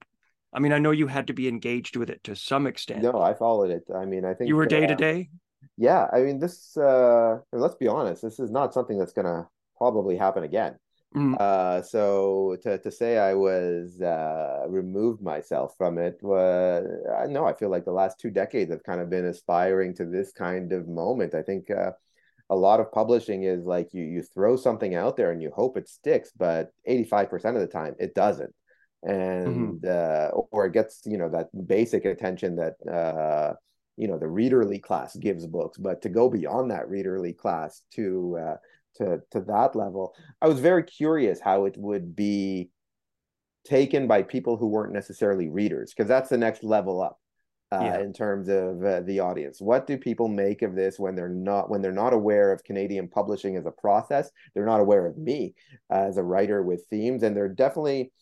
I 0.53 0.59
mean, 0.59 0.73
I 0.73 0.79
know 0.79 0.91
you 0.91 1.07
had 1.07 1.27
to 1.27 1.35
be 1.35 1.49
engaged 1.49 1.97
with 1.97 2.09
it 2.09 2.25
to 2.25 2.35
some 2.35 2.67
extent. 2.67 3.03
No, 3.03 3.21
I 3.21 3.35
followed 3.35 3.71
it. 3.71 3.85
I 3.95 4.07
mean, 4.07 4.25
I 4.25 4.33
think 4.33 4.49
you 4.49 4.57
were 4.57 4.65
day 4.65 4.87
to 4.87 4.95
day. 4.95 5.29
Yeah, 5.77 6.09
I 6.13 6.21
mean, 6.21 6.39
this. 6.39 6.77
uh 6.77 7.39
Let's 7.53 7.75
be 7.75 7.89
honest. 7.89 8.23
This 8.23 8.39
is 8.39 8.51
not 8.51 8.73
something 8.73 8.99
that's 8.99 9.13
going 9.13 9.27
to 9.27 9.47
probably 9.77 10.17
happen 10.17 10.45
again. 10.45 10.77
Mm. 11.15 11.37
Uh, 11.39 11.83
so 11.83 12.57
to 12.63 12.79
to 12.79 12.91
say 12.91 13.19
I 13.19 13.35
was 13.35 14.01
uh, 14.01 14.65
removed 14.69 15.23
myself 15.23 15.75
from 15.77 15.99
it 15.99 16.19
was 16.23 16.85
I 17.23 17.27
know 17.27 17.47
I 17.47 17.55
feel 17.55 17.71
like 17.71 17.85
the 17.85 17.93
last 17.93 18.19
two 18.19 18.31
decades 18.31 18.71
have 18.71 18.83
kind 18.83 19.01
of 19.01 19.09
been 19.09 19.27
aspiring 19.27 19.95
to 19.97 20.05
this 20.05 20.33
kind 20.33 20.73
of 20.73 20.89
moment. 20.89 21.35
I 21.35 21.43
think 21.43 21.71
uh, 21.71 21.93
a 22.51 22.57
lot 22.57 22.81
of 22.81 22.93
publishing 22.93 23.43
is 23.43 23.65
like 23.65 23.93
you 23.93 24.05
you 24.05 24.23
throw 24.23 24.57
something 24.57 24.95
out 24.95 25.17
there 25.17 25.33
and 25.33 25.43
you 25.43 25.51
hope 25.55 25.77
it 25.77 25.89
sticks, 25.89 26.31
but 26.37 26.71
85% 26.89 27.55
of 27.55 27.61
the 27.61 27.67
time 27.67 27.95
it 27.99 28.15
doesn't. 28.15 28.55
And 29.03 29.83
mm-hmm. 29.83 29.87
uh, 29.87 30.41
or 30.51 30.67
it 30.67 30.73
gets, 30.73 31.03
you 31.05 31.19
know, 31.19 31.29
that 31.31 31.49
basic 31.67 32.05
attention 32.05 32.57
that 32.57 32.75
uh, 32.91 33.55
you 33.97 34.09
know 34.09 34.19
the 34.19 34.27
readerly 34.27 34.81
class 34.81 35.17
gives 35.17 35.47
books, 35.47 35.79
but 35.79 36.03
to 36.03 36.09
go 36.09 36.29
beyond 36.29 36.71
that 36.71 36.89
readerly 36.89 37.37
class 37.37 37.83
to 37.95 38.39
uh, 38.41 38.57
to 38.97 39.21
to 39.33 39.41
that 39.41 39.75
level, 39.75 40.15
I 40.41 40.49
was 40.49 40.61
very 40.61 40.83
curious 40.83 41.41
how 41.41 41.65
it 41.65 41.77
would 41.77 42.15
be 42.15 42.71
taken 43.65 44.07
by 44.07 44.23
people 44.23 44.57
who 44.57 44.69
weren't 44.69 44.93
necessarily 44.93 45.49
readers, 45.49 45.93
because 45.93 46.09
that's 46.09 46.29
the 46.29 46.39
next 46.39 46.63
level 46.63 47.03
up 47.03 47.19
uh, 47.73 47.81
yeah. 47.83 48.01
in 48.01 48.13
terms 48.13 48.49
of 48.49 48.83
uh, 48.85 49.01
the 49.01 49.21
audience. 49.21 49.61
What 49.61 49.87
do 49.87 49.99
people 49.99 50.29
make 50.29 50.63
of 50.63 50.75
this 50.75 50.99
when 50.99 51.15
they're 51.15 51.29
not 51.29 51.69
when 51.69 51.83
they're 51.83 51.93
not 51.93 52.13
aware 52.13 52.53
of 52.53 52.65
Canadian 52.65 53.09
publishing 53.09 53.57
as 53.57 53.67
a 53.67 53.71
process? 53.71 54.31
They're 54.55 54.67
not 54.67 54.81
aware 54.81 55.07
of 55.07 55.19
me 55.19 55.55
as 55.91 56.17
a 56.17 56.23
writer 56.23 56.63
with 56.63 56.87
themes, 56.89 57.23
and 57.23 57.37
they're 57.37 57.49
definitely 57.49 58.13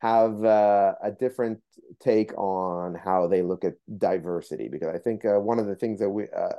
have 0.00 0.44
uh, 0.44 0.94
a 1.02 1.10
different 1.10 1.58
take 2.00 2.36
on 2.38 2.94
how 2.94 3.26
they 3.26 3.42
look 3.42 3.64
at 3.64 3.74
diversity. 3.98 4.68
Because 4.68 4.94
I 4.94 4.98
think 4.98 5.24
uh, 5.24 5.40
one 5.40 5.58
of 5.58 5.66
the 5.66 5.76
things 5.76 5.98
that 5.98 6.10
we 6.10 6.28
uh, 6.28 6.52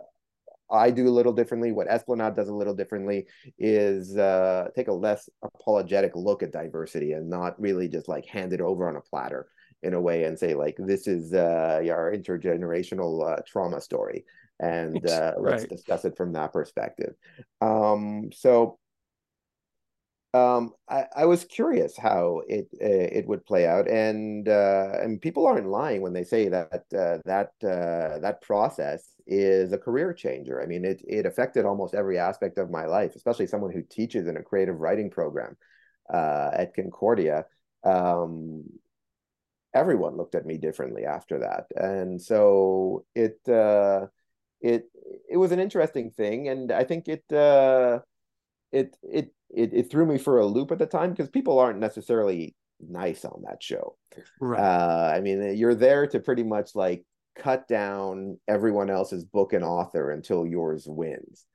I 0.72 0.92
do 0.92 1.08
a 1.08 1.10
little 1.10 1.34
differently, 1.34 1.72
what 1.72 1.88
Esplanade 1.88 2.36
does 2.36 2.50
a 2.50 2.54
little 2.54 2.76
differently, 2.76 3.28
is 3.58 4.18
uh, 4.18 4.68
take 4.76 4.88
a 4.88 4.94
less 4.94 5.30
apologetic 5.42 6.12
look 6.16 6.44
at 6.44 6.52
diversity 6.52 7.14
and 7.14 7.30
not 7.30 7.60
really 7.60 7.88
just 7.88 8.08
like 8.08 8.26
hand 8.26 8.54
it 8.54 8.62
over 8.62 8.88
on 8.88 8.98
a 8.98 9.02
platter 9.02 9.48
in 9.84 9.94
a 9.94 10.02
way 10.02 10.26
and 10.26 10.38
say 10.38 10.54
like 10.54 10.76
this 10.78 11.08
is 11.08 11.34
uh, 11.34 11.82
our 11.90 12.12
intergenerational 12.16 13.32
uh, 13.32 13.42
trauma 13.48 13.80
story 13.80 14.26
and 14.60 15.08
uh, 15.10 15.34
let's 15.40 15.66
discuss 15.66 16.06
it 16.06 16.18
from 16.18 16.34
that 16.34 16.52
perspective. 16.52 17.16
Um, 17.62 18.30
so 18.34 18.78
um, 20.34 20.74
I, 20.88 21.06
I 21.16 21.26
was 21.26 21.44
curious 21.46 21.98
how 21.98 22.42
it 22.48 22.68
uh, 22.74 22.86
it 22.86 23.28
would 23.28 23.46
play 23.46 23.66
out 23.66 23.90
and 23.90 24.48
uh, 24.48 24.92
and 25.02 25.20
people 25.20 25.48
aren't 25.48 25.68
lying 25.68 26.02
when 26.02 26.14
they 26.14 26.24
say 26.24 26.50
that 26.50 26.84
uh, 26.96 27.18
that 27.26 27.52
uh, 27.64 28.20
that 28.20 28.42
process 28.42 29.08
is 29.26 29.74
a 29.74 29.78
career 29.78 30.14
changer. 30.14 30.62
I 30.62 30.68
mean 30.68 30.86
it 30.86 31.02
it 31.08 31.26
affected 31.26 31.66
almost 31.66 31.96
every 31.96 32.20
aspect 32.20 32.58
of 32.60 32.70
my 32.70 32.86
life 32.86 33.16
especially 33.16 33.48
someone 33.48 33.72
who 33.72 33.82
teaches 33.82 34.28
in 34.28 34.38
a 34.38 34.44
creative 34.44 34.80
writing 34.80 35.10
program 35.10 35.58
uh, 36.14 36.52
at 36.54 36.76
concordia. 36.76 37.46
Um, 37.84 38.66
everyone 39.74 40.18
looked 40.18 40.36
at 40.36 40.46
me 40.46 40.58
differently 40.58 41.06
after 41.06 41.40
that. 41.40 41.68
And 41.76 42.22
so 42.22 43.06
it 43.16 43.40
uh 43.48 44.08
it 44.62 44.86
it 45.30 45.38
was 45.38 45.52
an 45.52 45.60
interesting 45.60 46.12
thing. 46.12 46.50
And 46.50 46.72
i 46.72 46.84
think 46.84 47.08
it 47.08 47.24
uh 47.32 48.00
it 48.72 48.96
it 49.04 49.34
it, 49.50 49.74
it 49.74 49.92
threw 49.92 50.06
me 50.06 50.18
for 50.18 50.40
a 50.40 50.46
loop 50.46 50.72
at 50.72 50.80
the 50.80 50.86
time 50.86 51.12
because 51.12 51.30
people 51.30 51.58
aren't 51.60 51.80
necessarily 51.80 52.56
nice 52.80 53.26
on 53.26 53.44
that 53.48 53.62
show. 53.62 53.98
Right. 54.40 54.60
Uh 54.60 55.14
i 55.16 55.22
mean 55.22 55.56
you're 55.58 55.76
there 55.76 56.08
to 56.08 56.20
pretty 56.20 56.44
much 56.44 56.76
like 56.76 57.06
cut 57.38 57.68
down 57.68 58.38
everyone 58.48 58.90
else's 58.90 59.24
book 59.24 59.54
and 59.54 59.64
author 59.64 60.12
until 60.12 60.46
yours 60.46 60.86
wins. 60.88 61.46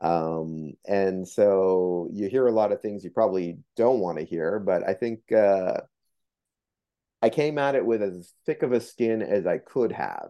Um 0.00 0.72
and 0.86 1.26
so 1.28 2.08
you 2.12 2.28
hear 2.28 2.46
a 2.46 2.52
lot 2.52 2.72
of 2.72 2.80
things 2.80 3.04
you 3.04 3.10
probably 3.10 3.58
don't 3.76 3.98
want 4.00 4.18
to 4.18 4.24
hear 4.24 4.60
but 4.60 4.88
i 4.88 4.94
think 4.94 5.20
uh 5.32 5.80
I 7.20 7.30
came 7.30 7.58
at 7.58 7.74
it 7.74 7.84
with 7.84 8.02
as 8.02 8.32
thick 8.46 8.62
of 8.62 8.72
a 8.72 8.80
skin 8.80 9.22
as 9.22 9.46
I 9.46 9.58
could 9.58 9.92
have, 9.92 10.28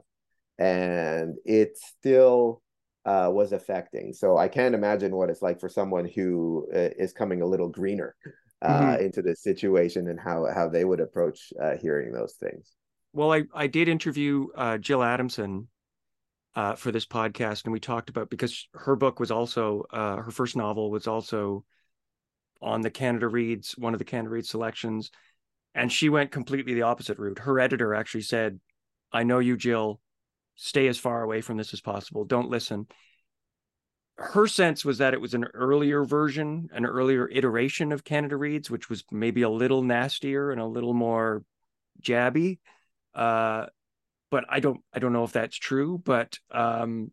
and 0.58 1.36
it 1.44 1.76
still 1.76 2.62
uh, 3.04 3.30
was 3.32 3.52
affecting. 3.52 4.12
So 4.12 4.36
I 4.36 4.48
can't 4.48 4.74
imagine 4.74 5.14
what 5.14 5.30
it's 5.30 5.42
like 5.42 5.60
for 5.60 5.68
someone 5.68 6.06
who 6.06 6.68
uh, 6.74 6.90
is 6.98 7.12
coming 7.12 7.42
a 7.42 7.46
little 7.46 7.68
greener 7.68 8.14
uh, 8.62 8.80
mm-hmm. 8.80 9.04
into 9.04 9.22
this 9.22 9.42
situation 9.42 10.08
and 10.08 10.18
how 10.18 10.46
how 10.54 10.68
they 10.68 10.84
would 10.84 11.00
approach 11.00 11.52
uh, 11.62 11.76
hearing 11.76 12.12
those 12.12 12.34
things. 12.34 12.74
Well, 13.12 13.32
I 13.32 13.44
I 13.54 13.66
did 13.66 13.88
interview 13.88 14.48
uh, 14.54 14.78
Jill 14.78 15.02
Adamson 15.02 15.68
uh, 16.54 16.74
for 16.74 16.90
this 16.90 17.06
podcast, 17.06 17.64
and 17.64 17.72
we 17.72 17.80
talked 17.80 18.10
about 18.10 18.30
because 18.30 18.66
her 18.72 18.96
book 18.96 19.20
was 19.20 19.30
also 19.30 19.84
her 19.92 20.30
first 20.30 20.56
novel 20.56 20.90
was 20.90 21.06
also 21.06 21.64
on 22.60 22.80
the 22.80 22.90
Canada 22.90 23.28
Reads 23.28 23.72
one 23.78 23.92
of 23.92 23.98
the 23.98 24.04
Canada 24.04 24.30
Reads 24.30 24.48
selections 24.48 25.10
and 25.74 25.92
she 25.92 26.08
went 26.08 26.30
completely 26.30 26.74
the 26.74 26.82
opposite 26.82 27.18
route. 27.18 27.40
Her 27.40 27.60
editor 27.60 27.94
actually 27.94 28.22
said, 28.22 28.60
I 29.12 29.22
know 29.22 29.38
you, 29.38 29.56
Jill. 29.56 30.00
Stay 30.56 30.88
as 30.88 30.98
far 30.98 31.22
away 31.22 31.40
from 31.40 31.56
this 31.56 31.72
as 31.72 31.80
possible. 31.80 32.24
Don't 32.24 32.50
listen. 32.50 32.86
Her 34.16 34.48
sense 34.48 34.84
was 34.84 34.98
that 34.98 35.14
it 35.14 35.20
was 35.20 35.34
an 35.34 35.44
earlier 35.54 36.04
version, 36.04 36.68
an 36.72 36.84
earlier 36.84 37.28
iteration 37.28 37.92
of 37.92 38.02
Canada 38.02 38.36
Reads, 38.36 38.68
which 38.68 38.90
was 38.90 39.04
maybe 39.12 39.42
a 39.42 39.48
little 39.48 39.82
nastier 39.82 40.50
and 40.50 40.60
a 40.60 40.66
little 40.66 40.94
more 40.94 41.44
jabby. 42.02 42.58
Uh, 43.14 43.66
but 44.30 44.44
I 44.48 44.58
don't, 44.58 44.80
I 44.92 44.98
don't 44.98 45.12
know 45.12 45.22
if 45.22 45.32
that's 45.32 45.56
true. 45.56 46.02
But 46.04 46.38
um, 46.50 47.12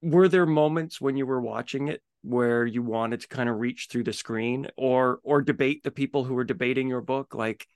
were 0.00 0.28
there 0.28 0.46
moments 0.46 1.00
when 1.00 1.16
you 1.16 1.26
were 1.26 1.40
watching 1.40 1.86
it 1.86 2.02
where 2.22 2.64
you 2.64 2.82
wanted 2.82 3.20
to 3.20 3.28
kind 3.28 3.48
of 3.48 3.58
reach 3.58 3.88
through 3.90 4.04
the 4.04 4.12
screen 4.12 4.68
or 4.76 5.18
or 5.24 5.42
debate 5.42 5.82
the 5.82 5.90
people 5.90 6.24
who 6.24 6.34
were 6.34 6.44
debating 6.44 6.88
your 6.88 7.00
book 7.00 7.34
like 7.34 7.66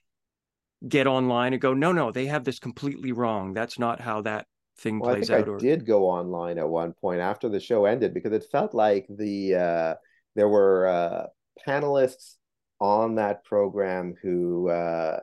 get 0.87 1.05
online 1.05 1.53
and 1.53 1.61
go 1.61 1.73
no 1.73 1.91
no 1.91 2.11
they 2.11 2.27
have 2.27 2.43
this 2.43 2.59
completely 2.59 3.11
wrong 3.11 3.53
that's 3.53 3.77
not 3.77 3.99
how 3.99 4.21
that 4.21 4.45
thing 4.79 4.99
well, 4.99 5.15
plays 5.15 5.29
I 5.29 5.39
out 5.39 5.47
I 5.47 5.51
or... 5.51 5.57
did 5.57 5.85
go 5.85 6.05
online 6.05 6.57
at 6.57 6.67
one 6.67 6.93
point 6.93 7.19
after 7.19 7.49
the 7.49 7.59
show 7.59 7.85
ended 7.85 8.13
because 8.13 8.31
it 8.31 8.45
felt 8.45 8.73
like 8.73 9.05
the 9.09 9.55
uh 9.55 9.95
there 10.35 10.47
were 10.47 10.87
uh 10.87 11.25
panelists 11.67 12.35
on 12.79 13.15
that 13.15 13.43
program 13.43 14.15
who 14.21 14.69
uh 14.69 15.19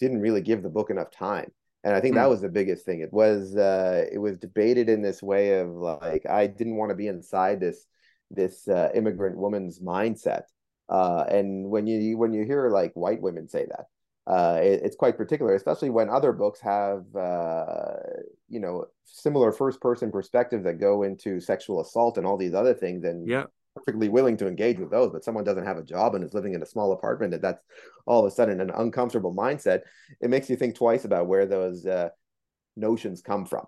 didn't 0.00 0.20
really 0.20 0.40
give 0.40 0.62
the 0.62 0.70
book 0.70 0.90
enough 0.90 1.10
time 1.10 1.52
and 1.84 1.94
i 1.94 2.00
think 2.00 2.14
mm. 2.14 2.16
that 2.16 2.24
hmm. 2.24 2.30
was 2.30 2.40
the 2.40 2.48
biggest 2.48 2.84
thing 2.84 3.00
it 3.00 3.12
was 3.12 3.54
uh 3.54 4.06
it 4.10 4.18
was 4.18 4.38
debated 4.38 4.88
in 4.88 5.02
this 5.02 5.22
way 5.22 5.60
of 5.60 5.68
like 5.68 6.24
i 6.26 6.46
didn't 6.46 6.76
want 6.76 6.88
to 6.88 6.96
be 6.96 7.06
inside 7.06 7.60
this 7.60 7.86
this 8.30 8.68
uh, 8.68 8.90
immigrant 8.94 9.36
woman's 9.36 9.80
mindset. 9.80 10.42
Uh, 10.88 11.24
and 11.28 11.70
when 11.70 11.86
you 11.86 12.18
when 12.18 12.32
you 12.32 12.44
hear 12.44 12.68
like 12.68 12.92
white 12.94 13.20
women 13.20 13.48
say 13.48 13.66
that, 13.66 13.86
uh, 14.26 14.58
it, 14.60 14.80
it's 14.82 14.96
quite 14.96 15.16
particular, 15.16 15.54
especially 15.54 15.90
when 15.90 16.08
other 16.08 16.32
books 16.32 16.60
have 16.60 17.04
uh, 17.14 17.94
you 18.48 18.60
know 18.60 18.86
similar 19.04 19.52
first 19.52 19.80
person 19.80 20.10
perspectives 20.10 20.64
that 20.64 20.80
go 20.80 21.02
into 21.02 21.40
sexual 21.40 21.80
assault 21.80 22.18
and 22.18 22.26
all 22.26 22.36
these 22.36 22.54
other 22.54 22.74
things, 22.74 23.04
and 23.04 23.28
yeah. 23.28 23.44
perfectly 23.76 24.08
willing 24.08 24.36
to 24.36 24.48
engage 24.48 24.78
with 24.78 24.90
those. 24.90 25.12
But 25.12 25.24
someone 25.24 25.44
doesn't 25.44 25.66
have 25.66 25.78
a 25.78 25.84
job 25.84 26.14
and 26.14 26.24
is 26.24 26.34
living 26.34 26.54
in 26.54 26.62
a 26.62 26.66
small 26.66 26.92
apartment, 26.92 27.34
and 27.34 27.42
that's 27.42 27.62
all 28.06 28.20
of 28.20 28.26
a 28.26 28.34
sudden 28.34 28.60
an 28.60 28.70
uncomfortable 28.70 29.34
mindset. 29.34 29.82
It 30.20 30.30
makes 30.30 30.50
you 30.50 30.56
think 30.56 30.74
twice 30.74 31.04
about 31.04 31.28
where 31.28 31.46
those 31.46 31.86
uh, 31.86 32.08
notions 32.76 33.22
come 33.22 33.46
from. 33.46 33.66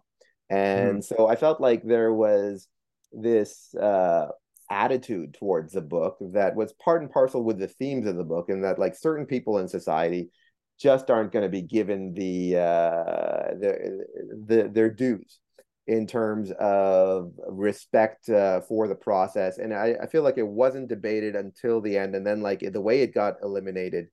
And 0.50 0.98
mm. 0.98 1.04
so 1.04 1.28
I 1.28 1.36
felt 1.36 1.60
like 1.60 1.82
there 1.82 2.12
was 2.12 2.68
this 3.12 3.74
uh, 3.74 4.28
attitude 4.72 5.34
towards 5.34 5.74
the 5.74 5.82
book 5.82 6.16
that 6.32 6.56
was 6.56 6.72
part 6.72 7.02
and 7.02 7.10
parcel 7.10 7.44
with 7.44 7.58
the 7.58 7.68
themes 7.68 8.06
of 8.06 8.16
the 8.16 8.24
book 8.24 8.48
and 8.48 8.64
that 8.64 8.78
like 8.78 8.94
certain 8.94 9.26
people 9.26 9.58
in 9.58 9.68
society 9.68 10.30
just 10.80 11.10
aren't 11.10 11.30
going 11.30 11.44
to 11.44 11.50
be 11.50 11.60
given 11.60 12.14
the 12.14 12.56
uh 12.56 13.54
the, 13.60 14.04
the 14.46 14.70
their 14.72 14.90
dues 14.90 15.40
in 15.86 16.06
terms 16.06 16.50
of 16.52 17.32
respect 17.48 18.28
uh, 18.30 18.60
for 18.62 18.88
the 18.88 18.94
process 18.94 19.58
and 19.58 19.74
I, 19.74 19.96
I 20.02 20.06
feel 20.06 20.22
like 20.22 20.38
it 20.38 20.46
wasn't 20.46 20.88
debated 20.88 21.36
until 21.36 21.82
the 21.82 21.98
end 21.98 22.14
and 22.14 22.26
then 22.26 22.40
like 22.40 22.60
the 22.60 22.80
way 22.80 23.02
it 23.02 23.12
got 23.12 23.34
eliminated 23.42 24.06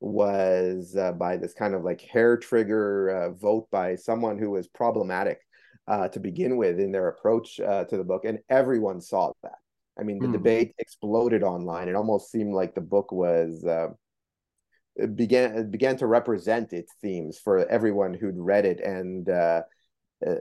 was 0.00 0.96
uh, 0.96 1.12
by 1.12 1.36
this 1.36 1.54
kind 1.54 1.74
of 1.74 1.84
like 1.84 2.00
hair 2.00 2.36
trigger 2.36 3.10
uh, 3.10 3.30
vote 3.30 3.68
by 3.70 3.94
someone 3.94 4.38
who 4.38 4.50
was 4.50 4.66
problematic 4.66 5.38
uh, 5.86 6.08
to 6.08 6.20
begin 6.20 6.56
with 6.56 6.78
in 6.78 6.92
their 6.92 7.08
approach 7.08 7.60
uh, 7.60 7.84
to 7.84 7.96
the 7.96 8.04
book, 8.04 8.24
and 8.24 8.38
everyone 8.48 9.00
saw 9.00 9.32
that. 9.42 9.58
I 9.98 10.02
mean, 10.02 10.18
the 10.18 10.28
mm. 10.28 10.32
debate 10.32 10.74
exploded 10.78 11.42
online. 11.42 11.88
It 11.88 11.96
almost 11.96 12.30
seemed 12.30 12.54
like 12.54 12.74
the 12.74 12.80
book 12.80 13.12
was 13.12 13.64
uh, 13.64 13.88
began 15.14 15.70
began 15.70 15.96
to 15.98 16.06
represent 16.06 16.72
its 16.72 16.92
themes 17.00 17.38
for 17.42 17.66
everyone 17.68 18.14
who'd 18.14 18.38
read 18.38 18.64
it, 18.64 18.80
and 18.80 19.28
uh, 19.28 19.62
uh, 20.26 20.34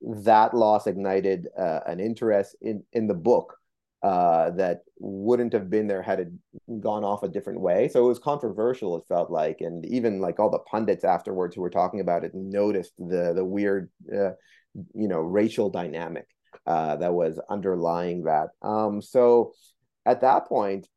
that 0.00 0.54
loss 0.54 0.86
ignited 0.86 1.48
uh, 1.58 1.80
an 1.86 2.00
interest 2.00 2.56
in 2.60 2.84
in 2.92 3.06
the 3.06 3.14
book 3.14 3.56
uh, 4.02 4.50
that 4.50 4.82
wouldn't 4.98 5.52
have 5.52 5.70
been 5.70 5.86
there 5.86 6.02
had 6.02 6.20
it 6.20 6.28
gone 6.80 7.04
off 7.04 7.22
a 7.22 7.28
different 7.28 7.60
way. 7.60 7.88
So 7.88 8.04
it 8.04 8.08
was 8.08 8.18
controversial. 8.18 8.96
It 8.96 9.04
felt 9.08 9.30
like, 9.30 9.60
and 9.60 9.84
even 9.86 10.20
like 10.20 10.40
all 10.40 10.50
the 10.50 10.58
pundits 10.58 11.04
afterwards 11.04 11.54
who 11.54 11.60
were 11.60 11.70
talking 11.70 12.00
about 12.00 12.24
it 12.24 12.34
noticed 12.34 12.92
the 12.98 13.32
the 13.34 13.44
weird, 13.44 13.90
uh, 14.12 14.32
you 14.94 15.08
know, 15.08 15.20
racial 15.20 15.70
dynamic 15.70 16.26
uh, 16.66 16.96
that 16.96 17.14
was 17.14 17.40
underlying 17.48 18.24
that. 18.24 18.50
Um, 18.62 19.02
so 19.02 19.52
at 20.06 20.20
that 20.22 20.46
point, 20.46 20.88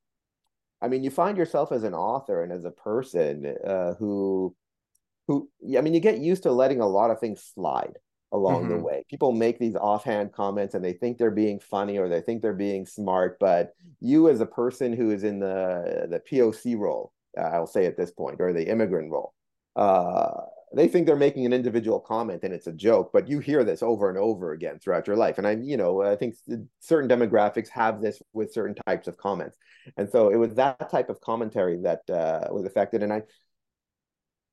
I 0.82 0.88
mean, 0.88 1.03
you 1.03 1.10
find 1.10 1.38
yourself 1.38 1.72
as 1.72 1.84
an 1.84 1.93
author 1.93 2.43
and 2.43 2.51
as 2.51 2.66
a 2.66 2.72
person 2.72 3.56
uh, 3.66 3.93
who, 3.95 4.56
who, 5.28 5.49
I 5.78 5.82
mean, 5.82 5.93
you 5.93 5.99
get 5.99 6.20
used 6.20 6.43
to 6.43 6.51
letting 6.51 6.82
a 6.82 6.88
lot 6.88 7.12
of 7.12 7.20
things 7.20 7.43
slide 7.53 7.97
along 8.32 8.64
mm-hmm. 8.64 8.78
the 8.78 8.84
way. 8.84 9.06
People 9.10 9.32
make 9.32 9.58
these 9.58 9.76
offhand 9.76 10.34
comments 10.34 10.76
and 10.76 10.84
they 10.84 10.93
think 10.93 11.18
they're 11.18 11.32
being 11.32 11.60
funny 11.60 11.97
or 11.97 12.10
they 12.10 12.22
think 12.22 12.41
they're 12.41 12.53
being 12.53 12.86
smart, 12.86 13.38
but 13.39 13.74
you 14.01 14.30
as 14.30 14.41
a 14.41 14.45
person 14.45 14.93
who 14.93 15.12
is 15.12 15.24
in 15.24 15.39
the 15.39 16.08
the 16.10 16.20
POC 16.20 16.78
role, 16.78 17.14
uh, 17.38 17.41
I'll 17.41 17.68
say 17.68 17.86
at 17.86 17.97
this 17.97 18.12
point, 18.12 18.41
or 18.41 18.53
the 18.53 18.68
immigrant 18.68 19.12
role, 19.12 19.34
uh, 19.76 20.41
they 20.74 20.88
think 20.88 21.05
they're 21.05 21.16
making 21.16 21.45
an 21.45 21.53
individual 21.53 21.99
comment 21.99 22.43
and 22.43 22.53
it's 22.53 22.68
a 22.68 22.74
joke, 22.74 23.11
but 23.13 23.28
you 23.28 23.39
hear 23.39 23.63
this 23.63 23.84
over 23.84 24.09
and 24.09 24.18
over 24.18 24.51
again 24.51 24.80
throughout 24.80 25.07
your 25.07 25.16
life. 25.16 25.38
And 25.38 25.45
I, 25.45 25.51
you 25.51 25.78
know, 25.78 26.01
I 26.01 26.16
think 26.16 26.36
certain 26.80 27.09
demographics 27.09 27.70
have 27.70 28.01
this 28.01 28.22
with 28.34 28.53
certain 28.53 28.76
types 28.88 29.07
of 29.07 29.18
comments. 29.18 29.57
And 29.97 30.09
so 30.09 30.30
it 30.30 30.38
was 30.38 30.55
that 30.55 30.89
type 30.89 31.09
of 31.09 31.22
commentary 31.22 31.82
that 31.84 32.09
uh, 32.09 32.47
was 32.51 32.66
affected. 32.66 33.03
And 33.03 33.13
I, 33.13 33.22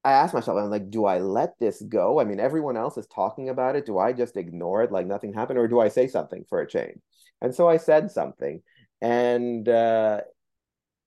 I 0.04 0.12
asked 0.12 0.34
myself, 0.34 0.58
I'm 0.58 0.70
like, 0.70 0.90
do 0.90 1.04
I 1.06 1.18
let 1.18 1.58
this 1.58 1.80
go? 1.82 2.20
I 2.20 2.24
mean, 2.24 2.40
everyone 2.40 2.76
else 2.76 2.96
is 2.96 3.06
talking 3.06 3.48
about 3.48 3.76
it. 3.76 3.86
Do 3.86 3.98
I 3.98 4.12
just 4.12 4.36
ignore 4.36 4.82
it 4.82 4.92
like 4.92 5.06
nothing 5.06 5.32
happened, 5.32 5.58
or 5.58 5.68
do 5.68 5.78
I 5.80 5.88
say 5.88 6.08
something 6.08 6.44
for 6.48 6.60
a 6.60 6.68
change? 6.68 6.98
And 7.40 7.54
so 7.54 7.68
I 7.68 7.76
said 7.76 8.10
something, 8.10 8.62
and 9.00 9.68
uh, 9.68 10.22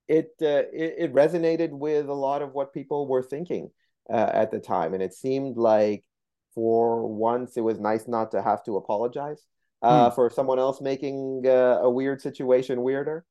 it, 0.07 0.31
uh, 0.41 0.63
it, 0.71 0.95
it 0.97 1.13
resonated 1.13 1.71
with 1.71 2.07
a 2.07 2.13
lot 2.13 2.41
of 2.41 2.53
what 2.53 2.73
people 2.73 3.05
were 3.07 3.23
thinking 3.23 3.69
uh, 4.11 4.31
at 4.33 4.51
the 4.51 4.59
time, 4.59 4.93
and 4.93 5.03
it 5.03 5.13
seemed 5.13 5.57
like 5.57 6.03
for 6.53 7.07
once 7.07 7.57
it 7.57 7.61
was 7.61 7.79
nice 7.79 8.07
not 8.07 8.31
to 8.31 8.41
have 8.41 8.63
to 8.63 8.77
apologize 8.77 9.43
uh, 9.81 10.09
hmm. 10.09 10.15
for 10.15 10.29
someone 10.29 10.59
else 10.59 10.79
making 10.81 11.43
uh, 11.45 11.79
a 11.81 11.89
weird 11.89 12.21
situation 12.21 12.81
weirder. 12.81 13.25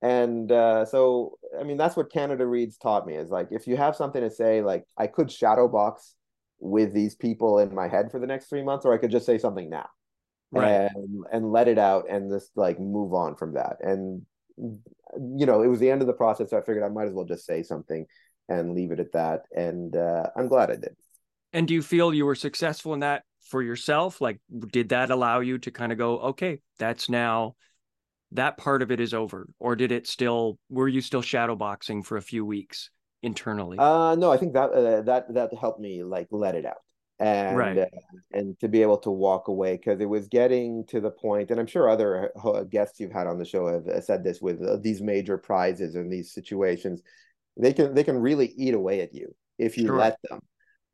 And 0.00 0.50
uh, 0.50 0.84
so, 0.84 1.38
I 1.60 1.62
mean, 1.62 1.76
that's 1.76 1.96
what 1.96 2.10
Canada 2.10 2.44
Reads 2.44 2.76
taught 2.76 3.06
me 3.06 3.14
is 3.14 3.30
like, 3.30 3.48
if 3.52 3.68
you 3.68 3.76
have 3.76 3.94
something 3.94 4.20
to 4.20 4.30
say, 4.30 4.60
like, 4.60 4.84
I 4.98 5.06
could 5.06 5.30
shadow 5.30 5.68
box 5.68 6.16
with 6.58 6.92
these 6.92 7.14
people 7.14 7.60
in 7.60 7.72
my 7.72 7.86
head 7.86 8.10
for 8.10 8.18
the 8.18 8.26
next 8.26 8.46
three 8.48 8.64
months, 8.64 8.84
or 8.84 8.92
I 8.92 8.98
could 8.98 9.12
just 9.12 9.26
say 9.26 9.38
something 9.38 9.70
now. 9.70 9.88
Right. 10.50 10.90
And, 10.92 11.24
and 11.32 11.52
let 11.52 11.68
it 11.68 11.78
out 11.78 12.10
and 12.10 12.30
just 12.32 12.50
like 12.56 12.80
move 12.80 13.14
on 13.14 13.36
from 13.36 13.54
that. 13.54 13.76
And, 13.80 14.22
you 14.58 15.46
know, 15.46 15.62
it 15.62 15.68
was 15.68 15.78
the 15.78 15.90
end 15.90 16.00
of 16.02 16.08
the 16.08 16.12
process. 16.12 16.50
So 16.50 16.58
I 16.58 16.62
figured 16.62 16.82
I 16.82 16.88
might 16.88 17.06
as 17.06 17.14
well 17.14 17.24
just 17.24 17.46
say 17.46 17.62
something 17.62 18.04
and 18.48 18.74
leave 18.74 18.92
it 18.92 19.00
at 19.00 19.12
that. 19.12 19.44
And 19.54 19.96
uh, 19.96 20.28
I'm 20.36 20.48
glad 20.48 20.70
I 20.70 20.76
did. 20.76 20.96
And 21.52 21.68
do 21.68 21.74
you 21.74 21.82
feel 21.82 22.14
you 22.14 22.26
were 22.26 22.34
successful 22.34 22.94
in 22.94 23.00
that 23.00 23.24
for 23.42 23.62
yourself? 23.62 24.20
Like, 24.20 24.40
did 24.72 24.90
that 24.90 25.10
allow 25.10 25.40
you 25.40 25.58
to 25.58 25.70
kind 25.70 25.92
of 25.92 25.98
go, 25.98 26.18
okay, 26.18 26.60
that's 26.78 27.08
now 27.08 27.56
that 28.32 28.56
part 28.56 28.82
of 28.82 28.90
it 28.90 29.00
is 29.00 29.12
over, 29.12 29.48
or 29.58 29.76
did 29.76 29.92
it 29.92 30.06
still? 30.06 30.58
Were 30.70 30.88
you 30.88 31.02
still 31.02 31.22
shadowboxing 31.22 32.06
for 32.06 32.16
a 32.16 32.22
few 32.22 32.46
weeks 32.46 32.90
internally? 33.22 33.78
Uh, 33.78 34.14
no, 34.14 34.32
I 34.32 34.38
think 34.38 34.54
that 34.54 34.70
uh, 34.70 35.02
that 35.02 35.34
that 35.34 35.50
helped 35.60 35.80
me 35.80 36.02
like 36.02 36.28
let 36.30 36.54
it 36.54 36.64
out 36.64 36.78
and 37.22 37.56
right. 37.56 37.78
uh, 37.78 37.86
and 38.32 38.58
to 38.58 38.68
be 38.68 38.82
able 38.82 38.98
to 38.98 39.10
walk 39.10 39.46
away 39.46 39.76
because 39.76 40.00
it 40.00 40.08
was 40.08 40.26
getting 40.26 40.84
to 40.86 41.00
the 41.00 41.10
point 41.10 41.50
and 41.50 41.60
i'm 41.60 41.66
sure 41.66 41.88
other 41.88 42.32
uh, 42.44 42.64
guests 42.64 42.98
you've 42.98 43.12
had 43.12 43.26
on 43.26 43.38
the 43.38 43.44
show 43.44 43.66
have 43.66 44.04
said 44.04 44.24
this 44.24 44.40
with 44.42 44.60
uh, 44.62 44.76
these 44.80 45.00
major 45.00 45.38
prizes 45.38 45.94
and 45.94 46.12
these 46.12 46.32
situations 46.32 47.02
they 47.56 47.72
can 47.72 47.94
they 47.94 48.04
can 48.04 48.18
really 48.18 48.52
eat 48.56 48.74
away 48.74 49.00
at 49.00 49.14
you 49.14 49.34
if 49.58 49.76
you 49.76 49.86
sure. 49.86 49.98
let 49.98 50.18
them. 50.28 50.40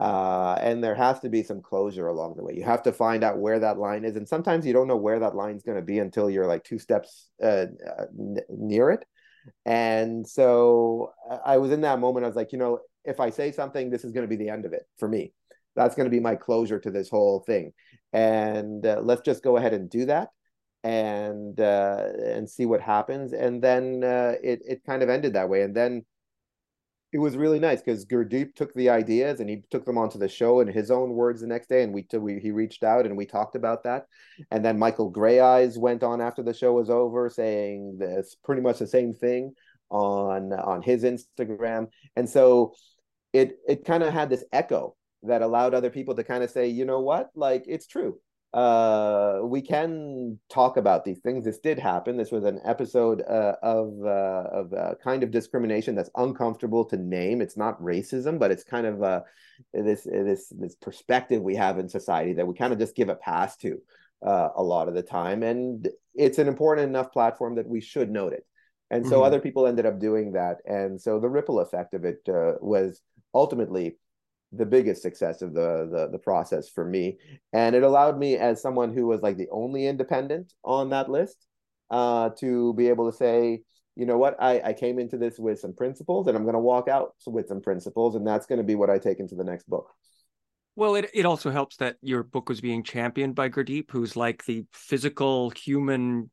Uh, 0.01 0.57
and 0.61 0.83
there 0.83 0.95
has 0.95 1.19
to 1.21 1.29
be 1.29 1.43
some 1.43 1.61
closure 1.61 2.07
along 2.07 2.37
the 2.37 2.45
way. 2.45 2.55
You 2.55 2.63
have 2.63 2.85
to 2.85 2.93
find 2.93 3.25
out 3.25 3.39
where 3.39 3.59
that 3.59 3.79
line 3.79 4.05
is 4.05 4.17
and 4.17 4.29
sometimes 4.29 4.65
you 4.65 4.73
don't 4.73 4.87
know 4.87 4.97
where 4.97 5.19
that 5.19 5.35
line 5.35 5.57
is 5.57 5.65
going 5.65 5.79
to 5.79 5.85
be 5.85 5.99
until 5.99 6.31
you're 6.31 6.47
like 6.47 6.63
two 6.63 6.79
steps 6.79 7.31
uh, 7.43 7.67
uh, 7.87 8.07
n- 8.17 8.39
near 8.49 8.91
it. 8.91 9.05
And 9.65 10.27
so 10.27 11.13
i 11.45 11.57
was 11.57 11.73
in 11.73 11.81
that 11.83 12.01
moment 12.01 12.25
i 12.25 12.27
was 12.27 12.37
like 12.37 12.53
you 12.53 12.59
know 12.59 12.81
if 13.05 13.21
i 13.21 13.31
say 13.31 13.51
something 13.51 13.89
this 13.89 14.05
is 14.05 14.13
going 14.13 14.25
to 14.25 14.37
be 14.37 14.43
the 14.43 14.51
end 14.51 14.67
of 14.67 14.73
it 14.73 14.87
for 14.99 15.09
me. 15.09 15.33
That's 15.79 15.95
going 15.95 16.07
to 16.07 16.11
be 16.11 16.21
my 16.21 16.35
closure 16.35 16.81
to 16.81 16.91
this 16.91 17.09
whole 17.09 17.41
thing. 17.41 17.73
And 18.13 18.85
uh, 18.85 19.01
let's 19.03 19.21
just 19.21 19.45
go 19.45 19.57
ahead 19.57 19.73
and 19.73 19.89
do 19.89 20.07
that 20.07 20.31
and 20.83 21.59
uh, 21.61 22.05
and 22.25 22.51
see 22.51 22.67
what 22.67 22.81
happens. 22.81 23.33
And 23.33 23.63
then 23.63 24.03
uh, 24.03 24.35
it 24.43 24.61
it 24.67 24.85
kind 24.85 25.03
of 25.03 25.09
ended 25.09 25.35
that 25.35 25.49
way. 25.49 25.63
And 25.63 25.75
then 25.75 26.05
it 27.13 27.19
was 27.19 27.37
really 27.37 27.59
nice 27.59 27.81
because 27.81 28.05
Gurdeep 28.05 28.55
took 28.55 28.75
the 28.75 28.91
ideas 28.91 29.41
and 29.41 29.49
he 29.49 29.63
took 29.71 29.87
them 29.87 29.97
onto 29.97 30.19
the 30.19 30.29
show 30.29 30.61
in 30.61 30.69
his 30.69 30.91
own 30.91 31.11
words 31.11 31.41
the 31.41 31.47
next 31.47 31.69
day, 31.69 31.83
and 31.83 31.93
we, 31.93 32.07
we 32.19 32.39
he 32.39 32.51
reached 32.51 32.85
out 32.85 33.07
and 33.07 33.17
we 33.17 33.25
talked 33.25 33.57
about 33.57 33.85
that. 33.85 34.07
And 34.51 34.65
then 34.65 34.79
Michael 34.79 35.11
Greyeyes 35.11 35.79
went 35.79 36.03
on 36.03 36.21
after 36.21 36.43
the 36.43 36.53
show 36.53 36.75
was 36.75 36.91
over, 36.91 37.31
saying 37.31 37.97
this 37.99 38.37
pretty 38.45 38.61
much 38.61 38.79
the 38.79 38.87
same 38.87 39.15
thing 39.15 39.55
on 39.91 40.53
on 40.53 40.83
his 40.83 41.05
Instagram, 41.05 41.89
and 42.15 42.29
so 42.29 42.75
it 43.33 43.59
it 43.67 43.87
kind 43.87 44.03
of 44.03 44.13
had 44.13 44.29
this 44.29 44.45
echo 44.53 44.95
that 45.23 45.43
allowed 45.43 45.75
other 45.75 45.91
people 45.91 46.15
to 46.15 46.25
kind 46.25 46.45
of 46.45 46.51
say, 46.51 46.69
you 46.69 46.85
know 46.85 47.01
what, 47.01 47.31
like 47.35 47.65
it's 47.67 47.87
true 47.87 48.21
uh, 48.55 49.41
we 49.43 49.61
can 49.61 50.39
talk 50.49 50.79
about 50.79 51.05
these 51.05 51.19
things. 51.19 51.45
This 51.45 51.59
did 51.59 51.79
happen. 51.79 52.17
This 52.17 52.33
was 52.33 52.45
an 52.45 52.61
episode 52.65 53.23
uh, 53.23 53.57
of 53.63 53.93
uh, 54.03 54.49
of 54.51 54.73
uh, 54.73 54.95
kind 55.05 55.23
of 55.23 55.31
discrimination 55.31 55.95
that's 55.95 56.11
uncomfortable 56.17 56.85
to 56.87 56.97
name. 56.97 57.43
It's 57.43 57.59
not 57.59 57.81
racism, 57.81 58.39
but 58.39 58.51
it's 58.51 58.65
kind 58.65 58.87
of 58.87 59.03
uh, 59.03 59.21
this 59.75 60.05
this 60.05 60.49
this 60.59 60.75
perspective 60.77 61.43
we 61.43 61.57
have 61.57 61.79
in 61.79 61.89
society 61.91 62.33
that 62.35 62.47
we 62.47 62.55
kind 62.55 62.73
of 62.73 62.79
just 62.79 62.97
give 62.97 63.11
a 63.11 63.17
pass 63.17 63.57
to 63.59 63.83
uh, 64.27 64.49
a 64.57 64.63
lot 64.63 64.89
of 64.89 64.95
the 64.95 65.03
time, 65.03 65.43
and 65.43 65.87
it's 66.15 66.39
an 66.39 66.49
important 66.49 66.89
enough 66.89 67.13
platform 67.13 67.57
that 67.57 67.69
we 67.69 67.83
should 67.83 68.11
note 68.11 68.33
it. 68.33 68.47
And 68.91 69.07
so 69.07 69.17
mm-hmm. 69.17 69.25
other 69.25 69.41
people 69.41 69.67
ended 69.67 69.85
up 69.85 70.01
doing 70.01 70.33
that, 70.33 70.63
and 70.65 70.99
so 70.99 71.21
the 71.21 71.29
ripple 71.29 71.61
effect 71.61 71.93
of 71.93 72.07
it 72.07 72.27
uh, 72.29 72.53
was 72.63 73.03
ultimately 73.35 73.99
the 74.53 74.67
biggest 74.67 75.03
success 75.03 75.43
of 75.43 75.53
the, 75.53 75.89
the 75.91 76.09
the 76.13 76.19
process 76.19 76.69
for 76.69 76.85
me. 76.85 77.19
And 77.53 77.77
it 77.77 77.83
allowed 77.83 78.19
me 78.19 78.37
as 78.37 78.63
someone 78.63 78.95
who 78.95 79.07
was 79.07 79.21
like 79.21 79.37
the 79.37 79.49
only 79.51 79.87
independent 79.87 80.55
on 80.65 80.91
that 80.91 81.11
list 81.11 81.47
uh 81.91 82.31
to 82.39 82.75
be 82.75 82.89
able 82.89 83.11
to 83.11 83.17
say 83.17 83.63
you 83.97 84.07
know 84.07 84.17
what? 84.17 84.37
I 84.41 84.61
i 84.61 84.73
came 84.73 84.99
into 84.99 85.19
this 85.19 85.39
with 85.39 85.59
some 85.59 85.75
principles 85.75 86.29
and 86.29 86.37
i'm 86.37 86.45
going 86.45 86.55
to 86.55 86.61
walk 86.61 86.89
out 86.89 87.15
with 87.27 87.49
some 87.49 87.61
principles 87.61 88.15
and 88.15 88.27
that's 88.27 88.47
going 88.47 88.59
to 88.59 88.65
be 88.65 88.75
what 88.75 88.91
i 88.91 88.99
take 88.99 89.21
into 89.21 89.35
the 89.35 89.45
next 89.45 89.69
book. 89.69 89.91
Well 90.77 90.95
it, 90.95 91.11
it 91.13 91.27
also 91.27 91.51
helps 91.51 91.77
that 91.77 91.97
your 92.01 92.23
book 92.23 92.49
was 92.49 92.61
being 92.61 92.83
championed 92.83 93.35
by 93.35 93.49
Gurdeep 93.49 93.91
who's 93.91 94.17
like 94.17 94.45
the 94.45 94.65
physical 94.73 95.51
human 95.51 96.31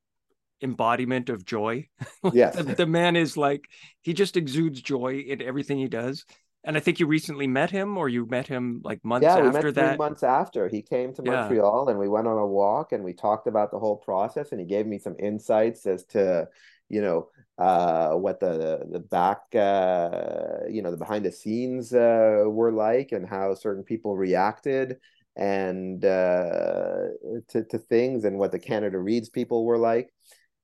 embodiment 0.61 1.29
of 1.29 1.45
joy. 1.45 1.87
Yes. 2.33 2.55
The, 2.55 2.63
the 2.63 2.87
man 2.87 3.15
is 3.15 3.37
like 3.37 3.65
he 4.01 4.13
just 4.13 4.35
exudes 4.37 4.81
joy 4.81 5.23
in 5.27 5.41
everything 5.41 5.77
he 5.77 5.87
does 5.87 6.25
and 6.65 6.75
I 6.75 6.79
think 6.79 6.99
you 6.99 7.05
recently 7.05 7.47
met 7.47 7.69
him, 7.69 7.97
or 7.97 8.09
you 8.09 8.25
met 8.25 8.47
him 8.47 8.81
like 8.83 9.03
months 9.05 9.23
yeah, 9.23 9.39
we 9.39 9.47
after 9.47 9.67
met 9.67 9.75
that. 9.75 9.97
months 9.97 10.23
after 10.23 10.67
he 10.67 10.81
came 10.81 11.13
to 11.13 11.21
Montreal, 11.21 11.85
yeah. 11.85 11.91
and 11.91 11.99
we 11.99 12.07
went 12.07 12.27
on 12.27 12.37
a 12.37 12.45
walk, 12.45 12.91
and 12.91 13.03
we 13.03 13.13
talked 13.13 13.47
about 13.47 13.71
the 13.71 13.79
whole 13.79 13.97
process, 13.97 14.51
and 14.51 14.59
he 14.59 14.65
gave 14.65 14.87
me 14.87 14.97
some 14.97 15.15
insights 15.19 15.85
as 15.85 16.03
to, 16.05 16.47
you 16.89 17.01
know, 17.01 17.29
uh, 17.59 18.13
what 18.13 18.39
the 18.39 18.85
the 18.91 18.99
back, 18.99 19.41
uh, 19.55 20.67
you 20.69 20.81
know, 20.81 20.91
the 20.91 20.97
behind 20.97 21.23
the 21.23 21.31
scenes 21.31 21.93
uh, 21.93 22.43
were 22.47 22.71
like, 22.71 23.11
and 23.11 23.29
how 23.29 23.53
certain 23.53 23.83
people 23.83 24.17
reacted, 24.17 24.97
and 25.35 26.03
uh, 26.03 27.09
to 27.47 27.63
to 27.69 27.77
things, 27.77 28.25
and 28.25 28.39
what 28.39 28.51
the 28.51 28.59
Canada 28.59 28.97
Reads 28.97 29.29
people 29.29 29.65
were 29.65 29.77
like 29.77 30.11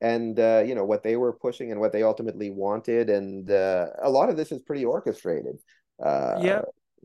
and 0.02 0.40
uh, 0.40 0.64
you 0.66 0.74
know 0.74 0.84
what 0.84 1.04
they 1.04 1.16
were 1.16 1.32
pushing 1.32 1.72
and 1.72 1.80
what 1.80 1.94
they 1.94 2.02
ultimately 2.02 2.50
wanted 2.50 3.10
and 3.10 3.52
uh, 3.52 3.86
a 4.02 4.10
lot 4.10 4.30
of 4.30 4.36
this 4.36 4.52
is 4.52 4.60
pretty 4.64 4.84
orchestrated 4.84 5.60
uh, 6.04 6.38
yeah, 6.42 6.62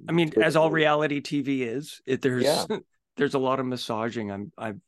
I 0.08 0.12
mean, 0.12 0.32
as 0.40 0.56
all 0.56 0.70
reality 0.70 1.20
TV 1.20 1.62
is, 1.62 2.00
it, 2.06 2.22
there's 2.22 2.44
yeah. 2.44 2.66
there's 3.16 3.34
a 3.34 3.38
lot 3.38 3.60
of 3.60 3.66
massaging. 3.66 4.30
I'm 4.30 4.52
I'm 4.56 4.82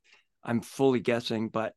I'm 0.44 0.60
fully 0.60 1.00
guessing, 1.00 1.48
but 1.48 1.74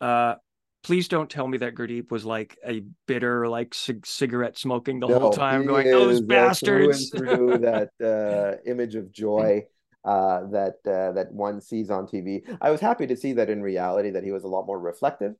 uh, 0.00 0.36
please 0.82 1.08
don't 1.08 1.30
tell 1.30 1.46
me 1.46 1.58
that 1.58 1.74
Gurdeep 1.74 2.10
was 2.10 2.24
like 2.24 2.58
a 2.66 2.82
bitter, 3.06 3.48
like 3.48 3.74
c- 3.74 4.00
cigarette 4.04 4.58
smoking 4.58 5.00
the 5.00 5.08
No, 5.08 5.18
whole 5.18 5.30
time, 5.30 5.66
going, 5.66 5.90
"Those 5.90 6.20
is, 6.20 6.30
uh, 6.30 6.50
bastards." 6.50 7.10
through 7.10 7.10
through 7.10 7.58
that 7.58 7.90
uh, 8.00 8.62
image 8.70 8.94
of 8.94 9.10
joy 9.12 9.64
uh, 10.04 10.46
that 10.48 10.76
uh, 10.86 11.12
that 11.12 11.32
one 11.32 11.60
sees 11.60 11.90
on 11.90 12.06
TV. 12.06 12.44
I 12.60 12.70
was 12.70 12.80
happy 12.80 13.06
to 13.08 13.16
see 13.16 13.32
that 13.34 13.50
in 13.50 13.62
reality 13.62 14.10
that 14.10 14.22
he 14.24 14.30
was 14.32 14.44
a 14.44 14.48
lot 14.48 14.66
more 14.66 14.78
reflective 14.78 15.34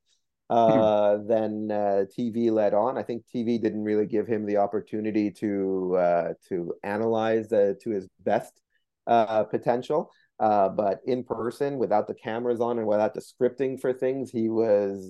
uh, 0.53 1.17
than 1.27 1.71
uh, 1.71 2.05
TV 2.15 2.51
led 2.51 2.75
on. 2.75 2.99
I 2.99 3.03
think 3.03 3.25
TV 3.35 3.61
didn't 3.61 3.85
really 3.85 4.05
give 4.05 4.27
him 4.27 4.45
the 4.45 4.59
opportunity 4.59 5.31
to 5.31 5.97
uh, 5.97 6.35
to 6.51 6.75
analyze 6.83 7.51
uh, 7.53 7.73
to 7.83 7.91
his 7.91 8.07
best 8.23 8.61
uh, 9.07 9.45
potential. 9.45 10.11
Uh, 10.39 10.69
but 10.69 11.01
in 11.07 11.25
person, 11.25 11.79
without 11.79 12.07
the 12.07 12.15
cameras 12.15 12.61
on 12.61 12.79
and 12.79 12.87
without 12.87 13.15
the 13.15 13.23
scripting 13.23 13.81
for 13.81 13.95
things, 13.95 14.31
he 14.31 14.51
was, 14.51 15.09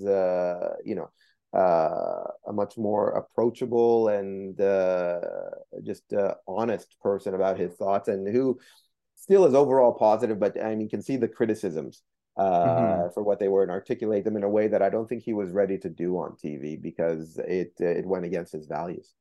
you 0.85 0.95
know, 0.95 1.09
a 1.53 2.53
much 2.53 2.77
more 2.77 3.09
approachable 3.09 4.07
and 4.07 4.57
just 5.83 6.03
honest 6.47 6.95
person 7.01 7.33
about 7.33 7.59
his 7.59 7.73
thoughts, 7.73 8.07
and 8.07 8.33
who 8.33 8.57
still 9.15 9.45
is 9.45 9.55
overall 9.55 9.93
positive. 9.93 10.39
But 10.39 10.61
I 10.63 10.75
mean, 10.75 10.87
can 10.87 11.01
see 11.01 11.17
the 11.17 11.27
criticisms 11.27 12.01
uh, 12.37 13.09
Mhm. 13.09 13.13
for 13.13 13.23
what 13.23 13.39
they 13.39 13.47
were 13.47 13.63
and 13.63 13.71
articulate 13.71 14.23
them 14.23 14.35
in 14.37 14.43
a 14.43 14.49
way 14.49 14.67
that 14.67 14.81
I 14.81 14.89
don't 14.89 15.07
think 15.07 15.23
he 15.23 15.33
was 15.33 15.51
ready 15.51 15.77
to 15.79 15.89
do 15.89 16.17
on 16.17 16.35
TV 16.35 16.75
because 16.75 17.37
it 17.39 17.73
it 17.79 18.05
went 18.05 18.25
against 18.25 18.53
his 18.53 18.67
values. 18.67 19.13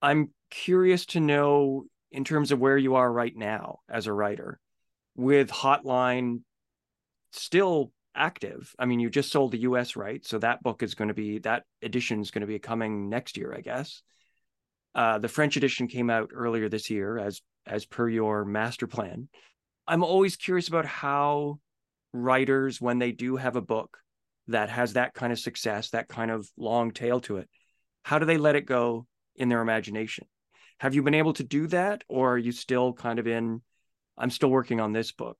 I'm 0.00 0.32
curious 0.50 1.06
to 1.06 1.20
know, 1.20 1.86
in 2.12 2.24
terms 2.24 2.52
of 2.52 2.60
where 2.60 2.78
you 2.78 2.94
are 2.94 3.12
right 3.12 3.34
now 3.36 3.80
as 3.88 4.06
a 4.06 4.12
writer, 4.12 4.60
with 5.16 5.50
Hotline 5.50 6.42
still 7.32 7.92
active. 8.14 8.74
I 8.78 8.86
mean, 8.86 9.00
you 9.00 9.10
just 9.10 9.30
sold 9.30 9.52
the 9.52 9.58
US 9.60 9.96
right, 9.96 10.24
so 10.24 10.38
that 10.38 10.62
book 10.62 10.82
is 10.82 10.94
going 10.94 11.08
to 11.08 11.14
be 11.14 11.38
that 11.40 11.64
edition 11.82 12.20
is 12.20 12.30
going 12.30 12.40
to 12.42 12.46
be 12.46 12.58
coming 12.58 13.08
next 13.08 13.36
year, 13.36 13.54
I 13.56 13.60
guess. 13.60 14.02
Uh, 14.94 15.18
the 15.18 15.28
French 15.28 15.56
edition 15.56 15.86
came 15.86 16.10
out 16.10 16.30
earlier 16.34 16.68
this 16.68 16.90
year, 16.90 17.18
as 17.18 17.42
as 17.66 17.84
per 17.84 18.08
your 18.08 18.44
master 18.44 18.86
plan. 18.86 19.28
I'm 19.86 20.02
always 20.02 20.36
curious 20.36 20.68
about 20.68 20.86
how 20.86 21.60
writers, 22.12 22.80
when 22.80 22.98
they 22.98 23.12
do 23.12 23.36
have 23.36 23.56
a 23.56 23.62
book 23.62 23.98
that 24.48 24.70
has 24.70 24.94
that 24.94 25.14
kind 25.14 25.32
of 25.32 25.38
success, 25.38 25.90
that 25.90 26.08
kind 26.08 26.30
of 26.30 26.48
long 26.56 26.90
tail 26.90 27.20
to 27.20 27.38
it, 27.38 27.48
how 28.02 28.18
do 28.18 28.24
they 28.24 28.38
let 28.38 28.56
it 28.56 28.66
go 28.66 29.06
in 29.36 29.48
their 29.48 29.60
imagination? 29.60 30.26
Have 30.80 30.94
you 30.94 31.02
been 31.02 31.14
able 31.14 31.32
to 31.34 31.44
do 31.44 31.66
that, 31.68 32.02
or 32.08 32.34
are 32.34 32.38
you 32.38 32.52
still 32.52 32.92
kind 32.92 33.18
of 33.18 33.26
in? 33.26 33.62
I'm 34.16 34.30
still 34.30 34.50
working 34.50 34.80
on 34.80 34.92
this 34.92 35.12
book. 35.12 35.36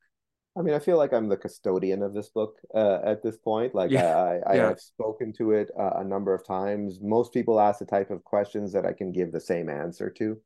I 0.58 0.62
mean, 0.62 0.74
I 0.74 0.80
feel 0.80 0.96
like 0.96 1.12
I'm 1.12 1.28
the 1.28 1.36
custodian 1.36 2.02
of 2.02 2.14
this 2.14 2.30
book 2.30 2.56
uh, 2.74 2.98
at 3.04 3.22
this 3.22 3.36
point. 3.36 3.74
Like 3.74 3.92
Yeah, 3.92 4.16
I, 4.16 4.40
I, 4.44 4.56
yeah. 4.56 4.68
have 4.68 4.80
spoken 4.80 5.32
to 5.34 5.52
it 5.52 5.70
uh, 5.78 5.92
a 5.96 6.04
number 6.04 6.34
of 6.34 6.44
times. 6.44 6.98
Most 7.00 7.32
people 7.32 7.60
ask 7.60 7.78
the 7.78 7.84
type 7.84 8.10
of 8.10 8.24
questions 8.24 8.72
that 8.72 8.84
I 8.84 8.92
can 8.92 9.12
give 9.12 9.30
the 9.30 9.40
same 9.40 9.68
answer 9.68 10.10
to. 10.10 10.36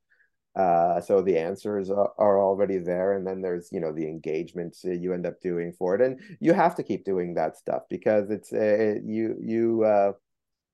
Uh, 0.55 1.01
so 1.01 1.23
the 1.23 1.39
answers 1.39 1.91
are, 1.91 2.13
are 2.19 2.41
already 2.43 2.79
there, 2.79 3.15
and 3.17 3.27
then 3.27 3.41
there's 3.41 3.71
you 3.73 3.81
know 3.81 3.93
the 3.93 4.07
engagements 4.07 4.85
uh, 4.85 4.91
you 4.91 5.13
end 5.15 5.27
up 5.27 5.41
doing 5.41 5.73
for 5.73 5.95
it, 5.95 6.01
and 6.03 6.21
you 6.41 6.53
have 6.53 6.75
to 6.75 6.83
keep 6.83 7.05
doing 7.05 7.35
that 7.35 7.57
stuff 7.57 7.83
because 7.89 8.31
it's 8.31 8.53
uh, 8.53 8.97
you 9.05 9.37
you 9.41 9.83
uh, 9.85 10.13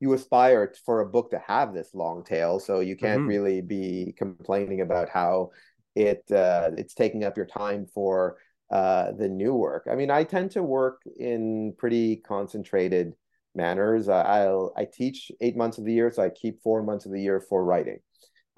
you 0.00 0.12
aspire 0.12 0.72
for 0.86 1.00
a 1.00 1.06
book 1.08 1.30
to 1.30 1.38
have 1.46 1.74
this 1.74 1.94
long 1.94 2.24
tail, 2.24 2.60
so 2.60 2.80
you 2.80 2.96
can't 2.96 3.24
Mhm. 3.24 3.26
really 3.26 3.60
be 3.60 4.14
complaining 4.16 4.80
about 4.80 5.08
how 5.08 5.50
it 5.96 6.24
uh, 6.30 6.70
it's 6.76 6.94
taking 6.94 7.24
up 7.24 7.36
your 7.36 7.46
time 7.46 7.86
for 7.92 8.38
uh, 8.70 9.12
the 9.12 9.28
new 9.28 9.54
work. 9.54 9.86
I 9.90 9.94
mean, 9.96 10.10
I 10.10 10.24
tend 10.24 10.52
to 10.52 10.62
work 10.62 11.02
in 11.18 11.74
pretty 11.78 12.16
concentrated 12.16 13.14
manners. 13.54 14.08
I'll 14.08 14.72
I 14.76 14.84
teach 14.84 15.32
eight 15.40 15.56
months 15.56 15.78
of 15.78 15.84
the 15.84 15.92
year, 15.92 16.10
so 16.12 16.22
I 16.22 16.30
keep 16.30 16.62
four 16.62 16.82
months 16.82 17.06
of 17.06 17.12
the 17.12 17.20
year 17.20 17.40
for 17.40 17.64
writing. 17.64 17.98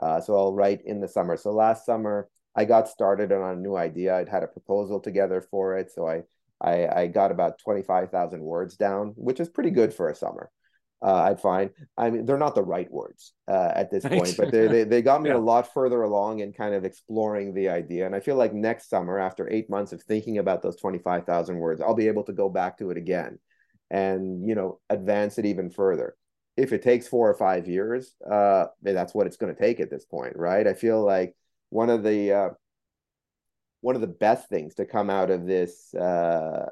Uh, 0.01 0.21
so 0.21 0.37
I'll 0.37 0.55
write 0.55 0.81
in 0.85 1.01
the 1.01 1.09
summer. 1.09 1.37
So 1.37 1.51
last 1.53 1.85
summer 1.87 2.29
I 2.57 2.65
got 2.65 2.89
started 2.89 3.31
on 3.33 3.57
a 3.57 3.61
new 3.61 3.77
idea. 3.77 4.17
I'd 4.17 4.29
had 4.29 4.43
a 4.43 4.49
proposal 4.49 5.01
together 5.01 5.41
for 5.51 5.77
it, 5.79 5.91
so 5.93 6.09
I 6.09 6.23
I, 6.63 7.03
I 7.03 7.07
got 7.07 7.31
about 7.31 7.59
twenty 7.59 7.83
five 7.83 8.11
thousand 8.11 8.43
words 8.43 8.77
down, 8.77 9.13
which 9.17 9.41
is 9.41 9.49
pretty 9.49 9.71
good 9.71 9.95
for 9.95 10.09
a 10.09 10.15
summer. 10.15 10.51
Uh, 11.03 11.15
I'd 11.15 11.41
find. 11.41 11.71
I 11.97 12.11
mean, 12.11 12.27
they're 12.27 12.37
not 12.37 12.55
the 12.55 12.63
right 12.63 12.91
words 12.91 13.33
uh, 13.49 13.73
at 13.75 13.91
this 13.91 14.05
point, 14.15 14.37
but 14.37 14.51
they, 14.51 14.67
they 14.69 14.85
they 14.85 15.03
got 15.03 15.23
me 15.23 15.31
Yeah. 15.31 15.37
a 15.37 15.39
lot 15.39 15.73
further 15.73 16.03
along 16.03 16.41
in 16.41 16.53
kind 16.53 16.75
of 16.75 16.85
exploring 16.85 17.55
the 17.55 17.71
idea. 17.71 18.05
And 18.05 18.15
I 18.15 18.21
feel 18.21 18.37
like 18.37 18.53
next 18.53 18.91
summer, 18.91 19.19
after 19.19 19.49
eight 19.51 19.71
months 19.71 19.93
of 19.93 20.03
thinking 20.03 20.39
about 20.39 20.61
those 20.63 20.77
twenty 20.77 20.99
five 20.99 21.25
thousand 21.25 21.57
words, 21.59 21.81
I'll 21.81 21.95
be 21.95 22.09
able 22.09 22.25
to 22.25 22.33
go 22.35 22.51
back 22.51 22.79
to 22.79 22.91
it 22.91 22.99
again, 22.99 23.39
and 23.91 24.47
you 24.47 24.55
know, 24.55 24.81
advance 24.91 25.39
it 25.39 25.47
even 25.47 25.71
further 25.71 26.17
if 26.57 26.73
it 26.73 26.83
takes 26.83 27.09
four 27.09 27.31
or 27.31 27.35
five 27.35 27.67
years, 27.69 28.15
uh, 28.31 28.67
that's 28.83 29.15
what 29.15 29.27
it's 29.27 29.37
going 29.37 29.55
to 29.55 29.61
take 29.61 29.81
at 29.81 29.91
this 29.91 30.05
point, 30.05 30.37
right? 30.37 30.67
I 30.67 30.75
feel 30.75 31.05
like 31.05 31.35
one 31.71 31.91
of 31.91 32.03
the 32.03 32.33
uh, 32.33 32.49
one 33.81 33.95
of 33.95 34.01
the 34.01 34.07
best 34.07 34.49
things 34.49 34.75
to 34.75 34.85
come 34.85 35.11
out 35.11 35.31
of 35.31 35.47
this 35.47 35.95
uh, 35.95 36.67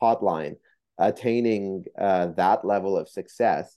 hotline 0.00 0.56
attaining 0.98 1.84
uh, 1.98 2.26
that 2.36 2.64
level 2.64 2.96
of 2.96 3.08
success 3.08 3.76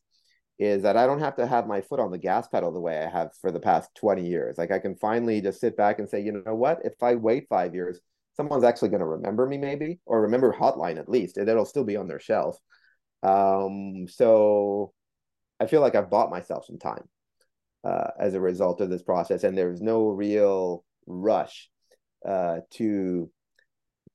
is 0.57 0.83
that 0.83 0.95
I 0.95 1.07
don't 1.07 1.19
have 1.19 1.35
to 1.37 1.47
have 1.47 1.67
my 1.67 1.81
foot 1.81 1.99
on 1.99 2.11
the 2.11 2.17
gas 2.17 2.47
pedal 2.47 2.71
the 2.71 2.79
way 2.79 2.99
I 2.99 3.09
have 3.09 3.31
for 3.41 3.51
the 3.51 3.59
past 3.59 3.89
20 3.95 4.25
years. 4.25 4.57
Like 4.57 4.71
I 4.71 4.79
can 4.79 4.95
finally 4.95 5.41
just 5.41 5.59
sit 5.59 5.75
back 5.75 5.99
and 5.99 6.07
say, 6.07 6.21
you 6.21 6.43
know 6.45 6.55
what? 6.55 6.79
If 6.83 7.01
I 7.01 7.15
wait 7.15 7.47
five 7.49 7.73
years, 7.73 7.99
someone's 8.37 8.63
actually 8.63 8.89
going 8.89 9.01
to 9.01 9.07
remember 9.07 9.47
me 9.47 9.57
maybe, 9.57 9.99
or 10.05 10.21
remember 10.21 10.53
Hotline 10.53 10.99
at 10.99 11.09
least, 11.09 11.37
and 11.37 11.49
it'll 11.49 11.65
still 11.65 11.83
be 11.83 11.97
on 11.97 12.07
their 12.07 12.19
shelf. 12.19 12.57
Um, 13.23 14.05
so 14.07 14.93
I 15.61 15.67
feel 15.67 15.81
like 15.81 15.95
I've 15.95 16.09
bought 16.09 16.31
myself 16.31 16.65
some 16.65 16.79
time 16.79 17.07
uh, 17.83 18.09
as 18.19 18.33
a 18.33 18.41
result 18.41 18.81
of 18.81 18.89
this 18.89 19.03
process, 19.03 19.43
and 19.43 19.55
there's 19.55 19.81
no 19.81 20.07
real 20.09 20.83
rush 21.05 21.69
uh, 22.27 22.61
to 22.71 23.29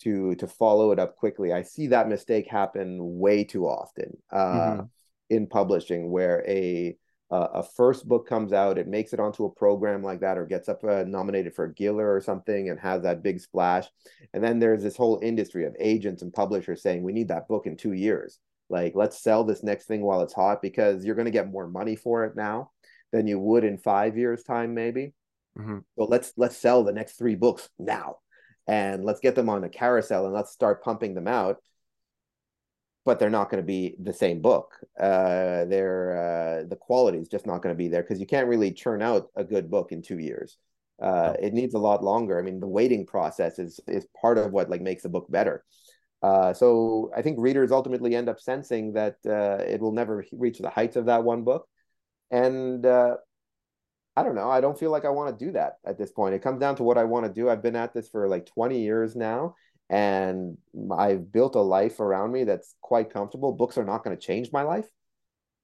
to 0.01 0.34
to 0.34 0.47
follow 0.47 0.92
it 0.92 0.99
up 0.99 1.16
quickly. 1.16 1.53
I 1.53 1.62
see 1.62 1.86
that 1.88 2.09
mistake 2.09 2.49
happen 2.49 2.99
way 3.18 3.44
too 3.44 3.64
often 3.66 4.16
uh, 4.30 4.82
Mhm. 4.82 4.88
in 5.30 5.47
publishing, 5.47 6.11
where 6.11 6.44
a 6.49 6.97
uh, 7.30 7.49
a 7.55 7.62
first 7.62 8.07
book 8.07 8.28
comes 8.28 8.53
out, 8.53 8.78
it 8.78 8.86
makes 8.86 9.12
it 9.12 9.18
onto 9.20 9.44
a 9.44 9.51
program 9.51 10.03
like 10.03 10.20
that, 10.20 10.38
or 10.38 10.47
gets 10.47 10.68
up 10.68 10.84
uh, 10.84 11.05
nominated 11.05 11.55
for 11.55 11.64
a 11.64 11.74
Giller 11.74 12.09
or 12.16 12.20
something, 12.20 12.70
and 12.70 12.78
has 12.78 13.03
that 13.03 13.22
big 13.22 13.40
splash. 13.40 13.86
And 14.32 14.44
then 14.44 14.59
there's 14.61 14.82
this 14.82 14.97
whole 14.97 15.18
industry 15.22 15.64
of 15.66 15.74
agents 15.78 16.22
and 16.22 16.32
publishers 16.32 16.82
saying 16.82 17.03
we 17.03 17.12
need 17.12 17.28
that 17.28 17.49
book 17.49 17.66
in 17.66 17.76
two 17.76 17.94
years. 17.94 18.38
Like, 18.68 18.94
let's 18.94 19.22
sell 19.22 19.44
this 19.44 19.62
next 19.62 19.86
thing 19.86 20.02
while 20.02 20.22
it's 20.22 20.34
hot 20.34 20.60
because 20.60 21.04
you're 21.04 21.14
going 21.14 21.26
to 21.26 21.30
get 21.30 21.50
more 21.50 21.68
money 21.68 21.96
for 21.96 22.24
it 22.24 22.36
now 22.36 22.70
than 23.12 23.26
you 23.26 23.38
would 23.38 23.64
in 23.64 23.78
five 23.78 24.16
years' 24.16 24.42
time, 24.42 24.74
maybe. 24.74 25.14
Mhm. 25.58 25.84
So 25.96 26.04
let's 26.04 26.32
let's 26.36 26.56
sell 26.56 26.84
the 26.84 26.92
next 26.92 27.16
three 27.16 27.34
books 27.34 27.68
now, 27.78 28.18
and 28.66 29.04
let's 29.04 29.20
get 29.20 29.34
them 29.34 29.48
on 29.48 29.64
a 29.64 29.68
carousel 29.68 30.24
and 30.26 30.34
let's 30.34 30.52
start 30.52 30.82
pumping 30.82 31.14
them 31.14 31.28
out. 31.28 31.62
But 33.04 33.20
they're 33.20 33.30
not 33.30 33.50
going 33.50 33.62
to 33.62 33.66
be 33.66 33.96
the 34.02 34.12
same 34.12 34.42
book. 34.42 34.72
Uh, 34.98 35.64
they're 35.66 36.16
uh, 36.16 36.68
the 36.68 36.76
quality 36.76 37.18
is 37.18 37.28
just 37.28 37.46
not 37.46 37.62
going 37.62 37.72
to 37.72 37.78
be 37.78 37.88
there 37.88 38.02
because 38.02 38.18
you 38.18 38.26
can't 38.26 38.48
really 38.48 38.72
churn 38.72 39.00
out 39.00 39.30
a 39.36 39.44
good 39.44 39.70
book 39.70 39.92
in 39.92 40.02
two 40.02 40.18
years. 40.18 40.58
Uh, 41.00 41.34
it 41.40 41.54
needs 41.54 41.74
a 41.74 41.78
lot 41.78 42.02
longer. 42.02 42.38
I 42.38 42.42
mean, 42.42 42.58
the 42.58 42.66
waiting 42.66 43.06
process 43.06 43.58
is 43.60 43.78
is 43.86 44.06
part 44.20 44.38
of 44.38 44.50
what 44.50 44.68
like 44.70 44.80
makes 44.80 45.04
a 45.04 45.08
book 45.08 45.26
better. 45.30 45.64
Uh, 46.22 46.52
so 46.52 47.10
I 47.16 47.22
think 47.22 47.38
readers 47.38 47.72
ultimately 47.72 48.16
end 48.16 48.28
up 48.28 48.40
sensing 48.40 48.94
that 48.94 49.16
uh, 49.26 49.62
it 49.62 49.80
will 49.80 49.92
never 49.92 50.24
reach 50.32 50.58
the 50.58 50.70
heights 50.70 50.96
of 50.96 51.06
that 51.06 51.24
one 51.24 51.44
book, 51.44 51.68
and 52.30 52.84
uh, 52.84 53.16
I 54.16 54.22
don't 54.22 54.34
know. 54.34 54.50
I 54.50 54.60
don't 54.60 54.78
feel 54.78 54.90
like 54.90 55.04
I 55.04 55.10
want 55.10 55.38
to 55.38 55.44
do 55.44 55.52
that 55.52 55.74
at 55.84 55.98
this 55.98 56.10
point. 56.10 56.34
It 56.34 56.42
comes 56.42 56.58
down 56.58 56.76
to 56.76 56.82
what 56.82 56.96
I 56.96 57.04
want 57.04 57.26
to 57.26 57.32
do. 57.32 57.50
I've 57.50 57.62
been 57.62 57.76
at 57.76 57.92
this 57.92 58.08
for 58.08 58.28
like 58.28 58.46
20 58.46 58.80
years 58.80 59.14
now, 59.14 59.56
and 59.90 60.56
I've 60.90 61.30
built 61.30 61.54
a 61.54 61.60
life 61.60 62.00
around 62.00 62.32
me 62.32 62.44
that's 62.44 62.74
quite 62.80 63.12
comfortable. 63.12 63.52
Books 63.52 63.76
are 63.76 63.84
not 63.84 64.02
going 64.02 64.16
to 64.16 64.22
change 64.22 64.50
my 64.52 64.62
life. 64.62 64.88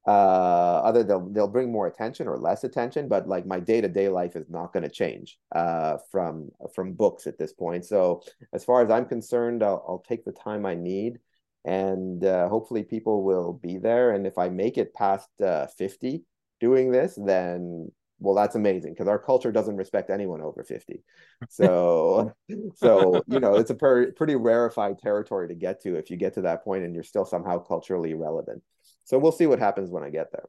Uh, 0.07 0.80
other 0.84 1.05
they'll 1.05 1.28
they'll 1.30 1.46
bring 1.46 1.70
more 1.70 1.86
attention 1.86 2.26
or 2.26 2.36
less 2.36 2.64
attention, 2.64 3.09
but 3.09 3.28
like 3.28 3.46
my 3.46 3.61
day-to-day 3.61 4.09
life 4.09 4.34
is 4.34 4.50
not 4.50 4.72
going 4.72 4.82
to 4.82 4.88
change 4.88 5.38
uh 5.55 5.96
from 6.11 6.50
from 6.74 6.92
books 6.92 7.26
at 7.26 7.38
this 7.38 7.53
point. 7.53 7.84
So 7.84 8.22
as 8.53 8.64
far 8.64 8.82
as 8.82 8.90
I'm 8.90 9.07
concerned, 9.07 9.62
I'll, 9.62 9.84
I'll 9.86 10.05
take 10.09 10.24
the 10.24 10.32
time 10.32 10.66
I 10.66 10.74
need, 10.74 11.20
and 11.64 12.24
uh, 12.24 12.48
hopefully 12.48 12.82
people 12.82 13.22
will 13.22 13.53
be 13.53 13.78
there. 13.78 14.11
And 14.12 14.26
if 14.26 14.38
I 14.38 14.48
make 14.48 14.76
it 14.76 14.92
past 14.94 15.28
uh, 15.40 15.66
50 15.68 16.24
doing 16.61 16.90
this, 16.90 17.14
then 17.16 17.92
well, 18.23 18.35
that's 18.35 18.55
amazing 18.55 18.93
because 18.93 19.09
our 19.09 19.18
culture 19.18 19.51
doesn't 19.51 19.77
respect 19.77 20.09
anyone 20.09 20.41
over 20.41 20.62
50. 20.62 21.03
So, 21.51 22.33
so 22.77 23.23
you 23.27 23.41
know, 23.41 23.57
it's 23.57 23.70
a 23.70 23.75
per, 23.75 24.12
pretty 24.12 24.37
rarefied 24.37 24.99
territory 24.99 25.49
to 25.49 25.55
get 25.55 25.83
to 25.83 25.97
if 25.97 26.09
you 26.11 26.16
get 26.16 26.35
to 26.35 26.43
that 26.43 26.62
point 26.62 26.85
and 26.85 26.95
you're 26.95 27.03
still 27.03 27.25
somehow 27.25 27.59
culturally 27.59 28.14
relevant. 28.14 28.62
So 29.05 29.18
we'll 29.18 29.33
see 29.33 29.47
what 29.47 29.59
happens 29.59 29.91
when 29.91 30.05
I 30.05 30.11
get 30.11 30.31
there. 30.31 30.45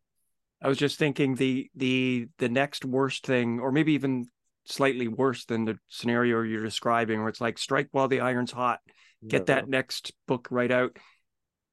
I 0.61 0.67
was 0.67 0.77
just 0.77 0.99
thinking 0.99 1.35
the 1.35 1.69
the 1.75 2.27
the 2.37 2.47
next 2.47 2.85
worst 2.85 3.25
thing, 3.25 3.59
or 3.59 3.71
maybe 3.71 3.93
even 3.93 4.27
slightly 4.65 5.07
worse 5.07 5.45
than 5.45 5.65
the 5.65 5.77
scenario 5.89 6.41
you're 6.43 6.63
describing, 6.63 7.19
where 7.19 7.29
it's 7.29 7.41
like 7.41 7.57
strike 7.57 7.89
while 7.91 8.07
the 8.07 8.21
iron's 8.21 8.51
hot, 8.51 8.79
get 9.27 9.47
that 9.47 9.67
next 9.67 10.13
book 10.27 10.47
right 10.51 10.71
out. 10.71 10.97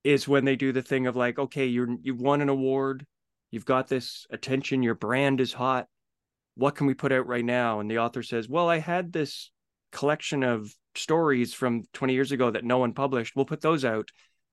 is 0.03 0.27
when 0.27 0.45
they 0.45 0.57
do 0.57 0.73
the 0.73 0.83
thing 0.83 1.07
of 1.07 1.15
like, 1.15 1.39
okay, 1.39 1.67
you're 1.67 1.95
you've 2.03 2.21
won 2.21 2.41
an 2.41 2.49
award, 2.49 3.07
you've 3.51 3.65
got 3.65 3.89
this 3.89 4.27
attention, 4.31 4.83
your 4.83 4.95
brand 4.95 5.41
is 5.41 5.53
hot. 5.53 5.87
What 6.57 6.75
can 6.75 6.87
we 6.87 6.95
put 6.95 7.13
out 7.13 7.27
right 7.27 7.45
now? 7.45 7.81
And 7.81 7.91
the 7.91 7.99
author 7.99 8.23
says, 8.23 8.49
Well, 8.49 8.69
I 8.69 8.79
had 8.79 9.13
this 9.13 9.51
collection 9.93 10.43
of 10.43 10.73
stories 10.95 11.55
from 11.55 11.85
20 11.93 12.13
years 12.13 12.33
ago 12.33 12.51
that 12.51 12.65
no 12.65 12.79
one 12.79 12.93
published. 12.93 13.35
We'll 13.37 13.45
put 13.45 13.61
those 13.61 13.85
out. 13.85 14.09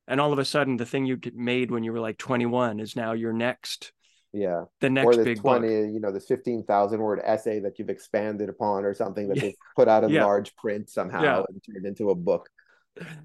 And 0.08 0.22
all 0.22 0.32
of 0.32 0.40
a 0.40 0.46
sudden, 0.46 0.78
the 0.78 0.86
thing 0.86 1.06
you 1.06 1.20
made 1.34 1.70
when 1.70 1.84
you 1.84 1.92
were 1.92 2.00
like 2.00 2.18
21 2.18 2.80
is 2.80 2.96
now 2.96 3.14
your 3.14 3.34
next 3.34 3.92
yeah 4.34 4.66
the 4.82 4.90
next 4.90 5.06
or 5.06 5.16
the 5.16 5.24
big 5.24 5.40
20 5.40 5.62
book. 5.62 5.94
you 5.94 6.02
know 6.02 6.12
this 6.12 6.28
15,000 6.28 7.00
word 7.00 7.22
essay 7.24 7.62
that 7.62 7.80
you've 7.80 7.90
expanded 7.90 8.50
upon 8.50 8.84
or 8.84 8.94
something 8.94 9.30
that 9.30 9.40
they've 9.40 9.56
put 9.76 9.88
out 9.88 10.04
in 10.04 10.10
Yeah. 10.10 10.26
large 10.26 10.54
print 10.58 10.90
somehow 10.90 11.24
Yeah. 11.24 11.44
and 11.48 11.64
turned 11.64 11.86
into 11.86 12.10
a 12.10 12.16
book 12.16 12.50